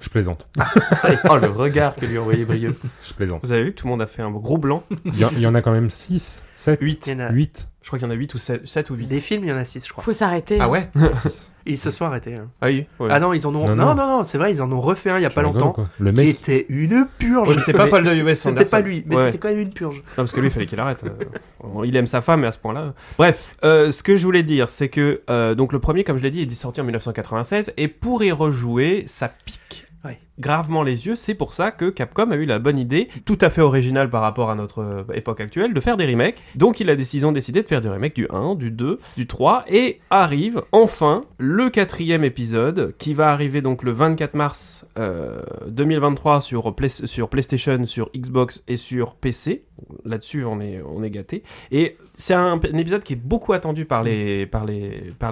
Je 0.01 0.09
plaisante. 0.11 0.47
oh, 1.31 1.37
le 1.39 1.49
regard 1.49 1.95
que 1.97 2.07
lui 2.07 2.17
a 2.19 2.21
envoyé 2.21 2.45
Brieux. 2.45 2.77
Je 3.07 3.13
plaisante. 3.15 3.41
Vous 3.43 3.51
avez 3.53 3.65
vu, 3.65 3.75
tout 3.75 3.87
le 3.87 3.91
monde 3.91 4.03
a 4.03 4.07
fait 4.07 4.23
un 4.23 4.31
gros 4.31 4.57
blanc. 4.59 4.85
Il 5.05 5.19
y, 5.19 5.25
en- 5.25 5.31
il 5.33 5.41
y 5.41 5.47
en 5.47 5.55
a 5.57 5.61
quand 5.63 5.73
même 5.73 5.91
6, 5.91 6.45
7, 6.55 6.79
8. 6.81 7.07
Il 7.09 7.13
y 7.13 7.17
en 7.17 7.21
a- 7.21 7.31
8. 7.33 7.69
Je 7.83 7.89
crois 7.91 7.99
qu'il 7.99 8.07
y 8.07 8.11
en 8.11 8.13
a 8.15 8.19
8 8.19 8.35
ou 8.35 8.39
7, 8.39 8.91
ou 8.91 8.95
8. 8.95 9.07
Des 9.07 9.19
films, 9.21 9.45
il 9.45 9.49
y 9.49 9.53
en 9.53 9.57
a 9.57 9.65
6, 9.65 9.87
je 9.87 9.91
crois. 9.93 10.05
Faut 10.05 10.13
s'arrêter. 10.13 10.59
Ah 10.61 10.69
ouais 10.69 10.91
Ils 11.67 11.79
se 11.79 11.91
sont 11.91 12.05
arrêtés. 12.05 12.35
hein. 12.35 12.49
Ah 12.61 12.67
oui. 12.67 12.87
ouais. 13.01 13.09
Ah 13.11 13.19
non, 13.19 13.33
ils 13.33 13.47
en 13.47 13.55
ont. 13.55 13.65
Non, 13.67 13.75
Non, 13.75 13.87
non. 13.87 13.95
non, 13.95 14.19
non, 14.19 14.25
c'est 14.25 14.37
vrai, 14.39 14.53
ils 14.53 14.61
en 14.63 14.71
ont 14.73 14.81
refait 14.81 15.11
un 15.11 15.19
il 15.19 15.23
y 15.23 15.27
a 15.27 15.31
pas 15.31 15.43
longtemps. 15.43 15.75
Le 15.99 16.13
Qui 16.13 16.19
mec, 16.21 16.29
était 16.29 16.67
une 16.69 17.07
purge. 17.19 17.49
Ouais, 17.49 17.55
mais 17.57 17.61
c'est 17.63 17.73
pas 17.73 17.85
Mais 17.87 17.91
Paul 17.91 18.05
W. 18.05 18.31
S. 18.31 18.39
C'était 18.41 18.51
Anderson. 18.51 18.71
pas 18.71 18.81
lui, 18.81 19.05
mais 19.07 19.17
Ouais. 19.17 19.25
c'était 19.27 19.39
quand 19.39 19.49
même 19.49 19.59
une 19.61 19.73
purge. 19.73 19.97
Non, 19.97 20.03
parce 20.17 20.33
que 20.33 20.41
lui, 20.41 20.49
il 20.49 20.51
fallait 20.51 20.67
qu'il 20.67 20.79
arrête. 20.81 21.03
euh, 21.05 21.85
il 21.85 21.97
aime 21.97 22.07
sa 22.07 22.21
femme, 22.21 22.41
mais 22.43 22.47
à 22.47 22.53
ce 22.53 22.59
point-là. 22.59 22.93
Bref, 23.19 23.57
euh, 23.65 23.91
ce 23.91 24.03
que 24.03 24.17
je 24.17 24.25
voulais 24.25 24.43
dire, 24.43 24.69
c'est 24.71 24.89
que 24.91 25.23
euh, 25.31 25.55
donc 25.55 25.73
le 25.73 25.79
premier, 25.79 26.05
comme 26.05 26.19
je 26.19 26.23
l'ai 26.23 26.31
dit, 26.31 26.43
est 26.43 26.51
sorti 26.55 26.81
en 26.81 26.85
1996, 26.85 27.73
et 27.79 27.89
pour 27.89 28.23
y 28.23 28.31
rejouer, 28.33 29.05
ça 29.07 29.29
pique. 29.29 29.87
Ouais. 30.05 30.28
Gravement 30.39 30.83
les 30.83 31.07
yeux. 31.07 31.17
C'est 31.17 31.35
pour 31.35 31.53
ça 31.53 31.71
que 31.71 31.91
Capcom 31.91 32.31
a 32.31 32.37
eu 32.37 32.47
la 32.47 32.59
bonne 32.59 32.79
idée, 32.79 33.09
tout 33.25 33.39
à 33.41 33.51
fait 33.51 33.61
originale 33.61 34.11
par 34.11 34.23
rapport 34.23 34.51
à 34.51 34.55
notre 34.55 34.81
euh, 34.81 35.03
époque 35.15 35.41
actuelle, 35.41 35.75
de 35.75 35.81
faire 35.81 35.97
des 35.97 36.07
remakes. 36.07 36.43
Donc 36.55 36.81
il 36.81 36.91
a 36.91 36.97
décidé 36.97 37.63
de 37.63 37.69
faire 37.69 37.81
du 37.81 37.89
remake 37.89 38.15
du 38.15 38.27
1, 38.31 38.55
du 38.55 38.71
2, 38.71 39.01
du 39.17 39.27
3 39.27 39.65
et 39.69 40.01
arrive 40.11 40.63
enfin 40.73 41.25
le 41.39 41.71
quatrième 41.71 42.25
épisode 42.25 42.95
qui 42.99 43.15
va 43.15 43.31
arriver 43.33 43.61
donc 43.61 43.83
le 43.83 43.93
24 43.93 44.35
mars 44.35 44.87
euh, 44.99 45.41
2023 45.67 46.41
sur, 46.41 46.75
Play- 46.75 46.89
sur 46.89 47.29
PlayStation, 47.29 47.85
sur 47.87 48.11
Xbox 48.17 48.63
et 48.69 48.77
sur 48.77 49.15
PC. 49.15 49.65
Là-dessus, 50.05 50.45
on 50.45 50.61
est, 50.61 50.83
on 50.83 51.01
gâté. 51.09 51.43
Et 51.71 51.97
c'est 52.15 52.35
un, 52.35 52.59
épisode 52.59 53.03
qui 53.05 53.13
est 53.15 53.17
beaucoup 53.17 53.53
attendu 53.53 53.85
par 53.85 54.03
les, 54.03 54.49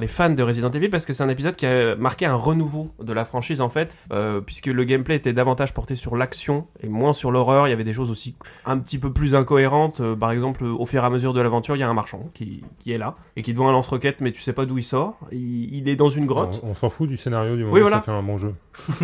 fans 0.09 0.31
de 0.31 0.43
Resident 0.43 0.71
Evil 0.71 0.89
parce 0.89 1.05
que 1.05 1.13
c'est 1.13 1.23
un 1.23 1.29
épisode 1.29 1.57
qui 1.57 1.67
a 1.67 1.97
marqué 1.97 2.27
un 2.27 2.35
renouveau 2.35 2.91
de 3.03 3.13
la 3.13 3.25
franchise 3.25 3.61
en 3.61 3.69
fait, 3.69 3.97
euh, 4.13 4.41
puisque 4.41 4.67
le 4.67 4.85
gameplay 4.97 5.17
était 5.17 5.33
davantage 5.33 5.73
porté 5.75 5.95
sur 5.95 6.17
l'action 6.17 6.67
et 6.83 6.89
moins 6.89 7.13
sur 7.13 7.31
l'horreur. 7.31 7.67
Il 7.69 7.71
y 7.71 7.73
avait 7.73 7.85
des 7.85 7.93
choses 7.93 8.11
aussi 8.11 8.35
un 8.65 8.79
petit 8.79 8.99
peu 8.99 9.13
plus 9.13 9.35
incohérentes. 9.35 10.01
Euh, 10.01 10.17
par 10.17 10.31
exemple, 10.33 10.65
au 10.65 10.87
fur 10.87 11.03
et 11.03 11.07
à 11.07 11.11
mesure 11.11 11.33
de 11.35 11.41
l'aventure, 11.41 11.77
il 11.77 11.81
y 11.81 11.83
a 11.83 11.89
un 11.89 11.95
marchand 11.95 12.31
qui, 12.35 12.63
qui 12.79 12.93
est 12.93 12.99
là 12.99 13.17
et 13.37 13.43
qui 13.43 13.53
te 13.53 13.59
vend 13.59 13.69
un 13.69 13.73
lance-roquette, 13.73 14.21
mais 14.21 14.33
tu 14.33 14.41
sais 14.41 14.53
pas 14.53 14.65
d'où 14.67 14.79
il 14.79 14.83
sort. 14.85 15.19
Il, 15.33 15.75
il 15.75 15.89
est 15.89 15.97
dans 15.97 16.09
une 16.09 16.27
grotte. 16.27 16.61
On, 16.63 16.71
on 16.71 16.75
s'en 16.75 16.89
fout 16.89 17.09
du 17.09 17.17
scénario 17.17 17.57
du 17.57 17.63
moment 17.63 17.75
Oui, 17.75 17.81
où 17.81 17.83
voilà. 17.83 17.97
ça 17.99 18.03
fait 18.03 18.11
un 18.13 18.23
bon 18.23 18.39
jeu. 18.39 18.55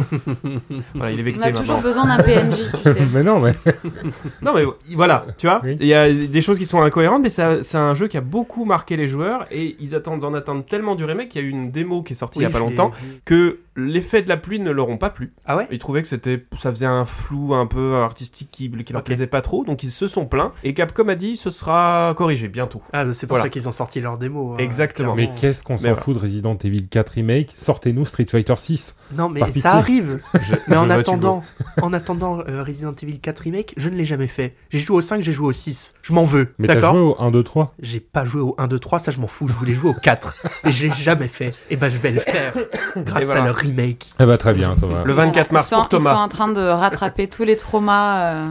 Voilà, 0.95 1.12
il 1.12 1.18
est 1.18 1.22
On 1.22 1.24
vexé 1.24 1.43
a 1.43 1.47
maintenant. 1.47 1.61
toujours 1.61 1.80
besoin 1.82 2.07
d'un 2.07 2.22
PNJ, 2.22 2.70
tu 2.84 2.90
sais. 2.93 3.07
mais 3.12 3.22
non, 3.22 3.40
mais 3.40 3.55
Non 4.43 4.53
mais 4.55 4.64
voilà, 4.95 5.26
tu 5.38 5.47
vois, 5.47 5.61
Oui. 5.64 5.76
il 5.80 5.86
y 5.86 5.95
a 5.95 6.12
des 6.12 6.40
choses 6.43 6.59
qui 6.59 6.64
sont 6.64 6.80
incohérentes, 6.82 7.22
mais 7.22 7.30
c'est 7.30 7.76
un 7.76 7.95
jeu 7.95 8.09
qui 8.09 8.16
a 8.16 8.20
beaucoup 8.20 8.64
marqué 8.64 8.97
les 8.97 9.09
joueurs 9.09 9.47
et 9.51 9.76
ils 9.80 9.95
attendent 9.95 10.24
en 10.24 10.34
attendent 10.34 10.66
tellement 10.66 10.95
du 10.95 11.05
remake 11.05 11.30
qu'il 11.30 11.40
y 11.43 11.45
a 11.45 11.47
eu 11.47 11.51
une 11.51 11.70
démo 11.70 12.03
qui 12.03 12.12
est 12.12 12.16
sortie 12.16 12.38
il 12.38 12.43
y 12.43 12.47
a 12.47 12.51
pas 12.51 12.59
longtemps 12.59 12.90
que 13.24 13.61
l'effet 13.76 14.22
de 14.22 14.28
la 14.28 14.36
pluie 14.36 14.61
ne 14.61 14.70
leur 14.70 14.88
ont 14.88 14.99
pas 14.99 15.11
plu. 15.11 15.32
Ah 15.47 15.57
ouais? 15.57 15.66
Ils 15.70 15.78
trouvaient 15.83 16.03
que 16.03 16.09
c'était, 16.09 16.45
ça 16.57 16.70
faisait 16.70 16.87
un 16.87 17.05
flou 17.05 17.55
un 17.55 17.66
peu 17.66 17.97
artistique 17.97 18.49
qui, 18.51 18.70
qui 18.70 18.93
leur 18.93 19.03
plaisait 19.05 19.26
pas 19.26 19.41
trop, 19.43 19.64
donc 19.64 19.83
ils 19.83 19.91
se 19.91 20.09
sont 20.09 20.24
plaints 20.26 20.53
et 20.64 20.72
Capcom 20.74 21.09
a 21.09 21.14
dit 21.14 21.37
ce 21.37 21.51
sera 21.51 22.14
corrigé 22.16 22.49
bientôt. 22.49 22.80
Ah, 22.93 23.05
c'est 23.12 23.26
pour 23.26 23.35
Voilà. 23.37 23.45
ça 23.45 23.49
qu'ils 23.51 23.68
ont 23.68 23.72
sorti 23.72 24.01
leur 24.01 24.16
démo. 24.18 24.53
hein, 24.55 24.57
Exactement. 24.59 25.14
mais 25.14 25.28
qu'est-ce 25.35 25.62
qu'on 25.64 25.76
s'en 25.76 25.83
voilà. 25.83 25.97
fout 25.97 26.14
de 26.16 26.20
Resident 26.20 26.57
Evil 26.64 26.89
4 26.89 27.09
Remake? 27.11 27.51
Sortez-nous 27.55 28.07
Street 28.07 28.26
Fighter 28.30 28.55
6. 28.57 28.97
Non, 29.16 29.28
mais 29.28 29.41
pitié. 29.43 29.61
ça 29.61 29.72
arrive. 29.74 30.20
Je- 30.35 30.55
Mais 30.68 30.74
je 30.76 30.80
en 30.80 30.89
attendant, 30.91 31.43
en 31.83 31.93
attendant 31.93 32.41
euh, 32.49 32.62
Resident 32.62 32.95
Evil 33.03 33.18
4 33.20 33.39
Remake, 33.41 33.74
je 33.76 33.89
ne 33.91 33.97
l'ai 33.97 34.05
jamais 34.05 34.26
fait. 34.28 34.55
J'ai 34.70 34.78
joué 34.78 34.97
au 34.97 35.03
5, 35.03 35.20
j'ai 35.22 35.33
joué 35.33 35.49
au 35.49 35.53
6. 35.53 35.95
Je 36.03 36.12
m'en 36.12 36.24
veux. 36.24 36.55
Mais 36.59 36.68
t'as 36.68 36.80
joué 36.80 36.99
au 37.01 37.16
1, 37.20 37.30
2, 37.30 37.43
3 37.43 37.74
J'ai 37.80 38.01
pas 38.01 38.24
joué 38.24 38.41
au 38.41 38.55
1, 38.59 38.68
2, 38.68 38.78
3, 38.78 38.99
ça 38.99 39.11
je 39.11 39.18
m'en 39.20 39.26
fous. 39.26 39.49
Je 39.49 39.55
voulais 39.55 39.74
jouer 39.74 39.91
au 39.91 39.95
4. 39.95 40.37
Et 40.64 40.72
je 40.72 40.87
l'ai 40.87 40.93
jamais 40.93 41.28
fait. 41.28 41.55
Et 41.70 41.76
ben 41.76 41.89
je 41.89 41.99
vais 41.99 42.12
le 42.12 42.20
faire. 42.20 42.55
Grâce 42.97 43.24
voilà. 43.24 43.43
à 43.43 43.45
leur 43.47 43.57
remake. 43.57 44.07
Eh 44.20 44.24
bah 44.24 44.39
très 44.39 44.55
bien. 44.55 44.74
Le 45.05 45.12
24 45.12 45.53
mars 45.53 45.72
sont, 45.75 45.81
pour 45.81 45.89
Thomas. 45.89 46.11
Ils 46.11 46.14
sont 46.14 46.20
en 46.20 46.29
train 46.29 46.49
de 46.49 46.61
rattraper 46.61 47.29
tous 47.29 47.45
les 47.45 47.57
traumas 47.57 48.35
euh, 48.35 48.51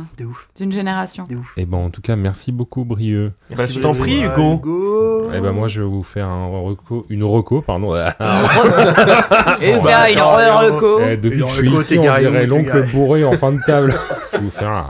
d'une 0.57 0.71
génération. 0.71 1.25
De 1.29 1.35
ouf. 1.35 1.53
Et 1.57 1.65
ben 1.65 1.77
en 1.77 1.89
tout 1.89 2.01
cas, 2.01 2.15
merci 2.15 2.51
beaucoup 2.51 2.83
Brieux. 2.83 3.33
Bah, 3.55 3.67
je 3.67 3.79
t'en 3.79 3.93
prie, 3.93 4.21
Hugo. 4.21 4.55
Hugo. 4.55 5.31
Eh 5.33 5.39
ben 5.39 5.51
moi 5.51 5.67
je 5.67 5.81
vais 5.81 5.87
vous 5.87 6.03
faire 6.03 6.27
un 6.27 6.47
reco, 6.47 7.05
une 7.09 7.23
reco, 7.23 7.61
pardon. 7.61 7.95
Et 9.61 9.73
Bon, 9.73 9.81
faire 9.81 9.99
bah, 9.99 10.11
une 10.11 10.19
reco. 10.19 10.99
Eh, 11.01 11.17
depuis 11.17 11.39
Et 11.39 11.41
que 11.43 11.47
je 11.49 11.53
suis 11.53 11.71
ici, 11.71 11.99
on 11.99 12.01
dirait 12.01 12.45
l'oncle 12.45 12.87
bourré 12.91 13.23
en 13.23 13.33
fin 13.33 13.51
de 13.51 13.59
table. 13.65 13.93
je 14.33 14.37
vais 14.37 14.43
vous 14.43 14.49
faire 14.49 14.69
un, 14.69 14.87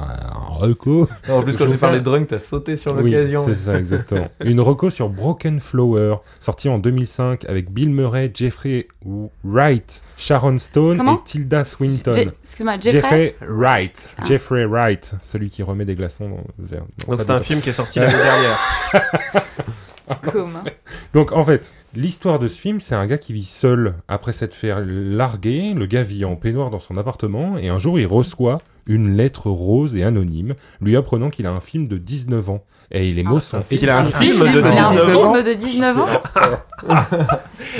un 0.63 0.67
reco. 0.67 1.07
En 1.29 1.41
plus, 1.41 1.53
Je 1.53 1.57
quand 1.57 1.65
vais 1.65 1.71
j'ai 1.71 1.77
parlé 1.77 1.95
faire- 1.97 2.03
de 2.03 2.09
drunk, 2.09 2.27
t'as 2.27 2.39
sauté 2.39 2.75
sur 2.75 2.95
Oui, 2.95 3.11
l'occasion. 3.11 3.43
c'est 3.45 3.55
ça 3.55 3.77
exactement. 3.77 4.27
Une 4.43 4.59
reco 4.61 4.89
sur 4.89 5.09
Broken 5.09 5.59
Flower, 5.59 6.15
sortie 6.39 6.69
en 6.69 6.79
2005 6.79 7.45
avec 7.45 7.71
Bill 7.71 7.89
Murray, 7.89 8.31
Jeffrey 8.33 8.87
Wright, 9.43 10.03
Sharon 10.17 10.57
Stone 10.57 10.97
Comment 10.97 11.17
et 11.19 11.23
Tilda 11.23 11.63
Swinton. 11.63 12.31
Excuse-moi, 12.43 12.73
Jeffrey. 12.79 12.91
Jeffrey 13.01 13.35
Wright, 13.47 14.15
Ah. 14.17 14.25
Jeffrey 14.27 14.65
Wright, 14.65 15.15
celui 15.21 15.49
qui 15.49 15.63
remet 15.63 15.85
des 15.85 15.95
glaçons 15.95 16.29
dans 16.29 16.43
le 16.59 16.65
verre. 16.65 16.83
Donc 17.07 17.21
c'est 17.21 17.31
un 17.31 17.41
film 17.41 17.61
qui 17.61 17.69
est 17.69 17.73
sorti 17.73 17.99
l'année 17.99 18.11
dernière. 18.13 18.59
Comme. 20.33 20.57
Donc 21.13 21.31
en 21.31 21.43
fait, 21.43 21.73
l'histoire 21.95 22.37
de 22.37 22.47
ce 22.49 22.59
film, 22.59 22.79
c'est 22.81 22.95
un 22.95 23.07
gars 23.07 23.17
qui 23.17 23.31
vit 23.31 23.43
seul 23.45 23.93
après 24.09 24.33
s'être 24.33 24.53
fait 24.53 24.73
larguer. 24.85 25.73
Le 25.73 25.85
gars 25.85 26.01
vit 26.01 26.25
en 26.25 26.35
peignoir 26.35 26.69
dans 26.69 26.79
son 26.79 26.97
appartement 26.97 27.57
et 27.57 27.69
un 27.69 27.77
jour 27.79 27.97
il 27.97 28.07
reçoit 28.07 28.59
une 28.85 29.15
lettre 29.15 29.49
rose 29.49 29.95
et 29.95 30.03
anonyme 30.03 30.55
lui 30.79 30.95
apprenant 30.95 31.29
qu'il 31.29 31.45
a 31.45 31.51
un 31.51 31.59
film 31.59 31.87
de 31.87 31.97
19 31.97 32.49
ans. 32.49 32.65
Et 32.93 33.11
les 33.13 33.23
mots 33.23 33.39
sont 33.39 33.61
Il 33.71 33.89
a 33.89 33.99
un 33.99 34.05
film 34.05 34.39
de 34.39 34.59
Il 34.59 34.65
a 34.77 34.87
un 34.87 34.89
19 34.91 35.15
ans. 35.17 35.33
film 35.33 35.43
de 35.45 35.53
19 35.53 35.97
ans 35.99 36.07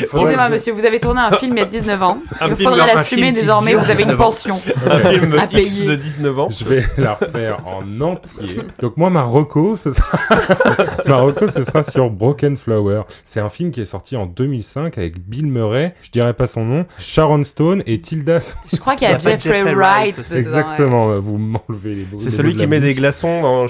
Excusez-moi, 0.04 0.50
monsieur, 0.50 0.74
vous 0.74 0.86
avez 0.86 1.00
tourné 1.00 1.20
un 1.22 1.32
film 1.32 1.54
il 1.58 1.60
y 1.60 1.64
a 1.64 1.66
19 1.66 2.04
ans. 2.04 2.20
Un 2.40 2.50
Il 2.50 2.56
film- 2.56 2.70
faudrait 2.70 2.94
l'assumer 2.94 3.32
désormais, 3.32 3.74
vous 3.74 3.90
avez 3.90 4.04
une 4.04 4.10
19 4.10 4.22
ans. 4.22 4.24
pension. 4.24 4.62
Un 4.90 5.00
film 5.00 5.34
À 5.40 5.48
X 5.52 5.82
de 5.84 5.96
19 5.96 6.40
ans. 6.40 6.48
Je 6.50 6.64
vais 6.66 6.86
la 6.98 7.16
refaire 7.16 7.58
en 7.66 8.00
entier. 8.02 8.60
Donc 8.80 8.98
moi, 8.98 9.10
ma 9.10 9.24
reco, 9.24 9.76
ce 9.76 9.92
sera... 9.92 10.18
ma 11.08 11.16
reco, 11.18 11.48
ce 11.48 11.64
sera 11.64 11.82
sur 11.84 12.10
Broken 12.10 12.56
Flower. 12.56 13.02
C'est 13.24 13.40
un 13.40 13.50
film 13.50 13.72
qui 13.72 13.82
est 13.82 13.86
sorti 13.86 14.16
en 14.16 14.28
2005 14.28 14.98
avec 14.98 15.20
Bill 15.28 15.48
Murray, 15.48 15.96
je 16.04 16.12
dirais 16.12 16.34
pas 16.34 16.46
son 16.48 16.64
nom, 16.64 16.86
Sharon 17.00 17.44
Stone 17.44 17.82
et 17.88 18.00
Tilda. 18.02 18.38
Je 18.72 18.78
crois 18.78 18.94
qu'il 18.96 19.10
y 19.10 19.12
a 19.12 19.18
Jeffrey 19.18 19.64
Wright. 19.74 20.16
Exactement, 20.36 21.18
vous 21.20 21.38
m'enlevez 21.38 21.96
les 21.96 22.08
mots. 22.12 22.20
C'est 22.20 22.32
celui 22.32 22.56
qui 22.56 22.68
met 22.68 22.80
des 22.80 22.94
glaçons 22.94 23.42
dans. 23.42 23.68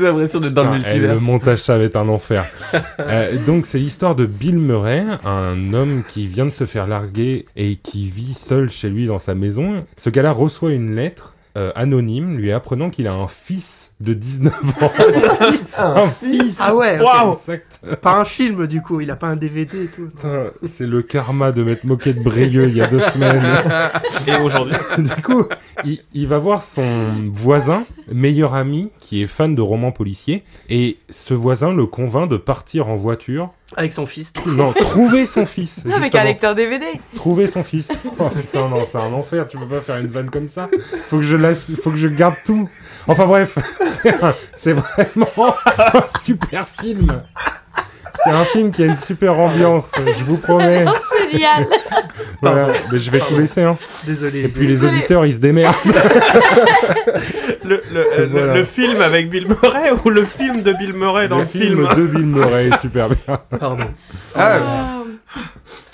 J'ai 0.00 0.06
l'impression 0.06 0.40
d'être 0.40 0.54
dans 0.54 0.64
le 0.64 0.70
eh, 0.70 0.78
multivers. 0.78 1.14
le 1.14 1.20
montage, 1.20 1.58
ça 1.58 1.76
va 1.76 1.84
être 1.84 1.96
un 1.96 2.08
enfer. 2.08 2.46
Euh, 3.00 3.36
donc, 3.44 3.66
c'est 3.66 3.78
l'histoire 3.78 4.14
de 4.14 4.24
Bill 4.24 4.58
Murray, 4.58 5.04
un 5.24 5.74
homme 5.74 6.02
qui 6.08 6.26
vient 6.26 6.44
de 6.44 6.50
se 6.50 6.64
faire 6.64 6.86
larguer 6.86 7.46
et 7.56 7.76
qui 7.76 8.06
vit 8.06 8.34
seul 8.34 8.70
chez 8.70 8.88
lui 8.88 9.06
dans 9.06 9.18
sa 9.18 9.34
maison. 9.34 9.84
Ce 9.96 10.08
gars-là 10.10 10.32
reçoit 10.32 10.72
une 10.72 10.94
lettre 10.94 11.34
euh, 11.60 11.72
anonyme 11.74 12.38
lui 12.38 12.52
apprenant 12.52 12.88
qu'il 12.88 13.06
a 13.06 13.12
un 13.12 13.26
fils 13.26 13.94
de 14.00 14.14
19 14.14 14.54
ans. 14.82 14.92
un 15.78 16.08
fils 16.08 16.58
Ah 16.62 16.74
ouais. 16.74 16.98
Pas 18.00 18.18
un 18.18 18.24
film 18.24 18.66
du 18.66 18.80
coup, 18.80 19.00
il 19.02 19.10
a 19.10 19.16
pas 19.16 19.26
un 19.26 19.36
DVD 19.36 19.84
et 19.84 19.86
tout. 19.88 20.08
C'est 20.64 20.86
le 20.86 21.02
karma 21.02 21.52
de 21.52 21.62
m'être 21.62 21.84
moqué 21.84 22.14
de 22.14 22.22
Brieux 22.22 22.68
il 22.68 22.76
y 22.76 22.80
a 22.80 22.86
deux 22.86 23.00
semaines. 23.00 23.44
Et 24.26 24.36
aujourd'hui. 24.36 24.76
du 24.98 25.22
coup, 25.22 25.44
il, 25.84 26.00
il 26.14 26.26
va 26.26 26.38
voir 26.38 26.62
son 26.62 27.30
voisin, 27.30 27.84
meilleur 28.10 28.54
ami, 28.54 28.90
qui 28.98 29.22
est 29.22 29.26
fan 29.26 29.54
de 29.54 29.62
romans 29.62 29.92
policiers, 29.92 30.44
et 30.68 30.98
ce 31.08 31.34
voisin 31.34 31.72
le 31.72 31.86
convainc 31.86 32.30
de 32.30 32.36
partir 32.36 32.88
en 32.88 32.96
voiture. 32.96 33.50
Avec 33.76 33.92
son 33.92 34.04
fils. 34.06 34.32
Non, 34.46 34.72
trouver 34.72 35.26
son 35.26 35.46
fils. 35.46 35.84
Avec 35.86 36.02
justement. 36.04 36.22
un 36.22 36.24
lecteur 36.24 36.54
DVD. 36.54 36.86
Trouver 37.14 37.46
son 37.46 37.62
fils. 37.62 37.92
Oh 38.18 38.28
putain, 38.28 38.68
non, 38.68 38.84
c'est 38.84 38.98
un 38.98 39.12
enfer. 39.12 39.46
Tu 39.46 39.56
peux 39.58 39.66
pas 39.66 39.80
faire 39.80 39.96
une 39.98 40.08
vanne 40.08 40.28
comme 40.28 40.48
ça. 40.48 40.68
Faut 41.08 41.16
que 41.18 41.22
je 41.22 41.36
laisse, 41.36 41.72
faut 41.80 41.90
que 41.90 41.96
je 41.96 42.08
garde 42.08 42.34
tout. 42.44 42.68
Enfin 43.06 43.26
bref, 43.26 43.56
c'est 43.86 44.22
un- 44.22 44.34
c'est 44.54 44.72
vraiment 44.72 45.54
un 45.76 46.06
super 46.18 46.66
film. 46.68 47.22
C'est 48.24 48.30
un 48.30 48.44
film 48.44 48.70
qui 48.72 48.82
a 48.82 48.86
une 48.86 48.96
super 48.96 49.38
ambiance, 49.38 49.92
je 50.18 50.24
vous 50.24 50.36
promets. 50.36 50.84
Oh, 50.86 50.92
génial 51.30 51.66
Voilà. 52.42 52.68
Mais 52.92 52.98
je 52.98 53.10
vais 53.10 53.20
tout 53.20 53.36
laisser. 53.36 53.62
Hein. 53.62 53.78
Désolé. 54.06 54.42
Et 54.42 54.48
puis 54.48 54.66
les 54.66 54.84
auditeurs, 54.84 55.24
ils 55.26 55.34
se 55.34 55.38
démerdent. 55.40 55.74
Le, 57.62 57.82
le, 57.92 58.06
le- 58.18 58.26
Voilà. 58.26 58.54
le 58.54 58.64
film 58.64 59.00
avec 59.02 59.30
Bill 59.30 59.46
Murray 59.46 59.90
ou 60.04 60.10
le 60.10 60.24
film 60.24 60.62
de 60.62 60.72
Bill 60.72 60.92
Murray 60.94 61.28
dans 61.28 61.38
le, 61.38 61.44
film, 61.44 61.86
de 61.94 62.06
Bill 62.06 62.26
Murray 62.26 62.68
est 62.68 62.78
super 62.78 63.08
bien. 63.08 63.38
Pardon. 63.58 63.84
Ah, 64.34 64.58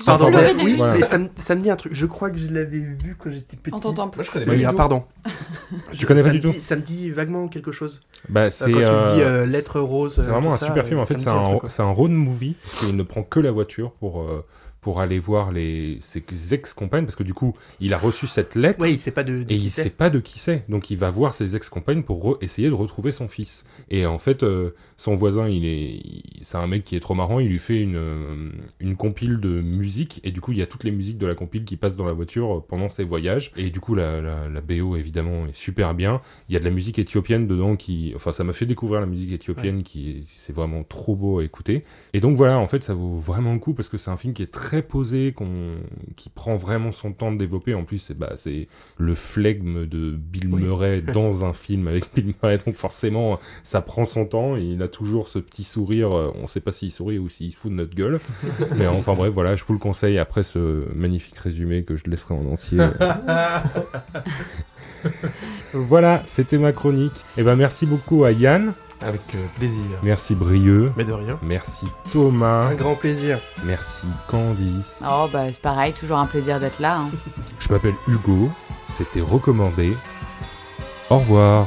Pardon, 0.05 0.31
mais- 0.31 0.53
oui, 0.63 0.75
Voilà. 0.77 0.95
mais 0.95 1.03
ça, 1.03 1.19
me- 1.19 1.29
ça 1.37 1.55
me 1.55 1.63
dit 1.63 1.71
un 1.71 1.77
truc. 1.77 1.93
Je 1.95 2.07
crois 2.07 2.31
que 2.31 2.39
je 2.39 2.47
l'avais 2.49 2.79
vu 2.79 3.17
quand 3.19 3.31
j'étais 3.31 3.57
petit. 3.57 3.75
On 3.75 3.81
t'entend 3.81 4.09
plus. 4.09 4.19
Moi, 4.19 4.25
je 4.25 4.31
connais 4.31 4.57
Oui, 4.57 4.63
pas 4.63 4.71
ah, 4.71 4.73
pardon. 4.75 5.05
Tu 5.93 6.07
connais 6.07 6.21
ça 6.21 6.29
pas 6.29 6.35
me 6.35 6.39
du 6.39 6.43
tout 6.47 6.53
dit- 6.53 6.61
Ça 6.61 6.77
me 6.77 6.83
dit 6.83 7.11
vaguement 7.11 7.49
quelque 7.49 7.73
chose. 7.73 8.01
Bah, 8.29 8.43
Euh, 8.43 8.51
c'est 8.51 8.71
Quand 8.71 8.79
tu 8.79 8.85
me 8.85 9.15
dis 9.17 9.23
euh, 9.23 9.43
euh, 9.43 9.47
lettre 9.47 9.81
rose. 9.81 10.15
C'est 10.15 10.31
vraiment 10.31 10.53
un 10.53 10.57
ça, 10.57 10.67
super 10.67 10.87
film. 10.87 11.01
En 11.01 11.07
fait, 11.07 11.19
c'est 11.19 11.29
un, 11.29 11.59
c'est 11.69 11.83
un 11.83 11.91
road 11.91 12.11
movie. 12.11 12.57
Parce 12.63 12.85
qu'il 12.87 12.97
ne 12.97 13.03
prend 13.03 13.23
que 13.23 13.41
la 13.41 13.51
voiture 13.51 13.93
pour, 13.93 14.23
euh, 14.23 14.45
pour 14.81 15.01
aller 15.01 15.19
voir 15.19 15.51
les, 15.51 15.99
ses 16.01 16.23
ex-compagnes. 16.53 17.05
Parce 17.05 17.17
que 17.17 17.25
du 17.25 17.35
coup, 17.35 17.55
il 17.81 17.93
a 17.93 17.99
reçu 17.99 18.27
cette 18.29 18.55
lettre. 18.55 18.81
Ouais, 18.83 18.93
il 18.93 18.99
sait 18.99 19.11
pas 19.11 19.25
de. 19.25 19.43
de 19.43 19.53
Et 19.53 19.57
il 19.57 19.71
sait 19.71 19.91
pas 19.91 20.09
de 20.11 20.21
qui 20.21 20.39
c'est. 20.39 20.65
Donc 20.69 20.91
il 20.91 20.97
va 20.99 21.11
voir 21.11 21.35
ses 21.35 21.57
ex-compagnes 21.57 22.03
pour 22.05 22.39
essayer 22.41 22.69
de 22.69 22.75
retrouver 22.75 23.13
son 23.13 23.27
fils. 23.29 23.65
Et 23.91 24.07
en 24.07 24.19
fait, 24.19 24.43
euh, 24.45 24.75
son 24.97 25.15
voisin, 25.15 25.49
il 25.49 25.67
est, 25.67 26.01
c'est 26.41 26.57
un 26.57 26.67
mec 26.67 26.85
qui 26.85 26.97
est 26.97 27.01
trop 27.01 27.15
marrant. 27.15 27.39
Il 27.39 27.49
lui 27.49 27.59
fait 27.59 27.83
une, 27.83 28.53
une 28.81 28.97
compile 28.97 29.39
de 29.41 29.61
musique. 29.61 30.21
Et 30.25 30.31
du 30.31 30.41
coup, 30.41 30.53
il 30.53 30.59
y 30.59 30.63
a 30.63 30.67
toutes 30.67 30.85
les 30.85 30.91
musiques 30.91 31.19
de 31.19 31.27
la 31.27 31.35
compile 31.35 31.65
qui 31.65 31.77
passent 31.77 31.97
dans 31.97 32.07
la 32.07 32.15
voiture 32.15 32.57
euh, 32.57 32.65
pendant 32.67 32.89
ses 32.89 33.05
voyages. 33.05 33.53
Et 33.57 33.71
du 33.71 33.79
coup, 33.81 33.95
la, 33.95 34.21
la, 34.23 34.49
la 34.49 34.61
BO, 34.61 34.97
évidemment, 34.97 35.47
est 35.47 35.55
super 35.55 35.95
bien. 35.95 36.23
Il 36.49 36.55
y 36.55 36.57
a 36.57 36.61
de 36.61 36.65
la 36.65 36.71
musique 36.71 36.99
éthiopienne 36.99 37.47
dedans 37.47 37.77
qui... 37.77 38.13
Enfin, 38.17 38.33
ça 38.33 38.43
m'a 38.43 38.55
fait 38.55 38.65
découvrir 38.65 39.01
la 39.01 39.07
musique 39.07 39.33
éthiopienne 39.33 39.83
qui 39.83 40.11
est... 40.11 40.25
C'est 40.33 40.55
vraiment 40.55 40.83
trop 40.83 41.15
beau 41.15 41.41
à 41.41 41.45
écouter. 41.45 41.85
Et 42.15 42.21
donc 42.21 42.37
voilà, 42.37 42.59
en 42.59 42.67
fait, 42.67 42.83
ça 42.83 42.95
vaut 42.95 43.17
vraiment 43.17 43.53
le 43.53 43.59
coup 43.59 43.75
parce 43.75 43.91
que 43.91 43.99
c'est 43.99 44.11
un 44.11 44.17
film 44.17 44.33
qui 44.33 44.43
est 44.43 44.53
très 44.53 44.81
posé, 44.83 45.33
qu'on, 45.33 45.75
qui 46.17 46.31
prend 46.31 46.55
vraiment 46.55 46.93
son 46.93 47.13
temps 47.13 47.33
de 47.33 47.39
développer. 47.39 47.75
En 47.75 47.85
plus, 47.85 47.99
c'est, 47.99 48.17
bah, 48.17 48.33
c'est 48.37 48.69
le 48.97 49.15
flegme 49.15 49.87
de 49.87 50.13
Bill 50.13 50.49
Oui. 50.53 50.63
Murray 50.63 51.03
dans 51.15 51.45
un 51.45 51.53
film 51.53 51.87
avec 51.89 52.05
Bill 52.15 52.35
Murray, 52.43 52.59
donc 52.65 52.75
forcément, 52.75 53.39
ça 53.63 53.83
prend 53.83 54.07
son 54.07 54.25
temps. 54.25 54.57
Et 54.57 54.63
il 54.63 54.83
a 54.83 54.86
toujours 54.89 55.29
ce 55.29 55.39
petit 55.39 55.65
sourire. 55.65 56.17
euh, 56.17 56.33
On 56.43 56.47
sait 56.47 56.61
pas 56.61 56.73
s'il 56.73 56.91
sourit 56.93 57.19
ou 57.19 57.29
s'il 57.29 57.53
se 57.53 57.57
fout 57.57 57.71
de 57.71 57.77
notre 57.77 57.95
gueule. 57.95 58.21
Mais 58.77 58.87
enfin 58.87 59.15
bref, 59.15 59.33
voilà, 59.33 59.57
je 59.57 59.65
vous 59.65 59.73
le 59.73 59.79
conseille 59.79 60.19
après 60.19 60.43
ce 60.43 60.85
magnifique 60.95 61.37
résumé 61.39 61.85
que 61.85 61.97
je 61.97 62.05
laisserai 62.09 62.35
en 62.35 62.45
entier. 62.45 62.79
voilà, 65.73 66.21
c'était 66.25 66.59
ma 66.59 66.73
chronique. 66.73 67.25
Et 67.37 67.43
ben 67.43 67.57
merci 67.57 67.87
beaucoup 67.87 68.25
à 68.25 68.33
Yann, 68.33 68.75
Avec 69.01 69.21
euh, 69.35 69.39
plaisir. 69.57 69.83
merci 70.03 70.35
Brieux, 70.35 70.91
Mais 70.97 71.05
de 71.05 71.13
rien. 71.13 71.39
merci 71.43 71.87
Thomas, 72.11 72.69
Un 72.69 72.75
grand 72.75 72.95
plaisir. 72.95 73.41
merci 73.65 74.07
Candice. 74.29 75.03
Oh, 75.09 75.27
bah, 75.33 75.45
c'est 75.53 75.61
pareil, 75.61 75.93
toujours 75.93 76.19
un 76.19 76.27
plaisir 76.27 76.59
d'être 76.59 76.81
là. 76.81 76.99
hein. 76.99 77.11
Je 77.59 77.73
m'appelle 77.73 77.95
Hugo, 78.09 78.51
c'était 78.89 79.21
recommandé. 79.21 79.93
Au 81.11 81.19
revoir. 81.19 81.67